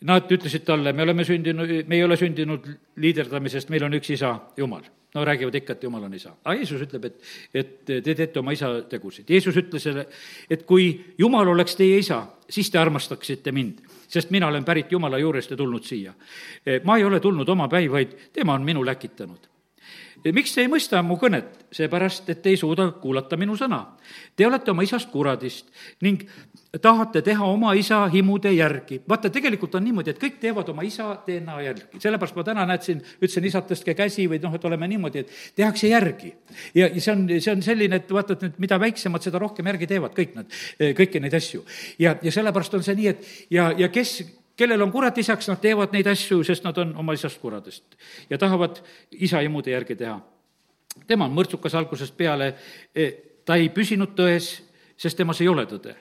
Nad 0.03 0.31
ütlesid 0.31 0.65
talle, 0.67 0.91
me 0.93 1.05
oleme 1.05 1.23
sündinud, 1.23 1.69
me 1.87 1.95
ei 1.95 2.03
ole 2.03 2.17
sündinud 2.19 2.65
liiderdamisest, 2.99 3.71
meil 3.71 3.85
on 3.87 3.95
üks 3.99 4.11
isa, 4.17 4.35
Jumal 4.57 4.83
no 5.13 5.25
räägivad 5.25 5.55
ikka, 5.55 5.73
et 5.73 5.83
jumal 5.83 6.03
on 6.03 6.13
isa. 6.13 6.31
aga 6.43 6.55
Jeesus 6.57 6.81
ütleb, 6.81 7.05
et, 7.05 7.19
et 7.53 7.73
te 7.85 8.01
teete 8.01 8.39
oma 8.39 8.51
isa 8.55 8.69
tegusid. 8.89 9.29
Jeesus 9.29 9.57
ütles, 9.61 9.85
et 10.49 10.65
kui 10.65 10.87
jumal 11.21 11.53
oleks 11.53 11.77
teie 11.77 11.99
isa, 12.01 12.23
siis 12.49 12.71
te 12.73 12.81
armastaksite 12.81 13.53
mind, 13.53 13.83
sest 14.09 14.33
mina 14.33 14.49
olen 14.49 14.65
pärit 14.65 14.91
Jumala 14.91 15.21
juurest 15.21 15.53
ja 15.53 15.57
tulnud 15.57 15.85
siia. 15.85 16.13
ma 16.83 16.97
ei 16.97 17.05
ole 17.05 17.19
tulnud 17.19 17.49
omapäi, 17.49 17.91
vaid 17.91 18.17
tema 18.33 18.53
on 18.53 18.65
minu 18.65 18.85
läkitanud 18.85 19.52
miks 20.31 20.55
te 20.55 20.63
ei 20.63 20.71
mõista 20.71 21.01
mu 21.03 21.17
kõnet? 21.19 21.63
seepärast, 21.73 22.27
et 22.29 22.41
te 22.41 22.51
ei 22.53 22.57
suuda 22.57 22.91
kuulata 23.01 23.37
minu 23.37 23.55
sõna. 23.57 23.79
Te 24.37 24.45
olete 24.45 24.71
oma 24.71 24.83
isast 24.85 25.09
kuradist 25.09 25.71
ning 26.05 26.21
tahate 26.81 27.21
teha 27.21 27.45
oma 27.45 27.73
isa 27.77 28.03
himude 28.13 28.51
järgi. 28.53 29.01
vaata, 29.09 29.29
tegelikult 29.29 29.75
on 29.75 29.83
niimoodi, 29.83 30.09
et 30.13 30.21
kõik 30.21 30.39
teevad 30.41 30.69
oma 30.69 30.85
isa 30.85 31.09
DNA 31.27 31.61
järgi. 31.61 31.99
sellepärast 31.99 32.35
ma 32.35 32.43
täna 32.43 32.65
näed 32.65 32.81
siin, 32.81 33.01
ütlesin, 33.21 33.45
isad, 33.45 33.67
tõstke 33.69 33.95
käsi 33.97 34.27
või 34.29 34.41
noh, 34.41 34.53
et 34.53 34.65
oleme 34.65 34.87
niimoodi, 34.87 35.19
et 35.19 35.33
tehakse 35.55 35.87
järgi. 35.87 36.33
ja, 36.75 36.87
ja 36.87 37.01
see 37.01 37.11
on, 37.11 37.27
see 37.39 37.51
on 37.51 37.61
selline, 37.61 37.95
et 37.95 38.11
vaata, 38.11 38.33
et 38.33 38.41
nüüd 38.47 38.61
mida 38.65 38.79
väiksemad, 38.79 39.21
seda 39.21 39.41
rohkem 39.41 39.65
järgi 39.65 39.87
teevad 39.87 40.13
kõik 40.17 40.35
nad, 40.35 40.61
kõiki 40.79 41.21
neid 41.21 41.33
asju. 41.33 41.65
ja, 41.99 42.15
ja 42.21 42.31
sellepärast 42.31 42.73
on 42.73 42.83
see 42.83 42.95
nii, 42.95 43.07
et 43.07 43.27
ja, 43.49 43.71
ja 43.77 43.89
kes 43.89 44.21
kellel 44.57 44.81
on 44.81 44.91
kurat 44.91 45.17
isaks, 45.17 45.47
nad 45.49 45.61
teevad 45.61 45.93
neid 45.95 46.07
asju, 46.09 46.43
sest 46.45 46.65
nad 46.65 46.77
on 46.81 46.93
oma 47.01 47.15
isast 47.17 47.41
kuradest 47.41 47.97
ja 48.29 48.37
tahavad 48.37 48.81
isa 49.11 49.41
imude 49.41 49.73
järgi 49.73 49.95
teha. 49.95 50.19
tema 51.07 51.25
on 51.25 51.33
mõrtsukas 51.33 51.75
algusest 51.77 52.17
peale, 52.17 52.53
e, 52.95 53.09
ta 53.45 53.55
ei 53.55 53.69
püsinud 53.69 54.13
tões, 54.17 54.49
sest 54.97 55.17
temas 55.17 55.41
ei 55.41 55.47
ole 55.47 55.65
tõde. 55.65 55.95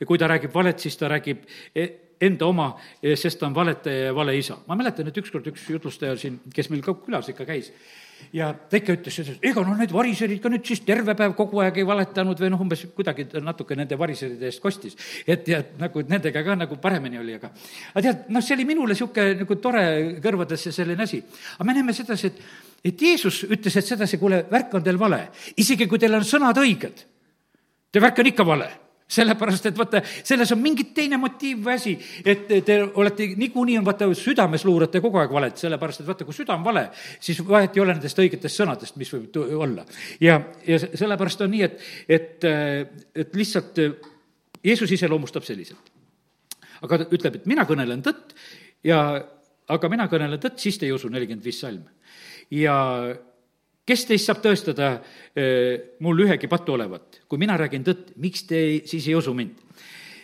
ja 0.00 0.06
kui 0.06 0.18
ta 0.18 0.28
räägib 0.28 0.54
valet, 0.54 0.78
siis 0.78 0.96
ta 0.96 1.08
räägib 1.08 1.44
e, 1.74 1.88
enda 2.20 2.46
oma, 2.46 2.74
e, 3.02 3.16
sest 3.16 3.38
ta 3.40 3.46
on 3.46 3.54
valetaja 3.54 4.10
ja 4.10 4.14
vale 4.14 4.36
isa. 4.36 4.58
ma 4.66 4.74
mäletan, 4.74 5.08
et 5.08 5.16
ükskord 5.16 5.46
üks 5.46 5.68
jutlustaja 5.68 6.16
siin, 6.16 6.40
kes 6.54 6.70
meil 6.70 6.82
ka 6.82 6.94
külas 6.94 7.28
ikka 7.28 7.44
käis, 7.44 7.72
ja 8.32 8.50
ta 8.52 8.78
ikka 8.78 8.96
ütles, 8.98 9.18
et 9.22 9.46
ega 9.50 9.62
noh, 9.66 9.76
need 9.78 9.92
variserid 9.94 10.40
ka 10.42 10.52
nüüd 10.52 10.66
siis 10.66 10.82
terve 10.86 11.14
päev 11.18 11.34
kogu 11.38 11.62
aeg 11.64 11.80
ei 11.80 11.86
valetanud 11.86 12.40
või 12.40 12.50
noh, 12.52 12.64
umbes 12.64 12.84
kuidagi 12.96 13.26
natuke 13.40 13.78
nende 13.78 13.98
variseride 14.00 14.50
eest 14.50 14.62
kostis. 14.62 14.96
et, 15.26 15.48
ja 15.48 15.62
nagu 15.78 16.04
nendega 16.08 16.44
ka 16.46 16.56
nagu 16.58 16.80
paremini 16.82 17.20
oli, 17.20 17.38
aga 17.40 17.52
aga 17.94 18.04
tead, 18.06 18.26
noh, 18.28 18.44
see 18.44 18.56
oli 18.58 18.68
minule 18.68 18.94
niisugune 18.94 19.40
nagu 19.44 19.56
tore 19.62 19.84
kõrvadesse 20.22 20.72
selline 20.72 21.08
asi. 21.08 21.22
aga 21.56 21.68
me 21.68 21.78
näeme 21.78 21.96
sedasi, 21.96 22.26
et, 22.26 22.44
et 22.92 23.08
Jeesus 23.08 23.44
ütles, 23.48 23.76
et 23.76 23.86
sedasi, 23.94 24.18
kuule, 24.18 24.44
värk 24.50 24.74
on 24.74 24.84
teil 24.84 24.98
vale. 25.00 25.26
isegi 25.56 25.88
kui 25.88 25.98
teil 25.98 26.14
on 26.18 26.26
sõnad 26.26 26.58
õiged, 26.60 27.04
te 27.90 28.02
värk 28.02 28.22
on 28.22 28.32
ikka 28.34 28.46
vale 28.46 28.70
sellepärast, 29.10 29.66
et 29.70 29.78
vaata, 29.78 30.02
selles 30.06 30.52
on 30.54 30.60
mingi 30.62 30.86
teine 30.94 31.18
motiiv 31.20 31.64
või 31.66 31.74
asi, 31.74 31.94
et 32.24 32.46
te 32.66 32.76
olete, 32.84 33.26
niikuinii 33.40 33.78
on, 33.80 33.86
vaata, 33.86 34.08
südames 34.16 34.64
luurate 34.68 35.02
kogu 35.02 35.20
aeg 35.22 35.34
valet, 35.34 35.58
sellepärast 35.60 36.04
et 36.04 36.10
vaata, 36.10 36.26
kui 36.28 36.36
süda 36.36 36.54
on 36.56 36.64
vale, 36.66 36.86
siis 37.22 37.40
vahet 37.46 37.76
ei 37.76 37.84
ole 37.84 37.96
nendest 37.96 38.22
õigetest 38.22 38.62
sõnadest, 38.62 38.98
mis 39.00 39.10
võib 39.14 39.40
olla. 39.58 39.86
ja, 40.22 40.38
ja 40.66 40.80
sellepärast 40.84 41.42
on 41.46 41.54
nii, 41.54 41.66
et, 41.66 41.84
et, 42.08 42.48
et 43.24 43.36
lihtsalt 43.36 43.82
Jeesus 44.64 44.92
iseloomustab 44.92 45.46
selliselt. 45.46 45.92
aga 46.80 47.02
ta 47.02 47.08
ütleb, 47.12 47.40
et 47.40 47.48
mina 47.50 47.66
kõnelen 47.68 48.04
tõtt 48.04 48.34
ja 48.84 49.00
aga 49.70 49.90
mina 49.92 50.06
kõnelen 50.10 50.40
tõtt, 50.40 50.60
siis 50.62 50.78
te 50.78 50.86
ei 50.88 50.94
usu, 50.94 51.10
nelikümmend 51.12 51.44
viis 51.44 51.60
salm. 51.60 51.82
ja 52.50 52.76
kes 53.90 54.06
teist 54.06 54.30
saab 54.30 54.42
tõestada 54.44 54.92
äh, 54.94 55.96
mul 56.04 56.22
ühegi 56.26 56.50
patu 56.50 56.76
olevat? 56.76 57.24
kui 57.28 57.42
mina 57.42 57.58
räägin 57.58 57.86
tõtt, 57.86 58.14
miks 58.22 58.46
te 58.46 58.58
ei, 58.58 58.78
siis 58.86 59.08
ei 59.10 59.18
usu 59.18 59.34
mind? 59.34 59.58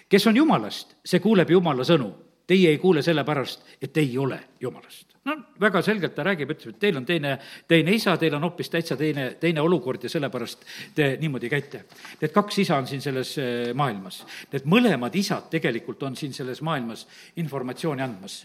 kes 0.08 0.30
on 0.30 0.38
jumalast, 0.38 0.96
see 1.04 1.20
kuuleb 1.22 1.50
jumala 1.50 1.86
sõnu. 1.86 2.12
Teie 2.46 2.70
ei 2.70 2.78
kuule 2.78 3.02
sellepärast, 3.02 3.64
et 3.82 3.96
ei 3.98 4.12
ole 4.22 4.38
jumalast 4.62 5.15
no 5.26 5.36
väga 5.60 5.82
selgelt 5.82 6.14
ta 6.14 6.24
räägib, 6.26 6.52
ütleb, 6.54 6.74
et 6.76 6.80
teil 6.80 6.98
on 6.98 7.06
teine, 7.06 7.34
teine 7.68 7.94
isa, 7.94 8.14
teil 8.20 8.34
on 8.38 8.44
hoopis 8.46 8.70
täitsa 8.70 8.96
teine, 8.98 9.28
teine 9.40 9.62
olukord 9.64 10.04
ja 10.06 10.10
sellepärast 10.10 10.62
te 10.94 11.08
niimoodi 11.20 11.50
käite. 11.50 11.82
Need 12.20 12.34
kaks 12.34 12.60
isa 12.62 12.78
on 12.78 12.86
siin 12.86 13.02
selles 13.02 13.32
eh, 13.42 13.72
maailmas. 13.74 14.20
Need 14.52 14.68
mõlemad 14.70 15.14
isad 15.18 15.48
tegelikult 15.52 16.04
on 16.06 16.18
siin 16.18 16.34
selles 16.36 16.62
maailmas 16.66 17.06
informatsiooni 17.42 18.06
andmas. 18.06 18.38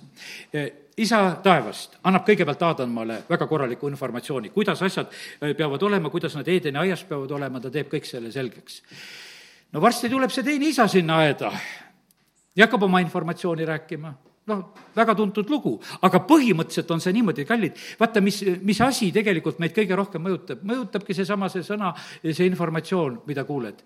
Eh, 0.53 0.71
isa 1.01 1.21
taevast 1.43 1.99
annab 2.07 2.25
kõigepealt 2.27 2.65
Aadamale 2.65 3.21
väga 3.29 3.47
korraliku 3.49 3.89
informatsiooni, 3.91 4.49
kuidas 4.55 4.82
asjad 4.82 5.13
eh, 5.13 5.53
peavad 5.57 5.86
olema, 5.86 6.09
kuidas 6.13 6.36
nad 6.39 6.49
Eedeni 6.49 6.82
aias 6.82 7.05
peavad 7.05 7.38
olema, 7.38 7.61
ta 7.61 7.69
teeb 7.73 7.93
kõik 7.93 8.09
selle 8.09 8.34
selgeks. 8.34 8.82
no 9.71 9.82
varsti 9.82 10.09
tuleb 10.09 10.34
see 10.34 10.43
teine 10.43 10.67
isa 10.67 10.88
sinna 10.88 11.21
aeda 11.21 11.53
ja 12.55 12.65
hakkab 12.65 12.89
oma 12.89 12.99
informatsiooni 12.99 13.65
rääkima 13.65 14.13
noh, 14.52 14.62
väga 14.95 15.16
tuntud 15.16 15.49
lugu, 15.49 15.74
aga 16.04 16.22
põhimõtteliselt 16.28 16.91
on 16.91 17.02
see 17.04 17.14
niimoodi, 17.16 17.45
kallid, 17.47 17.78
vaata, 17.99 18.22
mis, 18.24 18.41
mis 18.66 18.82
asi 18.84 19.12
tegelikult 19.16 19.62
meid 19.64 19.74
kõige 19.76 19.97
rohkem 19.97 20.24
mõjutab, 20.26 20.64
mõjutabki 20.68 21.16
seesama, 21.16 21.49
see 21.52 21.64
sõna, 21.66 21.93
see 22.22 22.47
informatsioon, 22.49 23.22
mida 23.30 23.45
kuuled. 23.47 23.82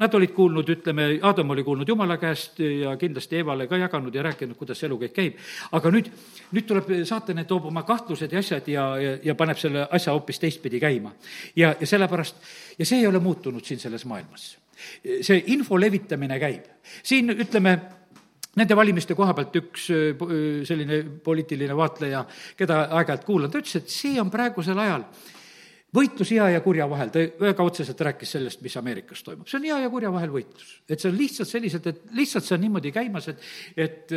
Nad 0.00 0.16
olid 0.18 0.34
kuulnud, 0.36 0.72
ütleme, 0.76 1.08
Adam 1.22 1.54
oli 1.54 1.64
kuulnud 1.66 1.88
Jumala 1.88 2.18
käest 2.20 2.58
ja 2.62 2.96
kindlasti 3.00 3.40
Evale 3.42 3.68
ka 3.70 3.78
jaganud 3.80 4.14
ja 4.14 4.26
rääkinud, 4.26 4.58
kuidas 4.58 4.82
see 4.82 4.90
elu 4.90 4.98
kõik 5.04 5.14
käib. 5.16 5.38
aga 5.72 5.94
nüüd, 5.94 6.10
nüüd 6.52 6.66
tuleb 6.68 6.90
saatan, 7.08 7.42
et 7.42 7.48
toob 7.48 7.70
oma 7.70 7.84
kahtlused 7.86 8.32
ja 8.32 8.42
asjad 8.42 8.68
ja, 8.68 8.88
ja, 8.98 9.14
ja 9.30 9.36
paneb 9.38 9.60
selle 9.60 9.86
asja 9.90 10.14
hoopis 10.16 10.42
teistpidi 10.42 10.80
käima. 10.82 11.14
ja, 11.56 11.74
ja 11.78 11.86
sellepärast, 11.86 12.42
ja 12.78 12.86
see 12.86 13.02
ei 13.02 13.06
ole 13.06 13.22
muutunud 13.22 13.64
siin 13.64 13.80
selles 13.80 14.04
maailmas. 14.04 14.56
see 15.22 15.42
info 15.54 15.80
levitamine 15.80 16.38
käib. 16.42 16.64
siin 17.02 17.30
ütleme, 17.30 17.78
Nende 18.60 18.76
valimiste 18.76 19.14
koha 19.16 19.32
pealt 19.32 19.54
üks 19.56 19.86
selline 20.68 20.98
poliitiline 21.24 21.76
vaatleja, 21.76 22.24
keda 22.58 22.82
aeg-ajalt 22.98 23.22
kuulan, 23.24 23.52
ta 23.52 23.62
ütles, 23.62 23.78
et 23.80 23.92
see 23.92 24.18
on 24.20 24.32
praegusel 24.32 24.78
ajal 24.82 25.06
võitlus 25.92 26.32
hea 26.32 26.48
ja 26.54 26.60
kurja 26.64 26.86
vahel, 26.88 27.12
ta 27.12 27.22
väga 27.40 27.64
otseselt 27.64 28.00
rääkis 28.08 28.34
sellest, 28.36 28.62
mis 28.64 28.76
Ameerikas 28.80 29.22
toimub. 29.24 29.48
see 29.48 29.58
on 29.60 29.68
hea 29.68 29.78
ja 29.84 29.90
kurja 29.92 30.12
vahel 30.12 30.32
võitlus. 30.32 30.80
et 30.88 31.00
see 31.00 31.10
on 31.12 31.18
lihtsalt 31.18 31.48
selliselt, 31.48 31.86
et 31.86 32.02
lihtsalt 32.16 32.48
see 32.48 32.56
on 32.56 32.64
niimoodi 32.64 32.92
käimas, 32.92 33.28
et, 33.28 33.48
et 33.76 34.14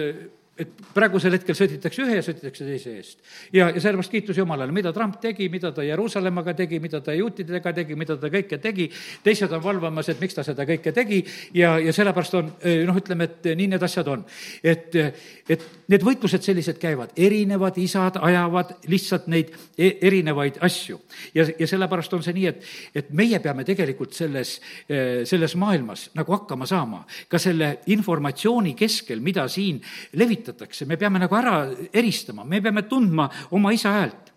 et 0.55 0.71
praegusel 0.95 1.35
hetkel 1.35 1.55
sõditakse 1.57 2.03
ühe 2.05 2.15
ja 2.15 2.23
sõditakse 2.23 2.63
teise 2.63 2.93
eest. 2.95 3.17
ja, 3.51 3.67
ja 3.75 3.81
sellepärast 3.83 4.11
kiitus 4.13 4.37
Jumalale, 4.39 4.71
mida 4.71 4.93
Trump 4.95 5.17
tegi, 5.19 5.49
mida 5.51 5.73
ta 5.75 5.83
Jeruusalemmaga 5.83 6.53
tegi, 6.55 6.79
mida 6.79 7.01
ta 7.03 7.11
juutidega 7.11 7.73
tegi, 7.75 7.97
mida 7.99 8.15
ta 8.15 8.29
kõike 8.31 8.59
tegi, 8.63 8.85
teised 9.23 9.51
on 9.51 9.63
valvamas, 9.63 10.09
et 10.13 10.21
miks 10.23 10.37
ta 10.37 10.45
seda 10.47 10.63
kõike 10.67 10.93
tegi 10.95 11.19
ja, 11.59 11.73
ja 11.83 11.91
sellepärast 11.95 12.37
on 12.39 12.53
noh, 12.87 12.99
ütleme, 13.01 13.27
et 13.27 13.49
nii 13.51 13.67
need 13.73 13.83
asjad 13.83 14.07
on. 14.13 14.23
et, 14.63 14.95
et 14.95 15.65
need 15.91 16.07
võitlused 16.07 16.47
sellised 16.47 16.79
käivad, 16.79 17.11
erinevad 17.19 17.75
isad 17.83 18.21
ajavad 18.23 18.77
lihtsalt 18.87 19.27
neid 19.27 19.51
e-, 19.75 19.97
erinevaid 20.07 20.61
asju. 20.63 21.01
ja, 21.35 21.49
ja 21.51 21.67
sellepärast 21.67 22.15
on 22.15 22.23
see 22.23 22.37
nii, 22.39 22.47
et, 22.53 22.63
et 23.03 23.11
meie 23.11 23.43
peame 23.43 23.67
tegelikult 23.67 24.15
selles, 24.15 24.55
selles 24.87 25.59
maailmas 25.59 26.07
nagu 26.15 26.37
hakkama 26.37 26.63
saama, 26.69 27.03
ka 27.27 27.43
selle 27.43 27.73
informatsiooni 27.91 28.71
keskel, 28.79 29.19
mida 29.19 29.49
siin 29.51 29.83
levitatakse 30.15 30.44
ehitatakse, 30.45 30.85
me 30.85 30.97
peame 30.97 31.19
nagu 31.19 31.35
ära 31.35 31.57
eristama, 31.93 32.45
me 32.45 32.61
peame 32.61 32.85
tundma 32.89 33.27
oma 33.51 33.73
isa 33.73 33.93
häält. 33.95 34.31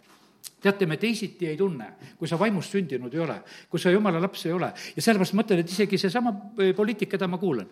Teate, 0.63 0.87
me 0.87 0.97
teisiti 0.99 1.47
ei 1.47 1.57
tunne, 1.57 1.93
kui 2.19 2.29
sa 2.29 2.39
vaimust 2.39 2.73
sündinud 2.75 3.13
ei 3.15 3.21
ole, 3.23 3.37
kui 3.71 3.79
sa 3.79 3.93
jumala 3.95 4.19
laps 4.23 4.47
ei 4.47 4.53
ole. 4.55 4.73
Ja 4.97 5.03
sellepärast 5.03 5.37
mõtlen, 5.39 5.63
et 5.63 5.71
isegi 5.71 5.99
seesama 6.01 6.33
äh, 6.35 6.73
poliitik, 6.75 7.11
keda 7.13 7.29
ma 7.31 7.39
kuulan, 7.39 7.69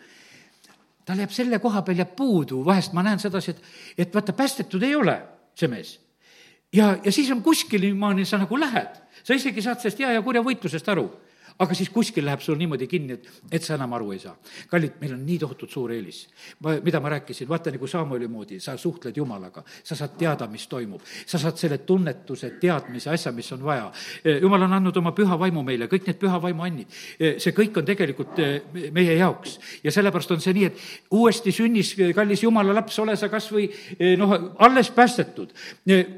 tal 1.07 1.22
jääb 1.22 1.34
selle 1.34 1.59
koha 1.62 1.82
peal 1.87 2.03
jääb 2.03 2.14
puudu, 2.18 2.61
vahest 2.66 2.95
ma 2.95 3.03
näen 3.07 3.22
sedasi, 3.22 3.55
et, 3.55 3.64
et 4.07 4.14
vaata, 4.14 4.34
päästetud 4.37 4.82
ei 4.87 4.95
ole 4.95 5.16
see 5.57 5.70
mees. 5.72 5.97
ja, 6.74 6.97
ja 7.03 7.12
siis 7.12 7.30
on 7.30 7.43
kuskil 7.43 7.80
niimoodi, 7.80 8.26
sa 8.26 8.39
nagu 8.39 8.59
lähed, 8.59 8.99
sa 9.22 9.34
isegi 9.34 9.62
saad 9.62 9.82
sellest 9.82 10.03
hea 10.03 10.12
ja 10.14 10.22
kurja 10.22 10.43
võitlusest 10.47 10.91
aru 10.93 11.09
aga 11.59 11.74
siis 11.74 11.88
kuskil 11.92 12.24
läheb 12.26 12.42
sul 12.44 12.59
niimoodi 12.61 12.86
kinni, 12.90 13.16
et, 13.16 13.28
et 13.52 13.64
sa 13.64 13.76
enam 13.76 13.94
aru 13.96 14.12
ei 14.12 14.20
saa. 14.20 14.34
kallid, 14.70 14.98
meil 15.00 15.14
on 15.16 15.22
nii 15.26 15.38
tohutult 15.40 15.72
suur 15.72 15.92
eelis. 15.92 16.26
ma, 16.61 16.76
mida 16.84 17.00
ma 17.00 17.12
rääkisin, 17.14 17.48
vaata 17.48 17.72
nagu 17.72 17.86
Samueli 17.88 18.28
moodi, 18.28 18.61
sa 18.61 18.76
suhtled 18.76 19.16
Jumalaga, 19.16 19.64
sa 19.84 19.96
saad 19.96 20.16
teada, 20.18 20.46
mis 20.52 20.66
toimub. 20.68 21.00
sa 21.26 21.38
saad 21.38 21.57
selle 21.57 21.78
tunnetuse, 21.78 22.50
teadmise, 22.61 23.11
asja, 23.11 23.32
mis 23.32 23.50
on 23.52 23.64
vaja. 23.64 23.90
E, 24.24 24.38
jumal 24.42 24.66
on 24.68 24.76
andnud 24.78 24.96
oma 24.96 25.12
püha 25.16 25.38
vaimu 25.38 25.62
meile, 25.64 25.88
kõik 25.92 26.07
need 26.11 26.20
püha 26.20 26.40
vaimu 26.42 26.66
annid. 26.66 26.98
E, 27.18 27.36
see 27.42 27.54
kõik 27.57 27.80
on 27.80 27.88
tegelikult 27.88 28.38
e, 28.38 28.50
meie 28.92 29.16
jaoks 29.16 29.59
ja 29.84 29.94
sellepärast 29.94 30.36
on 30.36 30.44
see 30.44 30.57
nii, 30.57 30.70
et 30.70 31.16
uuesti 31.16 31.54
sünnis, 31.54 31.94
kallis 32.14 32.44
Jumala 32.44 32.74
laps, 32.76 32.98
ole 33.00 33.16
sa 33.16 33.30
kas 33.32 33.48
või 33.52 33.70
noh, 34.18 34.34
alles 34.62 34.90
päästetud, 34.94 35.54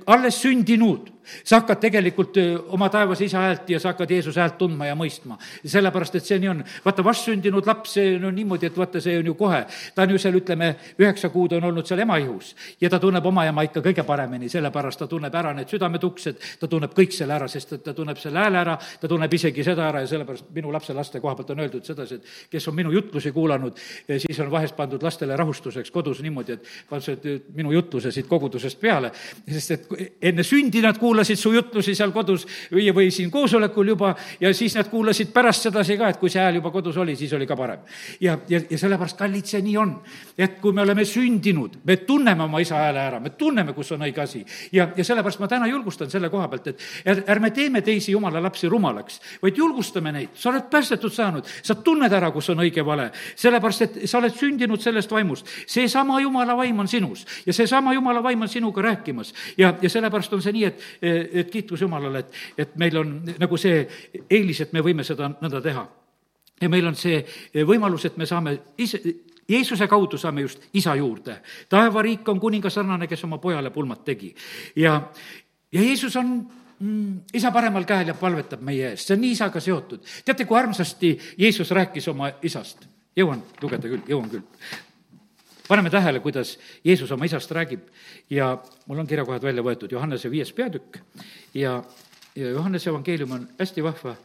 alles 0.06 0.42
sündinud 0.42 1.17
sa 1.44 1.60
hakkad 1.60 1.80
tegelikult 1.80 2.36
oma 2.74 2.88
taevase 2.88 3.24
isa 3.24 3.38
häält 3.38 3.70
ja 3.70 3.80
sa 3.80 3.92
hakkad 3.92 4.10
Jeesuse 4.10 4.40
häält 4.40 4.58
tundma 4.58 4.86
ja 4.86 4.94
mõistma. 4.96 5.38
sellepärast, 5.64 6.14
et 6.14 6.24
see 6.24 6.38
nii 6.38 6.48
on. 6.48 6.64
vaata, 6.84 7.04
vastsündinud 7.04 7.66
laps, 7.66 7.92
see 7.98 8.16
on 8.16 8.34
niimoodi, 8.34 8.66
et 8.66 8.76
vaata, 8.76 9.00
see 9.00 9.18
on 9.18 9.26
ju 9.26 9.34
kohe, 9.34 9.64
ta 9.94 10.02
on 10.02 10.14
ju 10.14 10.18
seal, 10.18 10.38
ütleme, 10.38 10.74
üheksa 10.98 11.28
kuud 11.28 11.52
on 11.52 11.64
olnud 11.70 11.86
seal 11.86 12.00
ema 12.04 12.16
ihus 12.18 12.54
ja 12.80 12.90
ta 12.90 12.98
tunneb 12.98 13.26
oma 13.26 13.44
ema 13.46 13.62
ikka 13.66 13.82
kõige 13.84 14.04
paremini, 14.06 14.48
sellepärast 14.48 15.04
ta 15.04 15.06
tunneb 15.10 15.34
ära 15.34 15.52
need 15.56 15.68
südametuksed, 15.68 16.40
ta 16.60 16.68
tunneb 16.68 16.94
kõik 16.96 17.12
selle 17.12 17.34
ära, 17.34 17.48
sest 17.48 17.76
et 17.78 17.84
ta 17.84 17.94
tunneb 17.94 18.18
selle 18.18 18.42
hääle 18.42 18.60
ära, 18.62 18.78
ta 19.00 19.08
tunneb 19.08 19.34
isegi 19.34 19.64
seda 19.64 19.88
ära 19.88 20.02
ja 20.04 20.10
sellepärast 20.10 20.50
minu 20.54 20.72
lapselaste 20.72 21.20
koha 21.20 21.36
pealt 21.36 21.52
on 21.54 21.64
öeldud 21.64 21.84
sedasi, 21.84 22.20
et 22.20 22.50
kes 22.50 22.68
on 22.68 22.76
minu 22.76 22.92
jutlusi 22.94 23.32
kuulanud, 23.32 23.78
siis 24.08 24.40
on 24.40 24.50
vahest 24.50 24.76
pandud 24.76 25.02
lastele 25.02 25.36
rahustuseks 25.36 25.90
kodus 25.90 26.22
niimoodi, 26.24 26.58
et 26.58 26.72
paned 26.88 27.28
minu 27.56 27.72
jutluse 27.72 28.12
siit 28.14 28.28
kogudusest 28.28 28.80
peale, 28.80 29.12
sest 29.48 29.70
et 29.76 30.22
enne 30.30 30.46
sündi 30.46 30.82
nad 30.84 30.98
kuulavad 30.98 31.17
kuulasid 31.18 31.38
su 31.38 31.52
jutlusi 31.52 31.94
seal 31.98 32.12
kodus 32.14 32.44
või, 32.70 32.86
või 32.94 33.08
siin 33.10 33.30
koosolekul 33.30 33.88
juba 33.90 34.12
ja 34.40 34.52
siis 34.54 34.76
nad 34.78 34.86
kuulasid 34.90 35.32
pärast 35.34 35.66
sedasi 35.66 35.96
ka, 35.98 36.12
et 36.12 36.18
kui 36.20 36.30
see 36.30 36.40
hääl 36.40 36.60
juba 36.60 36.70
kodus 36.70 36.96
oli, 36.96 37.16
siis 37.18 37.32
oli 37.34 37.46
ka 37.46 37.56
parem. 37.56 37.80
ja, 38.20 38.38
ja, 38.48 38.60
ja 38.70 38.78
sellepärast, 38.78 39.18
kallid, 39.18 39.46
see 39.46 39.62
nii 39.62 39.76
on. 39.76 39.96
et 40.38 40.60
kui 40.60 40.72
me 40.72 40.82
oleme 40.82 41.04
sündinud, 41.04 41.80
me 41.84 41.96
tunneme 42.06 42.44
oma 42.44 42.60
isa 42.62 42.76
hääle 42.78 43.00
ära, 43.00 43.20
me 43.20 43.30
tunneme, 43.30 43.72
kus 43.72 43.90
on 43.92 44.04
õige 44.06 44.22
asi. 44.22 44.44
ja, 44.72 44.88
ja 44.96 45.04
sellepärast 45.04 45.40
ma 45.40 45.48
täna 45.48 45.66
julgustan 45.66 46.10
selle 46.10 46.30
koha 46.30 46.48
pealt, 46.48 46.66
et 46.70 47.24
ärme 47.28 47.50
teeme 47.50 47.82
teisi 47.82 48.12
jumala 48.12 48.42
lapsi 48.42 48.68
rumalaks, 48.68 49.20
vaid 49.42 49.58
julgustame 49.58 50.12
neid, 50.12 50.38
sa 50.38 50.52
oled 50.52 50.70
päästetud 50.70 51.12
saanud, 51.12 51.50
sa 51.62 51.74
tunned 51.74 52.12
ära, 52.12 52.30
kus 52.30 52.50
on 52.54 52.62
õige 52.62 52.84
vale, 52.86 53.10
sellepärast 53.34 53.86
et 53.88 53.98
sa 54.06 54.20
oled 54.22 54.34
sündinud 54.38 54.82
sellest 54.82 55.10
vaimust. 55.10 55.46
seesama 55.66 56.20
jumala 56.20 56.56
vaim 56.56 56.78
on 56.78 56.88
sinus 56.88 57.26
ja 57.46 57.52
seesama 57.52 57.94
jumala 57.94 58.22
vaim 58.22 58.42
on 58.42 58.48
sinuga 58.48 58.82
rääkimas 58.82 59.34
ja, 59.58 59.74
ja 59.82 59.90
sellepärast 59.90 60.32
on 60.32 60.42
see 60.42 60.54
nii, 60.54 60.64
et 60.64 60.86
et 61.32 61.50
kiitus 61.50 61.82
Jumalale, 61.82 62.24
et, 62.24 62.42
et 62.58 62.76
meil 62.80 62.98
on 63.00 63.14
nagu 63.38 63.56
see 63.60 63.80
eelis, 64.30 64.64
et 64.64 64.72
me 64.72 64.82
võime 64.84 65.06
seda 65.06 65.30
nõnda 65.30 65.62
teha. 65.64 65.86
ja 66.60 66.68
meil 66.68 66.86
on 66.86 66.96
see 66.98 67.22
võimalus, 67.54 68.04
et 68.08 68.16
me 68.16 68.26
saame 68.26 68.58
ise, 68.78 69.00
Jeesuse 69.48 69.86
kaudu 69.88 70.18
saame 70.18 70.40
just 70.44 70.66
isa 70.72 70.94
juurde. 70.94 71.40
taevariik 71.68 72.28
on 72.28 72.40
kuninga 72.40 72.70
sarnane, 72.70 73.06
kes 73.06 73.24
oma 73.24 73.38
pojale 73.38 73.70
pulmat 73.70 74.04
tegi. 74.04 74.34
ja, 74.76 75.00
ja 75.72 75.82
Jeesus 75.82 76.16
on 76.16 76.50
mm, 76.80 77.20
isa 77.34 77.50
paremal 77.50 77.84
käel 77.84 78.08
ja 78.08 78.14
palvetab 78.14 78.60
meie 78.60 78.90
eest, 78.90 79.06
see 79.06 79.16
on 79.16 79.20
nii 79.20 79.32
isaga 79.32 79.60
seotud. 79.60 80.04
teate, 80.24 80.44
kui 80.44 80.58
armsasti 80.58 81.18
Jeesus 81.38 81.70
rääkis 81.70 82.08
oma 82.08 82.32
isast? 82.42 82.86
jõuan 83.16 83.40
lugeda 83.62 83.88
küll, 83.88 84.04
jõuan 84.08 84.30
küll 84.30 84.44
paneme 85.68 85.90
tähele, 85.90 86.20
kuidas 86.20 86.58
Jeesus 86.84 87.10
oma 87.12 87.24
isast 87.24 87.50
räägib. 87.50 87.80
Ja 88.30 88.58
mul 88.86 88.98
on 88.98 89.06
kirjakohad 89.06 89.42
välja 89.42 89.62
võetud, 89.62 89.92
Johannese 89.92 90.30
viies 90.30 90.52
peatükk. 90.52 90.98
Ja, 91.54 91.82
ja 92.36 92.50
Johannese 92.50 92.90
evangeelium 92.90 93.32
on 93.36 93.48
hästi 93.58 93.84
vahva, 93.84 94.16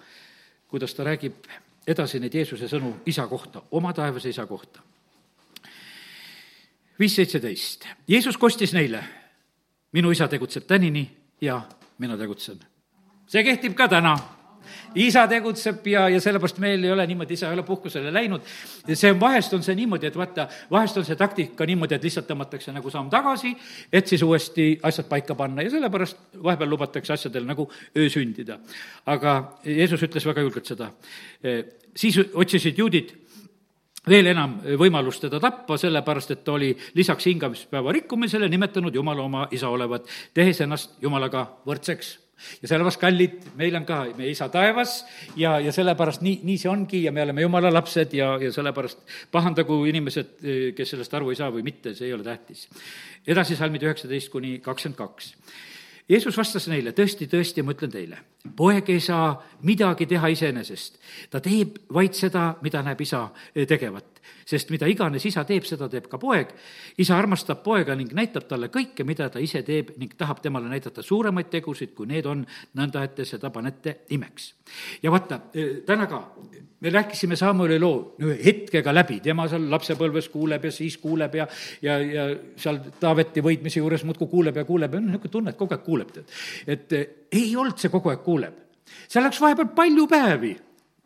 kuidas 0.67 0.93
ta 0.93 1.03
räägib 1.03 1.47
edasi 1.87 2.19
neid 2.19 2.33
Jeesuse 2.33 2.67
sõnu 2.71 2.95
isa 3.05 3.27
kohta, 3.27 3.61
oma 3.71 3.93
taevase 3.93 4.29
isa 4.29 4.45
kohta. 4.45 4.81
viis 6.99 7.15
seitseteist, 7.15 7.87
Jeesus 8.07 8.37
kostis 8.37 8.73
neile, 8.73 9.03
minu 9.91 10.11
isa 10.11 10.27
tegutseb 10.27 10.63
tänini 10.67 11.09
ja 11.41 11.61
mina 11.97 12.17
tegutsen. 12.17 12.59
see 13.27 13.43
kehtib 13.43 13.73
ka 13.73 13.87
täna 13.87 14.17
isa 14.95 15.25
tegutseb 15.27 15.87
ja, 15.87 16.07
ja 16.09 16.21
sellepärast 16.21 16.59
meil 16.63 16.83
ei 16.83 16.91
ole 16.91 17.05
niimoodi, 17.07 17.37
isa 17.37 17.49
ei 17.49 17.57
ole 17.57 17.63
puhkusele 17.67 18.13
läinud. 18.13 18.41
see 18.93 19.11
on, 19.11 19.19
vahest 19.19 19.53
on 19.53 19.63
see 19.63 19.75
niimoodi, 19.75 20.07
et 20.07 20.17
vaata, 20.17 20.47
vahest 20.71 20.97
on 20.97 21.07
see 21.07 21.17
taktika 21.19 21.65
niimoodi, 21.65 21.95
et 21.95 22.03
lihtsalt 22.03 22.27
tõmmatakse 22.29 22.75
nagu 22.75 22.91
samm 22.93 23.09
tagasi, 23.13 23.55
et 23.91 24.07
siis 24.07 24.23
uuesti 24.23 24.67
asjad 24.83 25.09
paika 25.09 25.35
panna 25.35 25.65
ja 25.65 25.73
sellepärast 25.73 26.39
vahepeal 26.43 26.69
lubatakse 26.69 27.13
asjadel 27.13 27.47
nagu 27.49 27.69
öö 27.97 28.09
sündida. 28.09 28.59
aga 29.05 29.59
Jeesus 29.65 30.03
ütles 30.03 30.25
väga 30.25 30.41
julgelt 30.41 30.65
seda. 30.65 30.91
siis 31.95 32.19
otsisid 32.33 32.77
juudid 32.77 33.13
veel 34.09 34.27
enam 34.33 34.57
võimalust 34.79 35.23
teda 35.23 35.39
tappa, 35.39 35.77
sellepärast 35.79 36.35
et 36.35 36.43
ta 36.43 36.57
oli 36.57 36.73
lisaks 36.95 37.27
hingamispäeva 37.29 37.91
rikkumisele 37.91 38.49
nimetanud 38.51 38.95
Jumala 38.95 39.23
oma 39.23 39.47
isa 39.51 39.69
olevat, 39.69 40.07
tehes 40.33 40.61
ennast 40.61 40.97
Jumalaga 41.01 41.45
võrdseks 41.67 42.17
ja 42.61 42.69
sellepärast, 42.69 42.99
kallid, 43.01 43.35
meil 43.59 43.75
on 43.79 43.85
ka 43.87 43.99
meie 44.17 44.31
isa 44.33 44.49
taevas 44.53 44.99
ja, 45.39 45.57
ja 45.63 45.73
sellepärast 45.75 46.23
nii, 46.25 46.39
nii 46.47 46.57
see 46.61 46.71
ongi 46.71 47.03
ja 47.05 47.11
me 47.15 47.23
oleme 47.25 47.45
jumala 47.45 47.71
lapsed 47.73 48.15
ja, 48.17 48.33
ja 48.41 48.51
sellepärast 48.53 49.03
pahandagu 49.31 49.83
inimesed, 49.89 50.39
kes 50.77 50.95
sellest 50.95 51.13
aru 51.13 51.33
ei 51.33 51.39
saa 51.39 51.51
või 51.53 51.65
mitte, 51.65 51.95
see 51.97 52.09
ei 52.09 52.15
ole 52.15 52.25
tähtis. 52.25 52.67
edasi 53.27 53.55
salmid 53.59 53.83
üheksateist 53.83 54.31
kuni 54.33 54.57
kakskümmend 54.63 54.99
kaks. 54.99 55.33
Jeesus 56.09 56.35
vastas 56.37 56.65
neile, 56.67 56.91
tõesti, 56.91 57.29
tõesti, 57.31 57.63
ma 57.63 57.71
ütlen 57.71 57.91
teile, 57.91 58.17
poeg 58.59 58.89
ei 58.91 58.99
saa 58.99 59.37
midagi 59.63 60.05
teha 60.05 60.27
iseenesest. 60.33 60.99
ta 61.31 61.39
teeb 61.39 61.77
vaid 61.93 62.13
seda, 62.13 62.55
mida 62.61 62.83
näeb 62.83 63.01
isa 63.01 63.29
tegevat 63.53 64.13
sest 64.45 64.71
mida 64.73 64.87
iganes 64.89 65.25
isa 65.25 65.43
teeb, 65.47 65.65
seda 65.67 65.89
teeb 65.91 66.07
ka 66.11 66.19
poeg. 66.21 66.53
isa 66.97 67.17
armastab 67.17 67.63
poega 67.63 67.95
ning 67.95 68.11
näitab 68.13 68.47
talle 68.49 68.69
kõike, 68.73 69.05
mida 69.07 69.29
ta 69.29 69.39
ise 69.39 69.63
teeb 69.63 69.93
ning 69.97 70.13
tahab 70.17 70.41
temale 70.43 70.69
näidata 70.71 71.03
suuremaid 71.03 71.49
tegusid, 71.51 71.93
kui 71.95 72.07
need 72.09 72.25
on, 72.29 72.45
nõnda 72.77 73.03
et 73.03 73.15
te 73.15 73.25
seda 73.25 73.49
panete 73.53 74.03
imeks. 74.09 74.53
ja 75.03 75.11
vaata, 75.11 75.39
eh, 75.53 75.81
täna 75.85 76.07
ka, 76.07 76.21
me 76.83 76.89
rääkisime 76.89 77.35
Samueli 77.35 77.79
loo 77.79 78.15
hetkega 78.19 78.93
läbi, 78.93 79.19
tema 79.23 79.47
seal 79.47 79.69
lapsepõlves 79.71 80.27
kuuleb 80.29 80.65
ja 80.65 80.71
siis 80.71 80.97
kuuleb 80.97 81.35
ja, 81.35 81.47
ja, 81.81 81.97
ja 81.99 82.27
seal 82.59 82.81
Taaveti 82.99 83.41
võitmise 83.41 83.79
juures 83.79 84.03
muudkui 84.03 84.27
kuuleb 84.27 84.57
ja 84.57 84.65
kuuleb 84.67 84.93
ja 84.93 84.99
niisugune 84.99 85.31
tunne, 85.31 85.53
et 85.53 85.57
kogu 85.59 85.77
aeg 85.77 85.85
kuuleb, 85.85 86.11
tead. 86.11 86.37
et 86.67 86.99
eh, 86.99 87.07
ei 87.31 87.55
olnud 87.55 87.79
see 87.79 87.93
kogu 87.93 88.11
aeg 88.11 88.23
kuuleb. 88.25 88.61
seal 89.07 89.23
läks 89.23 89.41
vahepeal 89.41 89.71
palju 89.75 90.07
päevi 90.07 90.53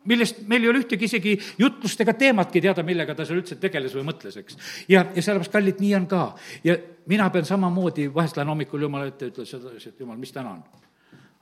millest 0.08 0.42
meil 0.48 0.64
ei 0.64 0.72
ole 0.72 0.82
ühtegi 0.82 1.08
isegi 1.08 1.36
jutlust 1.60 2.00
ega 2.04 2.14
teematki 2.18 2.62
teada, 2.64 2.84
millega 2.86 3.16
ta 3.16 3.26
seal 3.28 3.42
üldse 3.42 3.58
tegeles 3.60 3.94
või 3.96 4.06
mõtles, 4.08 4.36
eks. 4.40 4.58
ja, 4.88 5.04
ja 5.04 5.22
sellepärast, 5.22 5.54
kallid, 5.54 5.80
nii 5.84 5.94
on 5.98 6.08
ka. 6.10 6.24
ja 6.64 6.76
mina 7.10 7.28
pean 7.34 7.48
samamoodi, 7.48 8.08
vahest 8.14 8.38
lähen 8.38 8.52
hommikul 8.52 8.86
Jumala 8.86 9.08
ette, 9.10 9.32
ütlen 9.32 9.48
sedasi, 9.48 9.92
et 9.92 10.04
Jumal, 10.04 10.20
mis 10.20 10.34
täna 10.34 10.56
on? 10.56 10.66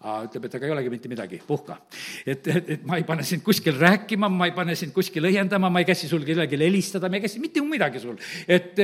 ütleb, 0.06 0.44
et 0.46 0.54
aga 0.54 0.68
ei 0.68 0.72
olegi 0.74 0.90
mitte 0.92 1.08
midagi, 1.10 1.38
puhka. 1.46 1.78
et, 2.26 2.46
et, 2.46 2.68
et 2.76 2.82
ma 2.86 2.98
ei 3.00 3.06
pane 3.08 3.24
sind 3.26 3.42
kuskil 3.42 3.74
rääkima, 3.80 4.28
ma 4.30 4.46
ei 4.46 4.54
pane 4.54 4.76
sind 4.78 4.92
kuskil 4.94 5.24
õiendama, 5.26 5.70
ma 5.72 5.82
ei 5.82 5.88
käsi 5.88 6.06
sul 6.10 6.22
kellelegi 6.26 6.60
helistada, 6.60 7.10
ma 7.10 7.18
ei 7.18 7.24
käsi 7.24 7.40
mitte 7.42 7.64
midagi 7.64 8.02
sul. 8.02 8.20
et 8.46 8.76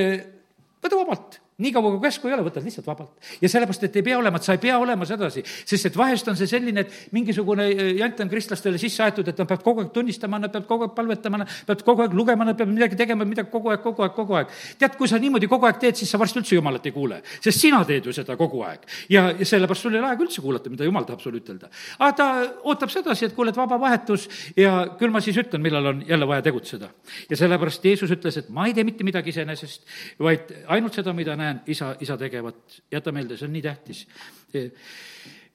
võta 0.82 0.98
vabalt 0.98 1.38
niikaua, 1.62 1.94
kui 1.94 2.02
käsku 2.06 2.28
ei 2.28 2.36
ole, 2.36 2.44
võtad 2.46 2.64
lihtsalt 2.66 2.86
vabalt. 2.86 3.30
ja 3.40 3.48
sellepärast, 3.48 3.84
et 3.88 3.96
ei 3.96 4.04
pea 4.06 4.18
olema, 4.18 4.40
et 4.40 4.46
sa 4.46 4.56
ei 4.56 4.60
pea 4.62 4.78
olema 4.78 5.06
sedasi, 5.08 5.42
sest 5.46 5.90
et 5.90 5.96
vahest 5.96 6.28
on 6.28 6.38
see 6.38 6.50
selline, 6.50 6.84
et 6.84 7.14
mingisugune 7.14 7.68
eh, 7.70 7.92
jant 7.98 8.20
on 8.24 8.30
kristlastele 8.32 8.80
sisse 8.80 9.02
aetud, 9.04 9.28
et 9.28 9.38
nad 9.38 9.48
peavad 9.48 9.64
kogu 9.64 9.84
aeg 9.84 9.92
tunnistama, 9.94 10.40
nad 10.42 10.52
peavad 10.52 10.68
kogu 10.68 10.88
aeg 10.88 10.94
palvetama, 10.96 11.42
nad 11.42 11.54
peavad 11.66 11.84
kogu 11.86 12.06
aeg 12.06 12.16
lugema, 12.18 12.46
nad 12.48 12.58
peavad 12.58 12.74
midagi 12.74 12.98
tegema, 12.98 13.26
midagi 13.28 13.50
kogu 13.52 13.72
aeg, 13.72 13.82
kogu 13.84 14.06
aeg, 14.06 14.14
kogu 14.16 14.38
aeg. 14.40 14.54
tead, 14.78 14.96
kui 14.98 15.10
sa 15.10 15.20
niimoodi 15.22 15.50
kogu 15.50 15.68
aeg 15.68 15.80
teed, 15.82 16.00
siis 16.00 16.10
sa 16.10 16.20
varsti 16.22 16.42
üldse 16.42 16.56
Jumalat 16.58 16.86
ei 16.88 16.94
kuule, 16.94 17.20
sest 17.38 17.66
sina 17.66 17.82
teed 17.88 18.08
ju 18.08 18.16
seda 18.16 18.36
kogu 18.40 18.62
aeg. 18.66 18.86
ja, 19.12 19.28
ja 19.30 19.48
sellepärast 19.48 19.88
sul 19.88 19.96
ei 19.96 20.02
ole 20.02 20.12
aega 20.12 20.26
üldse 20.26 20.44
kuulata, 20.44 20.72
mida 20.72 20.88
Jumal 20.88 21.06
tahab 21.08 21.22
sulle 21.24 21.42
ütelda. 21.42 21.70
aga 21.98 22.12
ta 22.18 22.28
ootab 22.68 22.92
sedasi, 22.92 23.28
et 23.30 23.36
kuule, 23.36 23.52
et 23.52 23.60
vaba 23.60 23.78
vahetus 23.80 24.28
ja 24.56 24.74
küll 24.98 25.12
ma 25.14 25.22
siis 25.24 25.38
ütlen, 25.42 25.62
millal 25.64 25.92
on 25.92 26.04
jälle 26.08 26.28
vaja 26.28 26.42
tegutseda. 26.48 26.90
ja 27.30 27.36
sellepärast 27.36 27.84
Jeesus 27.84 28.10
ütles, 28.10 28.38
et 28.38 28.50
ma 28.50 28.66
ei 28.66 28.74
tee 28.74 28.84
mitte 28.84 29.04
midagi 29.04 29.32
iseenesest, 29.32 29.86
vaid 30.22 30.52
ainult 30.72 30.94
seda, 30.94 31.12
mida 31.16 31.36
näen 31.36 31.51
isa, 31.66 31.94
isa 32.00 32.16
tegevat. 32.18 32.82
jäta 32.92 33.12
meelde, 33.12 33.36
see 33.36 33.46
on 33.46 33.52
nii 33.52 33.62
tähtis. 33.62 34.06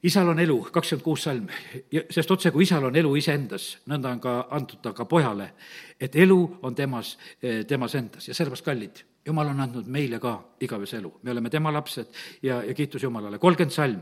Isal 0.02 0.28
on 0.30 0.38
elu, 0.38 0.56
kakskümmend 0.72 1.04
kuus 1.04 1.24
salm, 1.26 1.48
sest 2.10 2.30
otse 2.30 2.52
kui 2.54 2.62
isal 2.62 2.84
on 2.86 2.96
elu 2.96 3.14
iseendas, 3.18 3.78
nõnda 3.90 4.12
on 4.14 4.20
ka 4.22 4.34
antud 4.54 4.78
ta 4.82 4.92
ka 4.94 5.08
pojale, 5.10 5.48
et 6.00 6.14
elu 6.16 6.38
on 6.62 6.74
temas, 6.74 7.16
temas 7.66 7.96
endas. 7.98 8.28
Ja 8.28 8.34
sellepärast, 8.34 8.64
kallid, 8.64 9.02
jumal 9.26 9.50
on 9.50 9.64
andnud 9.66 9.90
meile 9.90 10.20
ka 10.22 10.36
igavese 10.62 11.00
elu, 11.00 11.10
me 11.22 11.34
oleme 11.34 11.50
tema 11.50 11.72
lapsed 11.74 12.14
ja, 12.42 12.62
ja 12.62 12.74
kiitus 12.78 13.02
Jumalale, 13.02 13.42
kolmkümmend 13.42 13.74
salm 13.74 13.98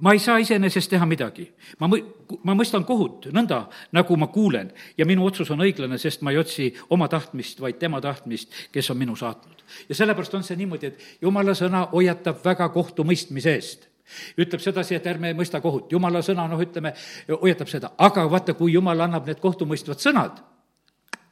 ma 0.00 0.12
ei 0.12 0.18
saa 0.18 0.38
iseenesest 0.38 0.90
teha 0.90 1.06
midagi. 1.06 1.52
ma 1.80 1.86
mõ-, 1.86 2.04
ma 2.44 2.54
mõistan 2.56 2.84
kohut 2.84 3.28
nõnda, 3.32 3.66
nagu 3.92 4.16
ma 4.16 4.26
kuulen 4.32 4.72
ja 4.98 5.06
minu 5.06 5.26
otsus 5.26 5.50
on 5.50 5.60
õiglane, 5.60 5.98
sest 5.98 6.22
ma 6.22 6.32
ei 6.32 6.40
otsi 6.40 6.72
oma 6.90 7.08
tahtmist, 7.08 7.60
vaid 7.60 7.78
tema 7.78 8.00
tahtmist, 8.00 8.52
kes 8.72 8.90
on 8.90 8.98
minu 8.98 9.16
saatnud. 9.16 9.64
ja 9.88 9.94
sellepärast 9.94 10.34
on 10.34 10.44
see 10.44 10.56
niimoodi, 10.56 10.86
et 10.92 11.22
jumala 11.22 11.54
sõna 11.58 11.86
hoiatab 11.92 12.44
väga 12.44 12.68
kohtumõistmise 12.72 13.54
eest 13.54 13.88
ütleb 14.36 14.60
sedasi, 14.60 14.96
et 14.96 15.06
ärme 15.06 15.30
mõista 15.36 15.60
kohut, 15.64 15.92
jumala 15.92 16.20
sõna, 16.24 16.44
noh, 16.50 16.60
ütleme, 16.60 16.92
hoiatab 17.28 17.70
seda, 17.70 17.92
aga 18.02 18.26
vaata, 18.28 18.52
kui 18.58 18.74
jumal 18.74 19.00
annab 19.00 19.28
need 19.28 19.40
kohtumõistvad 19.40 20.02
sõnad, 20.02 20.42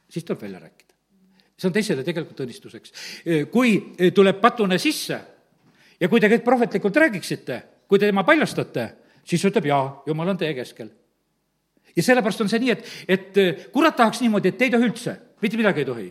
siis 0.09 0.25
tuleb 0.25 0.41
välja 0.41 0.59
rääkida. 0.59 0.89
see 1.57 1.67
on 1.69 1.73
teisele 1.73 2.03
tegelikult 2.03 2.39
õnnistuseks. 2.39 2.93
kui 3.51 3.93
tuleb 4.15 4.41
patune 4.41 4.79
sisse 4.79 5.19
ja 5.99 6.09
kui 6.09 6.19
te 6.19 6.29
kõik 6.29 6.43
prohvetlikult 6.43 6.95
räägiksite, 6.95 7.61
kui 7.91 7.99
te 7.99 8.07
tema 8.07 8.23
paljastate, 8.23 8.87
siis 9.27 9.43
ütleb 9.49 9.67
jaa, 9.67 9.83
jumal 10.07 10.31
on 10.31 10.39
teie 10.39 10.55
keskel. 10.55 10.87
ja 11.95 12.03
sellepärast 12.03 12.41
on 12.41 12.49
see 12.49 12.63
nii, 12.63 12.71
et, 12.71 12.87
et 13.11 13.69
kurat 13.75 13.95
tahaks 13.99 14.21
niimoodi, 14.23 14.53
et 14.53 14.61
ei 14.63 14.71
tohi 14.71 14.87
üldse, 14.87 15.17
mitte 15.43 15.59
midagi 15.59 15.83
ei 15.83 15.89
tohi 15.89 16.05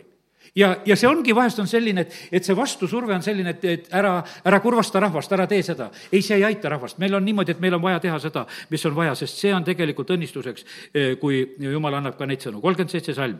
ja, 0.55 0.75
ja 0.85 0.95
see 0.99 1.09
ongi, 1.09 1.33
vahest 1.35 1.61
on 1.63 1.69
selline, 1.69 2.05
et, 2.05 2.17
et 2.37 2.45
see 2.45 2.55
vastusurve 2.57 3.15
on 3.15 3.23
selline, 3.25 3.55
et, 3.55 3.65
et 3.65 3.89
ära, 3.97 4.13
ära 4.47 4.59
kurvasta 4.63 5.01
rahvast, 5.03 5.31
ära 5.33 5.47
tee 5.49 5.63
seda. 5.65 5.89
ei, 6.11 6.21
see 6.21 6.37
ei 6.37 6.45
aita 6.51 6.69
rahvast, 6.75 6.99
meil 7.01 7.15
on 7.17 7.25
niimoodi, 7.25 7.55
et 7.55 7.63
meil 7.63 7.77
on 7.77 7.83
vaja 7.83 8.01
teha 8.03 8.19
seda, 8.21 8.45
mis 8.69 8.85
on 8.89 8.95
vaja, 8.97 9.15
sest 9.17 9.41
see 9.41 9.53
on 9.55 9.65
tegelikult 9.67 10.13
õnnistuseks, 10.17 10.67
eh, 10.93 11.13
kui 11.21 11.43
jumal 11.65 11.99
annab 12.01 12.17
ka 12.19 12.29
neid 12.29 12.43
sõnu. 12.43 12.61
kolmkümmend 12.61 12.93
seitse 12.93 13.15
salm. 13.17 13.39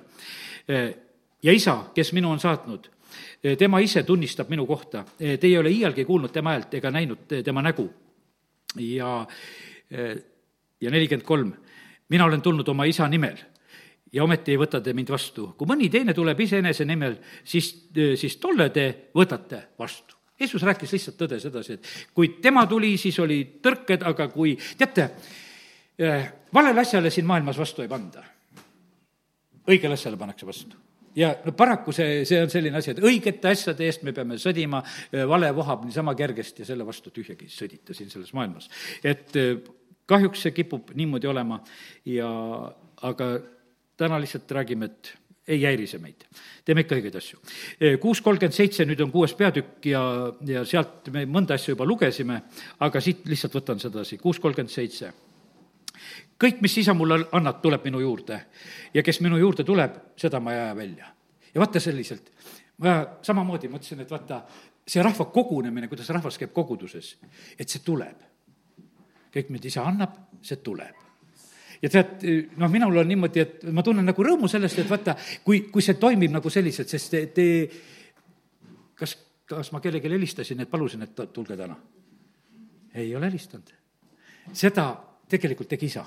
Eh, 0.68 0.90
ja 1.44 1.54
isa, 1.54 1.78
kes 1.96 2.14
minu 2.18 2.32
on 2.32 2.40
saatnud, 2.40 2.90
tema 3.58 3.80
ise 3.82 4.04
tunnistab 4.06 4.52
minu 4.54 4.68
kohta. 4.70 5.02
Te 5.18 5.48
ei 5.48 5.58
ole 5.58 5.72
iialgi 5.74 6.06
kuulnud 6.06 6.32
tema 6.32 6.54
häält 6.54 6.76
ega 6.78 6.92
näinud 6.94 7.42
tema 7.44 7.64
nägu. 7.66 7.88
Ja, 8.80 9.28
ja 10.82 10.92
nelikümmend 10.92 11.26
kolm, 11.28 11.54
mina 12.10 12.26
olen 12.26 12.42
tulnud 12.42 12.68
oma 12.72 12.86
isa 12.88 13.08
nimel 13.12 13.38
ja 14.12 14.24
ometi 14.24 14.54
ei 14.54 14.60
võta 14.60 14.82
te 14.84 14.94
mind 14.94 15.12
vastu. 15.12 15.54
kui 15.58 15.68
mõni 15.68 15.90
teine 15.92 16.14
tuleb 16.14 16.40
iseenese 16.40 16.86
nimel, 16.86 17.16
siis, 17.44 17.72
siis 18.20 18.38
tolle 18.38 18.70
te 18.70 18.88
võtate 19.16 19.64
vastu. 19.80 20.16
Jeesus 20.40 20.64
rääkis 20.66 20.92
lihtsalt 20.96 21.18
tõde 21.20 21.40
sedasi, 21.40 21.78
et 21.78 21.90
kui 22.14 22.36
tema 22.42 22.66
tuli, 22.68 22.96
siis 22.98 23.20
oli 23.22 23.44
tõrked, 23.62 24.04
aga 24.10 24.28
kui, 24.34 24.56
teate, 24.78 25.10
eh, 25.98 26.32
valele 26.54 26.82
asjale 26.82 27.12
siin 27.14 27.28
maailmas 27.30 27.58
vastu 27.58 27.82
ei 27.82 27.88
panda. 27.88 28.24
õigele 29.68 29.94
asjale 29.94 30.18
pannakse 30.18 30.46
vastu 30.46 30.91
ja 31.16 31.34
no 31.46 31.54
paraku 31.58 31.94
see, 31.96 32.24
see 32.28 32.42
on 32.44 32.52
selline 32.52 32.78
asi, 32.80 32.94
et 32.94 33.04
õigete 33.04 33.52
asjade 33.52 33.86
eest 33.88 34.06
me 34.08 34.14
peame 34.16 34.38
sõdima, 34.42 34.84
eh, 35.12 35.26
vale 35.28 35.52
vohab 35.56 35.86
niisama 35.86 36.16
kergesti 36.18 36.64
ja 36.64 36.72
selle 36.72 36.88
vastu 36.88 37.14
tühjagi 37.14 37.48
ei 37.48 37.54
sõdita 37.54 37.96
siin 37.98 38.12
selles 38.14 38.34
maailmas. 38.38 38.70
et 39.04 39.36
eh, 39.40 39.56
kahjuks 40.06 40.46
see 40.48 40.56
kipub 40.56 40.94
niimoodi 40.98 41.30
olema 41.32 41.62
ja 42.06 42.30
aga 43.08 43.32
täna 43.98 44.20
lihtsalt 44.22 44.52
räägime, 44.52 44.90
et 44.90 45.14
ei 45.48 45.64
häiri 45.64 45.88
see 45.90 46.02
meid. 46.02 46.26
teeme 46.66 46.86
ikka 46.86 46.98
õigeid 46.98 47.18
asju. 47.18 47.40
kuus 48.02 48.22
kolmkümmend 48.22 48.56
seitse, 48.56 48.86
nüüd 48.86 49.02
on 49.04 49.12
kuues 49.14 49.34
peatükk 49.38 49.90
ja, 49.92 50.04
ja 50.48 50.64
sealt 50.70 51.10
me 51.14 51.26
mõnda 51.26 51.58
asja 51.58 51.74
juba 51.74 51.88
lugesime, 51.88 52.42
aga 52.80 53.02
siit 53.02 53.26
lihtsalt 53.30 53.58
võtan 53.58 53.82
sedasi, 53.82 54.20
kuus 54.22 54.40
kolmkümmend 54.40 54.74
seitse. 54.74 55.12
Kõik, 56.42 56.62
mis 56.64 56.78
isa 56.82 56.96
mulle 56.98 57.20
annab, 57.38 57.62
tuleb 57.62 57.86
minu 57.86 58.02
juurde 58.02 58.40
ja 58.94 59.04
kes 59.06 59.22
minu 59.22 59.38
juurde 59.40 59.66
tuleb, 59.68 59.98
seda 60.20 60.40
ma 60.40 60.56
ei 60.56 60.64
aja 60.64 60.76
välja. 60.76 61.12
ja 61.54 61.62
vaata 61.62 61.80
selliselt, 61.80 62.32
ma 62.82 63.02
samamoodi 63.22 63.70
mõtlesin, 63.70 64.02
et 64.02 64.12
vaata, 64.12 64.42
see 64.88 65.04
rahva 65.04 65.28
kogunemine, 65.34 65.88
kuidas 65.92 66.10
rahvas 66.10 66.40
käib 66.42 66.54
koguduses, 66.54 67.16
et 67.60 67.70
see 67.70 67.84
tuleb. 67.86 68.28
kõik, 69.32 69.50
mida 69.50 69.68
isa 69.68 69.86
annab, 69.88 70.18
see 70.42 70.58
tuleb 70.64 71.02
ja 71.82 71.90
tead, 71.90 72.26
noh, 72.58 72.70
minul 72.70 73.02
on 73.02 73.08
niimoodi, 73.10 73.42
et 73.42 73.64
ma 73.74 73.84
tunnen 73.84 74.06
nagu 74.06 74.24
rõõmu 74.24 74.50
sellest, 74.52 74.80
et 74.84 74.90
vaata, 74.90 75.16
kui, 75.46 75.64
kui 75.74 75.82
see 75.82 75.98
toimib 75.98 76.34
nagu 76.34 76.50
selliselt, 76.54 76.90
sest 76.90 77.10
te, 77.14 77.22
te 77.34 77.46
kas, 78.98 79.16
kas 79.50 79.72
ma 79.74 79.82
kellelegi 79.82 80.12
helistasin, 80.12 80.62
et 80.62 80.70
palusin, 80.70 81.08
et 81.08 81.24
tulge 81.34 81.58
täna? 81.58 81.78
ei 82.94 83.16
ole 83.16 83.30
helistanud. 83.30 83.70
seda 84.52 84.90
tegelikult 85.32 85.70
tegi 85.72 85.88
isa. 85.88 86.04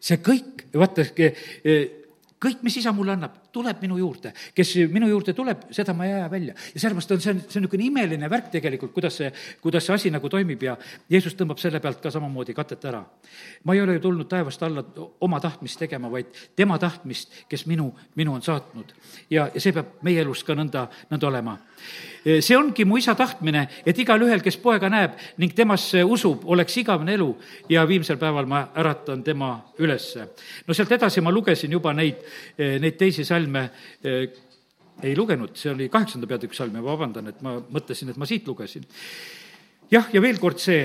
See 0.00 0.20
kõik, 0.24 0.64
vaata, 0.74 1.04
kõik, 2.40 2.62
mis 2.64 2.78
isa 2.80 2.92
mulle 2.96 3.14
annab, 3.16 3.36
tuleb 3.52 3.82
minu 3.82 3.98
juurde. 3.98 4.32
kes 4.54 4.74
minu 4.92 5.08
juurde 5.08 5.34
tuleb, 5.36 5.68
seda 5.74 5.94
ma 5.94 6.06
ei 6.06 6.12
aja 6.12 6.30
välja. 6.30 6.54
ja 6.74 6.80
sellepärast 6.80 7.10
on 7.10 7.20
see, 7.20 7.34
see 7.34 7.58
on 7.58 7.66
niisugune 7.66 7.86
imeline 7.86 8.30
värk 8.30 8.50
tegelikult, 8.50 8.92
kuidas 8.92 9.16
see, 9.16 9.32
kuidas 9.60 9.86
see 9.86 9.94
asi 9.94 10.10
nagu 10.10 10.28
toimib 10.28 10.62
ja 10.62 10.76
Jeesus 11.10 11.36
tõmbab 11.38 11.58
selle 11.58 11.80
pealt 11.80 12.00
ka 12.02 12.10
samamoodi 12.10 12.54
katet 12.54 12.84
ära. 12.84 13.04
ma 13.64 13.74
ei 13.74 13.82
ole 13.82 13.98
ju 13.98 14.06
tulnud 14.08 14.28
taevast 14.28 14.62
alla 14.62 14.84
oma 15.20 15.40
tahtmist 15.40 15.78
tegema, 15.78 16.10
vaid 16.10 16.32
tema 16.56 16.78
tahtmist, 16.78 17.44
kes 17.48 17.66
minu, 17.66 17.92
minu 18.16 18.34
on 18.34 18.42
saatnud. 18.42 18.94
ja, 19.30 19.50
ja 19.54 19.60
see 19.60 19.72
peab 19.72 20.00
meie 20.02 20.20
elus 20.20 20.44
ka 20.44 20.54
nõnda, 20.54 20.88
nõnda 21.10 21.28
olema 21.28 21.58
see 22.24 22.56
ongi 22.56 22.84
mu 22.84 22.98
isa 23.00 23.14
tahtmine, 23.16 23.64
et 23.86 23.98
igalühel, 23.98 24.42
kes 24.44 24.58
poega 24.60 24.90
näeb 24.92 25.16
ning 25.40 25.54
temasse 25.56 26.02
usub, 26.04 26.44
oleks 26.52 26.76
igavene 26.82 27.14
elu 27.16 27.28
ja 27.72 27.86
viimsel 27.88 28.18
päeval 28.20 28.48
ma 28.50 28.66
äratan 28.76 29.22
tema 29.24 29.54
ülesse. 29.80 30.26
no 30.66 30.74
sealt 30.74 30.92
edasi 30.92 31.20
ma 31.20 31.32
lugesin 31.32 31.72
juba 31.72 31.92
neid, 31.96 32.20
neid 32.58 32.98
teisi 33.00 33.24
salme 33.24 33.39
ei 35.02 35.16
lugenud, 35.16 35.54
see 35.56 35.72
oli 35.72 35.88
kaheksanda 35.88 36.28
peatükk 36.28 36.54
salm 36.56 36.76
ja 36.76 36.84
vabandan, 36.84 37.30
et 37.32 37.40
ma 37.42 37.56
mõtlesin, 37.60 38.12
et 38.12 38.18
ma 38.20 38.28
siit 38.28 38.48
lugesin. 38.48 38.84
jah, 39.90 40.08
ja 40.12 40.22
veel 40.22 40.38
kord 40.38 40.58
see 40.58 40.84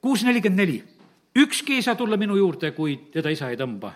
kuus 0.00 0.24
nelikümmend 0.24 0.60
neli. 0.60 0.82
ükski 1.36 1.78
ei 1.78 1.82
saa 1.82 1.94
tulla 1.94 2.16
minu 2.16 2.36
juurde, 2.36 2.72
kui 2.76 2.96
teda 3.12 3.30
isa 3.30 3.50
ei 3.50 3.56
tõmba, 3.56 3.92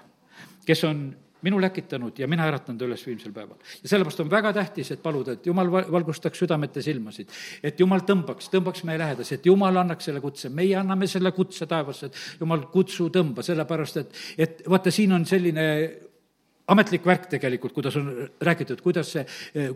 kes 0.67 0.85
on 0.85 1.07
minu 1.45 1.61
läkitanud 1.61 2.17
ja 2.19 2.29
mina 2.31 2.47
äratanud 2.49 2.83
üles 2.87 3.03
viimsel 3.07 3.33
päeval. 3.33 3.59
ja 3.83 3.89
sellepärast 3.89 4.21
on 4.25 4.31
väga 4.31 4.53
tähtis, 4.53 4.91
et 4.91 5.03
paluda, 5.03 5.37
et 5.37 5.47
jumal 5.47 5.71
valgustaks 5.73 6.41
südamet 6.41 6.77
ja 6.77 6.83
silmasid, 6.83 7.29
et 7.63 7.81
jumal 7.81 8.05
tõmbaks, 8.09 8.49
tõmbaks 8.53 8.85
meie 8.89 8.99
lähedasi, 8.99 9.35
et 9.35 9.47
jumal 9.47 9.77
annaks 9.77 10.09
selle 10.09 10.23
kutse, 10.25 10.49
meie 10.49 10.77
anname 10.81 11.07
selle 11.11 11.33
kutse 11.37 11.69
taevasse, 11.69 12.09
et 12.09 12.41
jumal, 12.41 12.65
kutsu, 12.73 13.11
tõmba, 13.13 13.45
sellepärast 13.45 14.01
et, 14.01 14.19
et 14.39 14.65
vaata, 14.69 14.93
siin 14.95 15.13
on 15.13 15.27
selline 15.29 15.67
ametlik 16.69 17.07
värk 17.07 17.27
tegelikult, 17.29 17.73
kuidas 17.73 17.97
on 17.97 18.11
räägitud, 18.41 18.81
kuidas 18.81 19.13
see, 19.13 19.25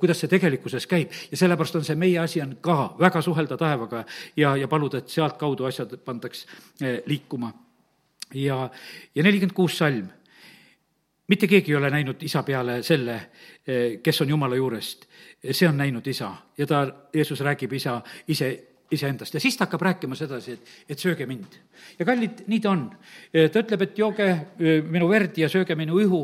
kuidas 0.01 0.21
see 0.21 0.31
tegelikkuses 0.31 0.87
käib 0.89 1.13
ja 1.31 1.37
sellepärast 1.37 1.77
on 1.77 1.85
see 1.85 1.97
meie 2.01 2.19
asi 2.19 2.43
on 2.43 2.57
ka 2.65 2.95
väga 3.01 3.23
suhelda 3.23 3.57
taevaga 3.61 4.05
ja, 4.37 4.57
ja 4.57 4.69
paluda, 4.69 5.03
et 5.03 5.13
sealtkaudu 5.13 5.69
asjad 5.69 5.97
pandaks 6.05 6.47
eh, 6.81 7.03
liikuma. 7.07 7.53
ja, 8.35 8.71
ja 9.15 9.23
nelikümmend 9.23 9.57
kuus 9.57 9.79
salm 9.79 10.09
mitte 11.29 11.47
keegi 11.47 11.73
ei 11.73 11.77
ole 11.77 11.91
näinud 11.91 12.23
isa 12.23 12.43
peale 12.43 12.83
selle, 12.83 13.21
eh, 13.67 14.01
kes 14.03 14.21
on 14.21 14.29
Jumala 14.29 14.57
juurest. 14.57 15.07
see 15.51 15.69
on 15.69 15.77
näinud 15.77 16.07
isa 16.07 16.35
ja 16.59 16.67
ta, 16.67 16.87
Jeesus 17.15 17.41
räägib 17.41 17.73
isa 17.73 18.01
ise 18.29 18.68
iseendast 18.91 19.35
ja 19.35 19.41
siis 19.41 19.57
ta 19.57 19.67
hakkab 19.67 19.83
rääkima 19.85 20.17
sedasi, 20.17 20.57
et, 20.57 20.73
et 20.89 20.99
sööge 21.01 21.27
mind. 21.29 21.59
ja 21.99 22.07
kallid, 22.09 22.45
nii 22.49 22.61
ta 22.65 22.71
on. 22.71 22.87
Ta 23.33 23.61
ütleb, 23.61 23.85
et 23.85 23.99
jooge 23.99 24.29
minu 24.89 25.09
verd 25.11 25.37
ja 25.39 25.49
sööge 25.53 25.77
minu 25.79 25.99
ihu, 26.01 26.23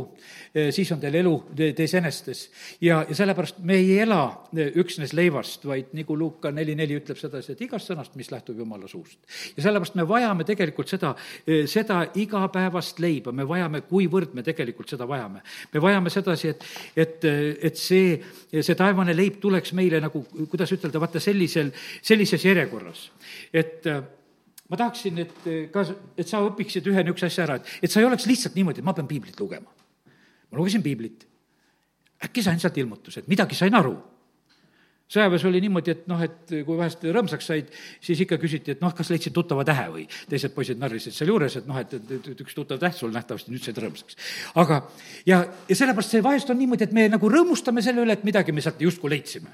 siis 0.75 0.91
on 0.95 1.01
teil 1.03 1.19
elu 1.19 1.35
teis 1.77 1.95
enestes. 1.95 2.45
ja, 2.81 3.05
ja 3.09 3.15
sellepärast 3.15 3.59
me 3.67 3.77
ei 3.81 3.99
ela 4.01 4.23
üksnes 4.55 5.13
leivast, 5.13 5.67
vaid 5.69 5.93
nagu 5.97 6.17
Luuka 6.19 6.51
neli 6.55 6.75
neli 6.79 6.97
ütleb 6.99 7.19
sedasi, 7.19 7.53
et 7.53 7.65
igast 7.67 7.91
sõnast, 7.91 8.15
mis 8.17 8.31
lähtub 8.33 8.59
Jumala 8.59 8.89
suust. 8.89 9.19
ja 9.57 9.67
sellepärast 9.67 9.99
me 9.99 10.09
vajame 10.09 10.45
tegelikult 10.45 10.89
seda, 10.89 11.15
seda 11.71 12.01
igapäevast 12.15 13.01
leiba, 13.03 13.33
me 13.33 13.47
vajame, 13.49 13.83
kuivõrd 13.89 14.35
me 14.35 14.43
tegelikult 14.47 14.95
seda 14.95 15.09
vajame. 15.11 15.43
me 15.75 15.85
vajame 15.85 16.11
sedasi, 16.11 16.55
et, 16.55 16.65
et, 16.97 17.29
et 17.71 17.77
see, 17.77 18.17
see 18.61 18.79
taevane 18.79 19.15
leib 19.17 19.41
tuleks 19.43 19.75
meile 19.77 20.01
nagu, 20.01 20.25
kuidas 20.51 20.73
ütelda, 20.77 21.03
vaata 21.03 21.21
sellisel, 21.21 21.73
sellises 22.03 22.45
järjekorras, 22.55 23.11
et 23.53 23.91
ma 24.71 24.81
tahaksin, 24.81 25.21
et 25.27 25.53
ka, 25.75 25.85
et 26.17 26.31
sa 26.31 26.41
õpiksid 26.47 26.87
ühe 26.89 27.05
niisuguse 27.05 27.29
asja 27.29 27.45
ära, 27.49 27.61
et, 27.61 27.77
et 27.85 27.93
sa 27.93 28.01
ei 28.01 28.09
oleks 28.09 28.27
lihtsalt 28.31 28.57
niimoodi, 28.57 28.81
et 28.81 28.89
ma 28.89 28.97
pean 28.97 29.11
piiblit 29.11 29.39
lugema. 29.41 29.71
ma 30.51 30.59
lugesin 30.59 30.83
piiblit 30.83 31.27
äkki 32.25 32.43
sain 32.43 32.61
sealt 32.61 32.79
ilmutuse, 32.79 33.23
et 33.23 33.31
midagi 33.31 33.57
sain 33.59 33.75
aru. 33.75 33.95
sõjaväes 35.15 35.43
oli 35.45 35.61
niimoodi, 35.61 35.93
et 35.93 36.07
noh, 36.09 36.21
et 36.25 36.53
kui 36.65 36.79
vahest 36.79 37.03
rõõmsaks 37.05 37.47
said, 37.51 37.67
siis 38.03 38.23
ikka 38.25 38.39
küsiti, 38.41 38.73
et 38.73 38.81
noh, 38.83 38.95
kas 38.97 39.11
leidsid 39.13 39.35
tuttava 39.37 39.63
tähe 39.69 39.85
või 39.93 40.07
teised 40.31 40.55
poisid 40.55 40.81
narrisid 40.81 41.13
sealjuures, 41.15 41.59
et 41.61 41.69
noh, 41.69 41.77
et, 41.79 41.93
et, 41.93 42.15
et 42.33 42.41
üks 42.41 42.57
tuttav 42.57 42.81
täht 42.81 42.97
sul 42.97 43.13
nähtavasti 43.15 43.53
nüüd 43.53 43.63
said 43.63 43.79
rõõmsaks. 43.85 44.17
aga, 44.63 44.81
ja, 45.29 45.43
ja 45.69 45.77
sellepärast 45.77 46.17
see 46.17 46.25
vahest 46.25 46.51
on 46.51 46.59
niimoodi, 46.59 46.89
et 46.89 46.97
me 46.97 47.05
nagu 47.13 47.31
rõõmustame 47.31 47.85
selle 47.85 48.03
üle, 48.07 48.17
et 48.17 48.25
midagi 48.25 48.57
me 48.57 48.65
sealt 48.65 48.81
justkui 48.81 49.13
leidsime. 49.13 49.53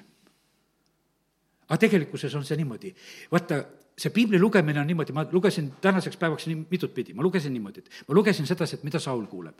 Aga 1.71 1.79
tegelikkuses 1.87 2.35
on 2.35 2.47
see 2.47 2.59
niimoodi, 2.59 2.91
vaata, 3.31 3.61
see 4.01 4.12
piibli 4.14 4.39
lugemine 4.41 4.81
on 4.81 4.89
niimoodi, 4.89 5.14
ma 5.14 5.25
lugesin 5.31 5.68
tänaseks 5.83 6.18
päevaks 6.18 6.49
nii 6.51 6.64
mitut 6.71 6.93
pidi, 6.95 7.14
ma 7.14 7.23
lugesin 7.23 7.53
niimoodi, 7.55 7.85
et 7.85 8.09
ma 8.09 8.16
lugesin 8.16 8.49
sedasi, 8.49 8.79
et 8.79 8.85
mida 8.87 8.99
Saul 9.03 9.27
kuuleb. 9.31 9.59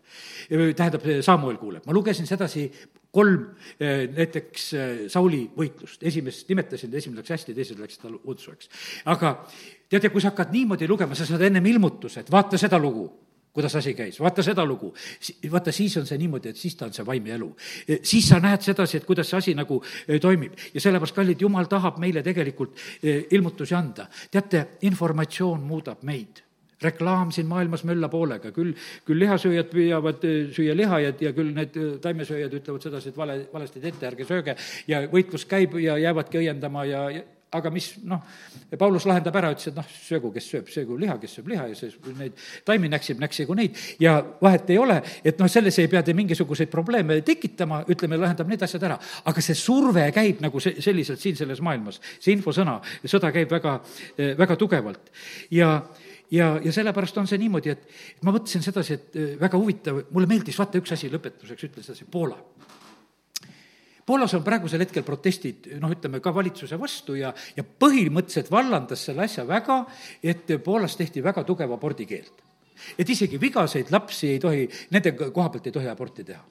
tähendab, 0.49 1.07
Samuel 1.25 1.59
kuuleb, 1.61 1.87
ma 1.87 1.95
lugesin 1.95 2.27
sedasi 2.27 2.67
kolm 3.15 3.47
eh, 3.79 4.09
näiteks 4.17 4.67
eh, 4.75 5.03
Sauli 5.13 5.45
võitlust, 5.57 6.03
esimest 6.07 6.49
nimetasin, 6.51 6.95
esimene 6.95 7.23
läks 7.23 7.35
hästi, 7.37 7.55
teised 7.55 7.83
läksid 7.83 8.07
tal 8.07 8.19
udsu, 8.25 8.55
eks. 8.55 8.71
aga 9.11 9.35
tead, 9.89 10.07
ja 10.07 10.11
kui 10.11 10.23
sa 10.23 10.33
hakkad 10.33 10.55
niimoodi 10.55 10.89
lugema, 10.91 11.19
sa 11.19 11.29
saad 11.29 11.47
ennem 11.47 11.67
ilmutuse, 11.75 12.25
et 12.25 12.33
vaata 12.33 12.59
seda 12.59 12.79
lugu 12.81 13.09
kuidas 13.53 13.75
asi 13.77 13.95
käis, 13.95 14.21
vaata 14.21 14.43
seda 14.43 14.65
lugu. 14.67 14.93
vaata, 15.51 15.73
siis 15.73 15.97
on 15.97 16.07
see 16.07 16.19
niimoodi, 16.19 16.51
et 16.51 16.57
siis 16.57 16.77
ta 16.77 16.87
on 16.87 16.93
see 16.95 17.07
vaimne 17.07 17.35
elu. 17.35 17.51
siis 18.03 18.29
sa 18.29 18.41
näed 18.41 18.63
sedasi, 18.63 19.01
et 19.01 19.09
kuidas 19.09 19.31
see 19.31 19.39
asi 19.39 19.55
nagu 19.55 19.83
eh, 20.09 20.21
toimib 20.21 20.55
ja 20.75 20.81
sellepärast, 20.81 21.15
kallid, 21.17 21.41
jumal 21.41 21.67
tahab 21.71 21.99
meile 21.99 22.23
tegelikult 22.23 22.77
eh, 23.03 23.27
ilmutusi 23.31 23.75
anda. 23.75 24.07
teate, 24.31 24.67
informatsioon 24.83 25.61
muudab 25.61 26.03
meid 26.03 26.45
reklaam 26.81 27.29
siin 27.33 27.45
maailmas 27.47 27.83
möllab 27.85 28.15
hoolega, 28.17 28.53
küll, 28.57 28.73
küll 29.05 29.21
lihasööjad 29.21 29.69
püüavad 29.69 30.23
süüa 30.57 30.77
liha 30.77 31.01
ja, 31.05 31.11
ja 31.21 31.33
küll 31.37 31.53
need 31.53 31.77
taimesööjad 32.01 32.55
ütlevad 32.57 32.87
sedasi, 32.87 33.13
et 33.13 33.19
vale, 33.21 33.37
valesti 33.53 33.83
teete, 33.83 34.07
ärge 34.09 34.25
sööge 34.25 34.55
ja 34.89 35.03
võitlus 35.13 35.45
käib 35.51 35.77
ja 35.83 35.99
jäävadki 36.01 36.41
õiendama 36.41 36.87
ja, 36.89 37.03
ja 37.19 37.27
aga 37.51 37.71
mis 37.75 37.89
noh, 38.07 38.21
Paulus 38.79 39.05
lahendab 39.09 39.35
ära, 39.41 39.51
ütles, 39.55 39.71
et 39.71 39.79
noh, 39.79 39.87
söögu, 40.07 40.31
kes 40.35 40.47
sööb, 40.53 40.69
söögu 40.71 40.99
liha, 41.01 41.17
kes 41.23 41.39
sööb 41.39 41.49
liha 41.51 41.67
ja 41.71 41.79
see, 41.79 41.91
neid 42.19 42.37
taimi 42.67 42.91
näksib, 42.93 43.19
näksigu 43.23 43.57
neid 43.59 43.79
ja 44.03 44.19
vahet 44.43 44.71
ei 44.71 44.79
ole, 44.79 45.01
et 45.27 45.41
noh, 45.43 45.51
selles 45.51 45.79
ei 45.83 45.91
pea 45.91 46.05
te 46.07 46.15
mingisuguseid 46.17 46.71
probleeme 46.71 47.19
tekitama, 47.27 47.83
ütleme, 47.91 48.21
lahendab 48.21 48.51
need 48.51 48.63
asjad 48.67 48.87
ära. 48.87 49.01
aga 49.27 49.43
see 49.43 49.59
surve 49.59 50.07
käib 50.15 50.45
nagu 50.45 50.63
se-, 50.63 50.77
selliselt 50.83 51.23
siin 51.23 51.39
selles 51.39 51.63
maailmas, 51.65 51.99
see 52.21 52.37
infosõna, 52.37 52.79
sõda 53.03 53.33
käib 53.35 53.51
väga, 53.51 53.81
väga 54.39 54.59
tugevalt. 54.61 55.11
ja 55.51 55.81
ja, 56.31 56.53
ja 56.63 56.73
sellepärast 56.73 57.19
on 57.19 57.27
see 57.27 57.41
niimoodi, 57.43 57.75
et 57.75 58.23
ma 58.23 58.31
mõtlesin 58.31 58.63
sedasi, 58.63 58.95
et 58.95 59.21
väga 59.41 59.59
huvitav, 59.59 60.05
mulle 60.15 60.31
meeldis, 60.31 60.59
vaata, 60.59 60.79
üks 60.79 60.95
asi 60.95 61.11
lõpetuseks, 61.11 61.67
ütles 61.67 61.91
sedasi, 61.91 62.07
Poola 62.11 62.39
Poolas 64.11 64.33
on 64.35 64.43
praegusel 64.43 64.83
hetkel 64.83 65.05
protestid, 65.07 65.69
noh, 65.79 65.93
ütleme 65.95 66.19
ka 66.19 66.33
valitsuse 66.35 66.75
vastu 66.81 67.15
ja, 67.15 67.29
ja 67.55 67.63
põhimõtteliselt 67.63 68.49
vallandas 68.51 69.05
selle 69.07 69.23
asja 69.23 69.45
väga, 69.47 69.85
et 70.27 70.51
Poolas 70.65 70.97
tehti 70.99 71.23
väga 71.23 71.45
tugev 71.47 71.71
abordikeeld. 71.77 72.43
et 72.99 73.09
isegi 73.09 73.39
vigaseid 73.39 73.93
lapsi 73.95 74.33
ei 74.33 74.41
tohi, 74.43 74.65
nende 74.91 75.13
koha 75.21 75.51
pealt 75.51 75.69
ei 75.69 75.73
tohi 75.73 75.87
aborti 75.89 76.25
teha. 76.25 76.43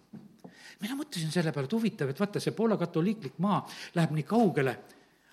mina 0.79 0.95
mõtlesin 0.95 1.33
selle 1.33 1.51
peale, 1.51 1.67
et 1.67 1.75
huvitav, 1.75 2.09
et 2.09 2.19
vaata, 2.19 2.39
see 2.39 2.55
Poola 2.55 2.77
katoliiklik 2.77 3.35
maa 3.43 3.59
läheb 3.95 4.15
nii 4.15 4.23
kaugele, 4.23 4.77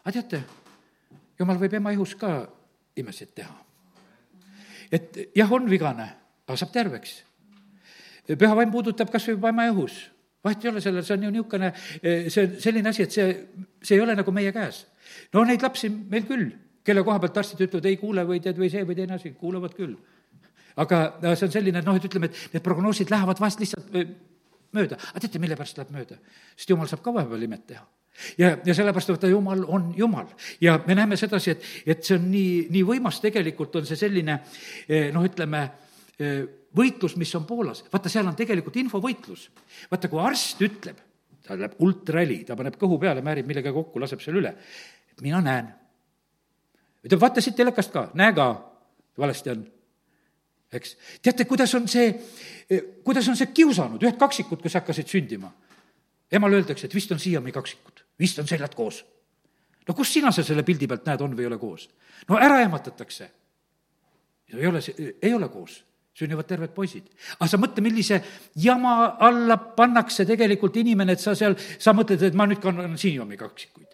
aga 0.03 0.17
teate, 0.19 0.43
jumal 1.39 1.63
võib 1.63 1.79
ema 1.79 1.95
ihus 1.95 2.17
ka 2.19 2.33
imesid 2.97 3.35
teha. 3.39 3.55
et 4.91 5.23
jah, 5.37 5.53
on 5.53 5.71
vigane, 5.71 6.11
aga 6.49 6.59
saab 6.59 6.75
terveks. 6.75 7.23
püha 8.27 8.55
vaim 8.57 8.75
puudutab 8.75 9.15
kas 9.15 9.31
või 9.31 9.55
ema 9.55 9.71
ihus 9.71 10.16
vahet 10.47 10.65
ei 10.65 10.71
ole 10.73 10.83
sellel, 10.85 11.05
see 11.07 11.17
on 11.17 11.27
ju 11.27 11.33
niisugune, 11.35 11.73
eh, 12.03 12.29
see 12.33 12.45
on 12.45 12.61
selline 12.63 12.93
asi, 12.93 13.07
et 13.07 13.17
see, 13.17 13.33
see 13.83 13.99
ei 13.99 14.05
ole 14.05 14.17
nagu 14.19 14.35
meie 14.35 14.53
käes. 14.55 14.85
no 15.35 15.45
neid 15.47 15.65
lapsi 15.65 15.91
meil 15.91 16.27
küll, 16.29 16.51
kelle 16.87 17.03
koha 17.07 17.21
pealt 17.23 17.43
arstid 17.43 17.67
ütlevad, 17.67 17.91
ei 17.91 17.99
kuule 18.01 18.27
või 18.29 18.41
tead, 18.43 18.59
või 18.61 18.71
see 18.73 18.87
või 18.87 18.99
teine 18.99 19.19
asi, 19.19 19.35
kuulevad 19.39 19.75
küll. 19.77 19.97
aga 20.77 21.03
see 21.35 21.49
on 21.49 21.53
selline, 21.59 21.83
noh, 21.83 21.99
et 21.99 22.09
ütleme, 22.09 22.31
et 22.31 22.57
need 22.57 22.65
prognoosid 22.65 23.11
lähevad 23.13 23.41
vahest 23.43 23.63
lihtsalt 23.63 23.95
eh, 23.95 24.11
mööda. 24.77 24.99
aga 25.11 25.23
teate, 25.25 25.43
mille 25.43 25.59
pärast 25.59 25.79
läheb 25.81 25.95
mööda? 25.95 26.19
sest 26.57 26.71
jumal 26.71 26.91
saab 26.91 27.05
ka 27.05 27.15
vahepeal 27.17 27.49
imet 27.49 27.67
teha 27.73 27.87
ja, 28.41 28.55
ja 28.65 28.75
sellepärast, 28.75 29.13
vaata, 29.13 29.33
jumal 29.33 29.65
on 29.69 29.91
jumal 29.97 30.31
ja 30.61 30.79
me 30.87 30.95
näeme 30.97 31.19
sedasi, 31.21 31.57
et, 31.57 31.67
et 31.87 32.05
see 32.05 32.17
on 32.19 32.31
nii, 32.31 32.53
nii 32.73 32.85
võimas, 32.89 33.21
tegelikult 33.25 33.81
on 33.81 33.89
see 33.89 33.99
selline 34.01 34.41
eh, 34.89 35.11
noh, 35.15 35.27
ütleme, 35.27 35.67
võitlus, 36.77 37.17
mis 37.17 37.33
on 37.39 37.47
Poolas, 37.49 37.83
vaata, 37.93 38.11
seal 38.13 38.27
on 38.29 38.37
tegelikult 38.37 38.77
infovõitlus. 38.81 39.49
vaata, 39.91 40.11
kui 40.13 40.21
arst 40.23 40.63
ütleb, 40.65 40.99
ta 41.47 41.57
läheb 41.57 41.81
ultrali, 41.85 42.43
ta 42.45 42.57
paneb 42.59 42.77
kõhu 42.81 42.99
peale, 43.01 43.23
määrib 43.25 43.49
millegagi 43.49 43.75
kokku, 43.75 44.01
laseb 44.03 44.23
selle 44.25 44.43
üle. 44.43 44.55
mina 45.21 45.41
näen. 45.41 45.73
ütleb, 47.05 47.21
vaata 47.21 47.41
siit 47.41 47.57
telekast 47.57 47.93
ka, 47.93 48.11
näe 48.15 48.35
ka, 48.37 48.49
valesti 49.19 49.51
on. 49.51 49.67
eks, 50.73 50.97
teate, 51.23 51.45
kuidas 51.45 51.75
on 51.75 51.89
see, 51.89 52.13
kuidas 53.05 53.29
on 53.29 53.37
see 53.37 53.53
kiusanud, 53.55 54.03
ühed 54.03 54.19
kaksikud, 54.19 54.63
kes 54.63 54.81
hakkasid 54.81 55.09
sündima. 55.09 55.53
emale 56.33 56.57
öeldakse, 56.57 56.87
et 56.87 56.95
vist 56.95 57.13
on 57.13 57.19
siiamaani 57.19 57.53
kaksikud, 57.53 58.05
vist 58.19 58.39
on 58.39 58.47
seljad 58.47 58.75
koos. 58.75 59.05
no 59.89 59.95
kus 59.95 60.13
sina 60.13 60.33
seal 60.33 60.47
selle 60.47 60.63
pildi 60.63 60.87
pealt 60.87 61.07
näed, 61.07 61.21
on 61.21 61.37
või 61.37 61.47
ei 61.47 61.53
ole 61.53 61.59
koos? 61.59 61.89
no 62.29 62.39
ära 62.39 62.61
ehmatatakse. 62.61 63.31
ei 64.53 64.67
ole, 64.67 64.81
ei 65.23 65.35
ole 65.35 65.49
koos 65.49 65.87
sünnivad 66.17 66.49
terved 66.49 66.73
poisid. 66.75 67.11
aga 67.37 67.49
sa 67.51 67.59
mõtle, 67.61 67.85
millise 67.85 68.21
jama 68.63 69.17
alla 69.21 69.57
pannakse 69.57 70.25
tegelikult 70.29 70.77
inimene, 70.81 71.17
et 71.17 71.21
sa 71.21 71.35
seal, 71.37 71.57
sa 71.57 71.93
mõtled, 71.97 72.23
et 72.23 72.39
ma 72.39 72.47
nüüd 72.49 72.63
kannan 72.63 72.97
siiamaani 72.99 73.37
kaksikuid. 73.41 73.93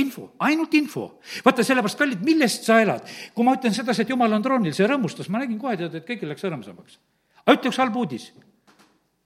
info, 0.00 0.32
ainult 0.38 0.74
info. 0.74 1.20
vaata, 1.44 1.66
sellepärast, 1.66 1.98
kallid, 1.98 2.24
millest 2.24 2.64
sa 2.64 2.80
elad? 2.82 3.04
kui 3.34 3.44
ma 3.44 3.56
ütlen 3.58 3.76
sedasi, 3.76 4.02
et 4.02 4.14
jumal 4.14 4.32
on 4.32 4.42
troonil, 4.42 4.74
see 4.74 4.88
rõõmustas, 4.88 5.28
ma 5.28 5.44
nägin 5.44 5.60
kohe, 5.60 5.76
tead, 5.76 5.94
et 5.94 6.08
kõigil 6.08 6.32
läks 6.32 6.48
rõõmsamaks. 6.48 6.98
aga 7.44 7.58
ütle 7.58 7.72
üks 7.72 7.82
halb 7.82 7.96
uudis 8.00 8.32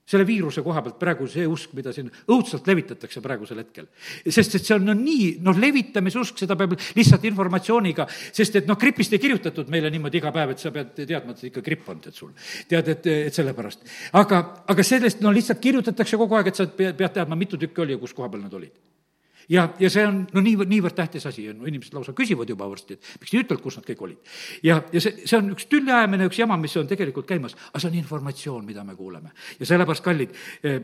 selle 0.09 0.25
viiruse 0.27 0.63
koha 0.65 0.81
pealt 0.85 0.97
praegu 1.01 1.27
see 1.29 1.45
usk, 1.49 1.73
mida 1.77 1.93
siin 1.93 2.09
õudselt 2.31 2.67
levitatakse 2.69 3.21
praegusel 3.21 3.61
hetkel. 3.61 3.89
sest 4.25 4.57
et 4.57 4.65
see 4.65 4.75
on 4.75 4.87
no 4.89 4.95
nii, 4.97 5.37
noh, 5.45 5.57
levitamisusk, 5.61 6.41
seda 6.41 6.57
peab 6.59 6.75
lihtsalt 6.97 7.27
informatsiooniga, 7.29 8.07
sest 8.09 8.61
et 8.61 8.69
noh, 8.69 8.79
gripist 8.79 9.13
ei 9.13 9.21
kirjutatud 9.21 9.69
meile 9.69 9.91
niimoodi 9.93 10.21
iga 10.21 10.33
päev, 10.35 10.55
et 10.55 10.63
sa 10.63 10.73
pead 10.73 10.95
teadma, 10.99 11.37
et 11.37 11.49
ikka 11.51 11.65
gripp 11.65 11.89
on, 11.93 12.01
tead 12.03 12.17
sul. 12.17 12.33
tead, 12.69 12.93
et, 12.95 13.11
et 13.29 13.41
sellepärast. 13.41 13.85
aga, 14.19 14.43
aga 14.73 14.85
sellest 14.85 15.21
no 15.25 15.33
lihtsalt 15.35 15.61
kirjutatakse 15.61 16.17
kogu 16.17 16.39
aeg, 16.39 16.49
et 16.49 16.61
sa 16.61 16.67
pead, 16.67 16.97
pead 16.97 17.19
teadma, 17.19 17.37
mitu 17.37 17.61
tükki 17.61 17.85
oli 17.85 17.97
ja 17.97 18.01
kus 18.01 18.17
koha 18.17 18.31
peal 18.31 18.47
nad 18.47 18.57
olid 18.57 18.73
ja, 19.49 19.65
ja 19.79 19.89
see 19.91 20.05
on 20.07 20.21
no 20.33 20.43
niivõrd, 20.45 20.69
niivõrd 20.71 20.97
tähtis 20.97 21.25
asi 21.29 21.47
on, 21.51 21.63
inimesed 21.67 21.95
lausa 21.97 22.13
küsivad 22.17 22.49
juba 22.49 22.69
varsti, 22.69 22.97
et 22.97 23.11
miks 23.21 23.31
te 23.33 23.37
ei 23.37 23.43
ütelnud, 23.45 23.63
kus 23.63 23.79
nad 23.79 23.87
kõik 23.87 24.05
olid. 24.07 24.37
ja, 24.65 24.79
ja 24.93 25.03
see, 25.03 25.25
see 25.25 25.39
on 25.39 25.51
üks 25.55 25.67
tülliajamine, 25.71 26.29
üks 26.29 26.39
jama, 26.41 26.57
mis 26.61 26.77
on 26.79 26.87
tegelikult 26.89 27.27
käimas, 27.29 27.57
aga 27.71 27.81
see 27.81 27.91
on 27.91 27.99
informatsioon, 27.99 28.63
mida 28.65 28.85
me 28.85 28.95
kuuleme. 28.95 29.33
ja 29.59 29.69
sellepärast, 29.69 30.05
kallid, 30.05 30.35
eh, 30.63 30.79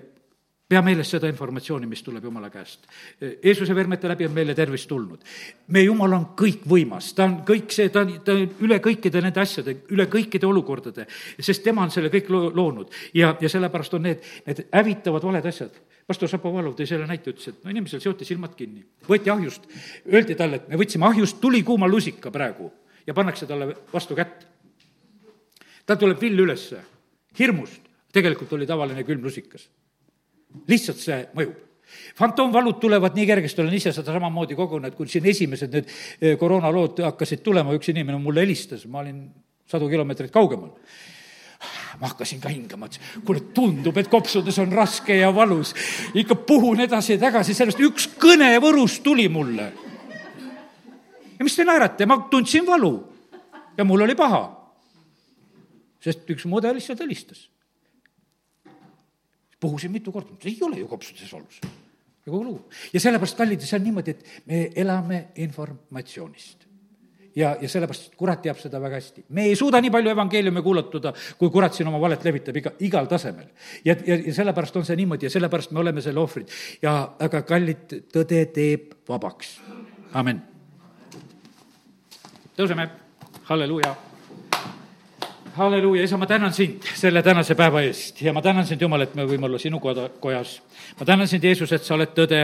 pea 0.65 0.81
meeles 0.81 1.09
seda 1.13 1.29
informatsiooni, 1.29 1.85
mis 1.85 2.01
tuleb 2.01 2.23
Jumala 2.25 2.49
käest. 2.49 2.87
Jeesuse 3.21 3.75
vermete 3.77 4.09
läbi 4.09 4.25
on 4.25 4.33
meile 4.33 4.55
tervis 4.57 4.87
tulnud. 4.89 5.21
meie 5.67 5.85
Jumal 5.85 6.13
on 6.17 6.25
kõikvõimas, 6.37 7.13
ta 7.13 7.27
on 7.29 7.35
kõik 7.45 7.69
see, 7.69 7.89
ta 7.93 8.01
on, 8.01 8.15
ta 8.25 8.33
on 8.33 8.47
üle 8.65 8.79
kõikide 8.81 9.21
nende 9.21 9.41
asjade, 9.41 9.77
üle 9.93 10.07
kõikide 10.09 10.49
olukordade, 10.49 11.05
sest 11.39 11.63
tema 11.63 11.83
on 11.85 11.93
selle 11.93 12.09
kõik 12.09 12.31
lo-, 12.33 12.49
loonud. 12.49 12.89
ja, 13.13 13.35
ja 13.41 13.49
sellepärast 13.49 13.93
on 13.93 14.09
need, 14.09 14.25
need 14.47 14.65
hävitavad 14.73 15.23
valed 15.23 15.45
asjad 15.45 15.77
pastor 16.07 16.29
Šapovalov 16.29 16.75
tõi 16.77 16.87
selle 16.89 17.07
näite, 17.09 17.33
ütles, 17.33 17.49
et 17.49 17.63
no 17.65 17.73
inimesel 17.73 18.01
seoti 18.03 18.27
silmad 18.27 18.53
kinni. 18.57 18.83
võeti 19.07 19.31
ahjust, 19.33 19.65
öeldi 20.11 20.37
talle, 20.37 20.61
et 20.61 20.67
me 20.69 20.79
võtsime 20.79 21.07
ahjust 21.09 21.39
tulikuuma 21.41 21.89
lusika 21.89 22.31
praegu 22.31 22.71
ja 23.07 23.13
pannakse 23.13 23.47
talle 23.49 23.73
vastu 23.93 24.15
kätt. 24.15 24.45
tal 25.85 25.97
tuleb 26.01 26.21
vill 26.21 26.39
ülesse, 26.39 26.81
hirmust, 27.39 27.81
tegelikult 28.13 28.53
oli 28.53 28.65
tavaline 28.65 29.03
külm 29.03 29.23
lusikas. 29.23 29.69
lihtsalt 30.67 30.97
see 30.97 31.23
mõjub. 31.35 31.61
Fantoomvalud 32.17 32.79
tulevad 32.81 33.13
nii 33.15 33.25
kergesti, 33.29 33.61
olen 33.61 33.73
ise 33.73 33.91
seda 33.93 34.13
samamoodi 34.13 34.55
kogunenud, 34.57 34.95
kui 34.97 35.07
siin 35.07 35.25
esimesed 35.25 35.73
need 35.73 35.89
eh, 36.21 36.37
koroonalood 36.37 37.01
hakkasid 37.05 37.43
tulema, 37.45 37.73
üks 37.77 37.91
inimene 37.93 38.17
mulle 38.17 38.41
helistas, 38.41 38.87
ma 38.89 39.03
olin 39.03 39.27
sadu 39.69 39.89
kilomeetreid 39.89 40.33
kaugemal 40.33 40.73
ma 41.99 42.09
hakkasin 42.11 42.41
ka 42.43 42.49
hingama, 42.49 42.89
ütlesin, 42.89 43.23
kuule, 43.25 43.41
tundub, 43.55 43.97
et 43.97 44.09
kopsudes 44.11 44.57
on 44.61 44.73
raske 44.75 45.17
ja 45.17 45.31
valus. 45.35 45.73
ikka 46.13 46.35
puhun 46.35 46.81
edasi 46.83 47.15
ja 47.15 47.19
tagasi, 47.27 47.53
sellest 47.53 47.79
üks 47.79 48.09
kõne 48.19 48.51
Võrust 48.63 49.03
tuli 49.03 49.27
mulle. 49.29 49.71
ja 51.39 51.43
mis 51.43 51.55
te 51.55 51.65
naerate, 51.65 52.05
ma 52.05 52.19
tundsin 52.31 52.65
valu 52.67 52.93
ja 53.77 53.83
mul 53.83 54.05
oli 54.07 54.15
paha. 54.15 54.43
sest 55.99 56.29
üks 56.29 56.45
mudel 56.45 56.75
lihtsalt 56.75 56.99
helistas. 56.99 57.49
puhusin 59.59 59.91
mitu 59.91 60.11
korda, 60.11 60.35
ei 60.45 60.57
ole 60.61 60.79
ju 60.79 60.87
kopsudes 60.87 61.33
valus 61.33 61.59
ja 62.25 62.31
kogu 62.31 62.43
lugu. 62.43 62.69
ja 62.93 62.99
sellepärast, 62.99 63.37
kallid, 63.37 63.61
see 63.61 63.79
on 63.79 63.83
niimoodi, 63.83 64.11
et 64.11 64.45
me 64.45 64.69
elame 64.75 65.27
informatsioonist 65.35 66.74
ja, 67.35 67.55
ja 67.61 67.69
sellepärast 67.69 68.15
kurat 68.17 68.41
teab 68.41 68.59
seda 68.59 68.81
väga 68.81 68.99
hästi. 68.99 69.25
me 69.29 69.45
ei 69.49 69.55
suuda 69.55 69.81
nii 69.81 69.91
palju 69.91 70.13
evangeeliumi 70.15 70.63
kuulutada, 70.65 71.13
kui 71.37 71.49
kurat 71.49 71.73
siin 71.73 71.87
oma 71.91 71.99
valet 72.01 72.23
levitab 72.23 72.57
iga, 72.61 72.73
igal 72.79 73.07
tasemel. 73.11 73.47
ja, 73.85 73.95
ja, 74.07 74.17
ja 74.27 74.33
sellepärast 74.33 74.75
on 74.81 74.87
see 74.87 74.95
niimoodi 75.01 75.27
ja 75.27 75.35
sellepärast 75.35 75.71
me 75.71 75.79
oleme 75.83 76.01
selle 76.01 76.19
ohvrid. 76.19 76.49
ja 76.81 76.97
aga 77.19 77.41
kallid, 77.41 77.99
tõde 78.13 78.45
teeb 78.55 78.97
vabaks. 79.09 79.59
amin. 80.13 80.41
tõuseme, 82.57 82.89
halleluuja 83.51 83.95
halleluuja, 85.55 86.03
isa, 86.03 86.17
ma 86.17 86.25
tänan 86.25 86.53
sind 86.53 86.83
selle 86.95 87.21
tänase 87.23 87.55
päeva 87.55 87.79
eest 87.85 88.19
ja 88.21 88.33
ma 88.33 88.41
tänan 88.41 88.65
sind, 88.67 88.81
Jumal, 88.81 89.05
et 89.05 89.13
me 89.15 89.23
võime 89.27 89.47
olla 89.47 89.59
sinu 89.59 89.79
koda, 89.79 90.09
kojas. 90.19 90.57
ma 90.99 91.05
tänan 91.07 91.27
sind, 91.31 91.43
Jeesus, 91.43 91.71
et 91.71 91.83
sa 91.83 91.93
oled 91.95 92.11
tõde, 92.17 92.41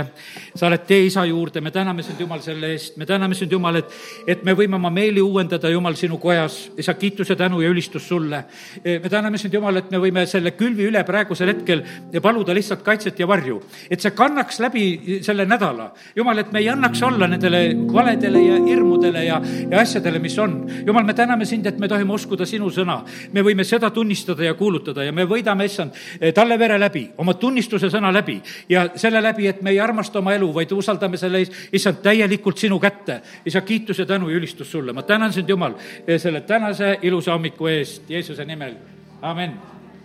sa 0.56 0.70
oled 0.70 0.86
tee 0.88 1.06
isa 1.10 1.26
juurde, 1.28 1.62
me 1.62 1.74
täname 1.76 2.06
sind, 2.08 2.20
Jumal, 2.24 2.40
selle 2.46 2.70
eest, 2.72 2.96
me 2.98 3.06
täname 3.06 3.36
sind, 3.36 3.52
Jumal, 3.52 3.82
et, 3.82 3.98
et 4.28 4.46
me 4.48 4.56
võime 4.56 4.78
oma 4.80 4.90
meeli 4.94 5.22
uuendada, 5.22 5.70
Jumal, 5.70 5.98
sinu 6.00 6.20
kojas. 6.24 6.70
isa, 6.80 6.94
kiitus 6.94 7.34
ja 7.34 7.36
tänu 7.36 7.60
ja 7.62 7.70
ülistus 7.70 8.08
sulle. 8.08 8.46
me 8.86 9.10
täname 9.10 9.38
sind, 9.38 9.54
Jumal, 9.54 9.82
et 9.82 9.92
me 9.92 10.00
võime 10.00 10.26
selle 10.26 10.56
külvi 10.56 10.88
üle 10.88 11.04
praegusel 11.04 11.52
hetkel 11.52 11.84
paluda 12.22 12.56
lihtsalt 12.56 12.84
kaitset 12.84 13.20
ja 13.20 13.28
varju, 13.28 13.60
et 13.90 14.00
see 14.00 14.16
kannaks 14.16 14.60
läbi 14.64 15.20
selle 15.24 15.46
nädala. 15.46 15.92
Jumal, 16.16 16.40
et 16.40 16.52
me 16.52 16.64
ei 16.64 16.70
annaks 16.70 17.04
olla 17.04 17.28
nendele 17.28 17.76
valedele 17.92 18.46
ja 18.48 18.64
hirmudele 18.64 19.26
ja, 19.26 19.42
ja 19.68 19.84
asjadele, 19.84 20.20
mis 20.20 20.40
on. 20.40 20.62
Jumal, 20.88 21.04
me 21.04 21.14
täname 21.14 21.46
sind, 21.46 21.68
et 21.68 21.80
me 21.80 21.92
tohime 21.92 22.16
uskuda 22.16 22.48
sinu 22.48 22.72
sõna 22.72 23.01
sõna. 23.02 23.30
me 23.34 23.42
võime 23.42 23.64
seda 23.64 23.90
tunnistada 23.90 24.44
ja 24.44 24.54
kuulutada 24.54 25.04
ja 25.04 25.12
me 25.12 25.26
võidame, 25.26 25.66
issand, 25.66 25.94
talle 26.34 26.58
vere 26.60 26.80
läbi, 26.80 27.10
oma 27.18 27.34
tunnistuse 27.34 27.90
sõna 27.90 28.12
läbi 28.14 28.42
ja 28.70 28.90
selle 28.96 29.22
läbi, 29.22 29.48
et 29.48 29.62
me 29.62 29.72
ei 29.72 29.80
armasta 29.80 30.20
oma 30.20 30.34
elu, 30.34 30.54
vaid 30.54 30.72
usaldame 30.72 31.18
selle, 31.18 31.44
issand, 31.72 32.02
täielikult 32.02 32.58
sinu 32.58 32.80
kätte. 32.80 33.22
isa, 33.46 33.62
kiitus 33.62 34.00
ja 34.00 34.06
tänu 34.06 34.30
ja 34.30 34.38
ülistus 34.38 34.72
sulle. 34.72 34.94
ma 34.94 35.04
tänan 35.04 35.34
sind, 35.34 35.50
Jumal, 35.50 35.74
selle 36.18 36.42
tänase 36.42 37.00
ilusa 37.02 37.34
hommiku 37.34 37.68
eest 37.68 38.10
Jeesuse 38.10 38.46
nimel. 38.46 38.76
amin 39.22 39.81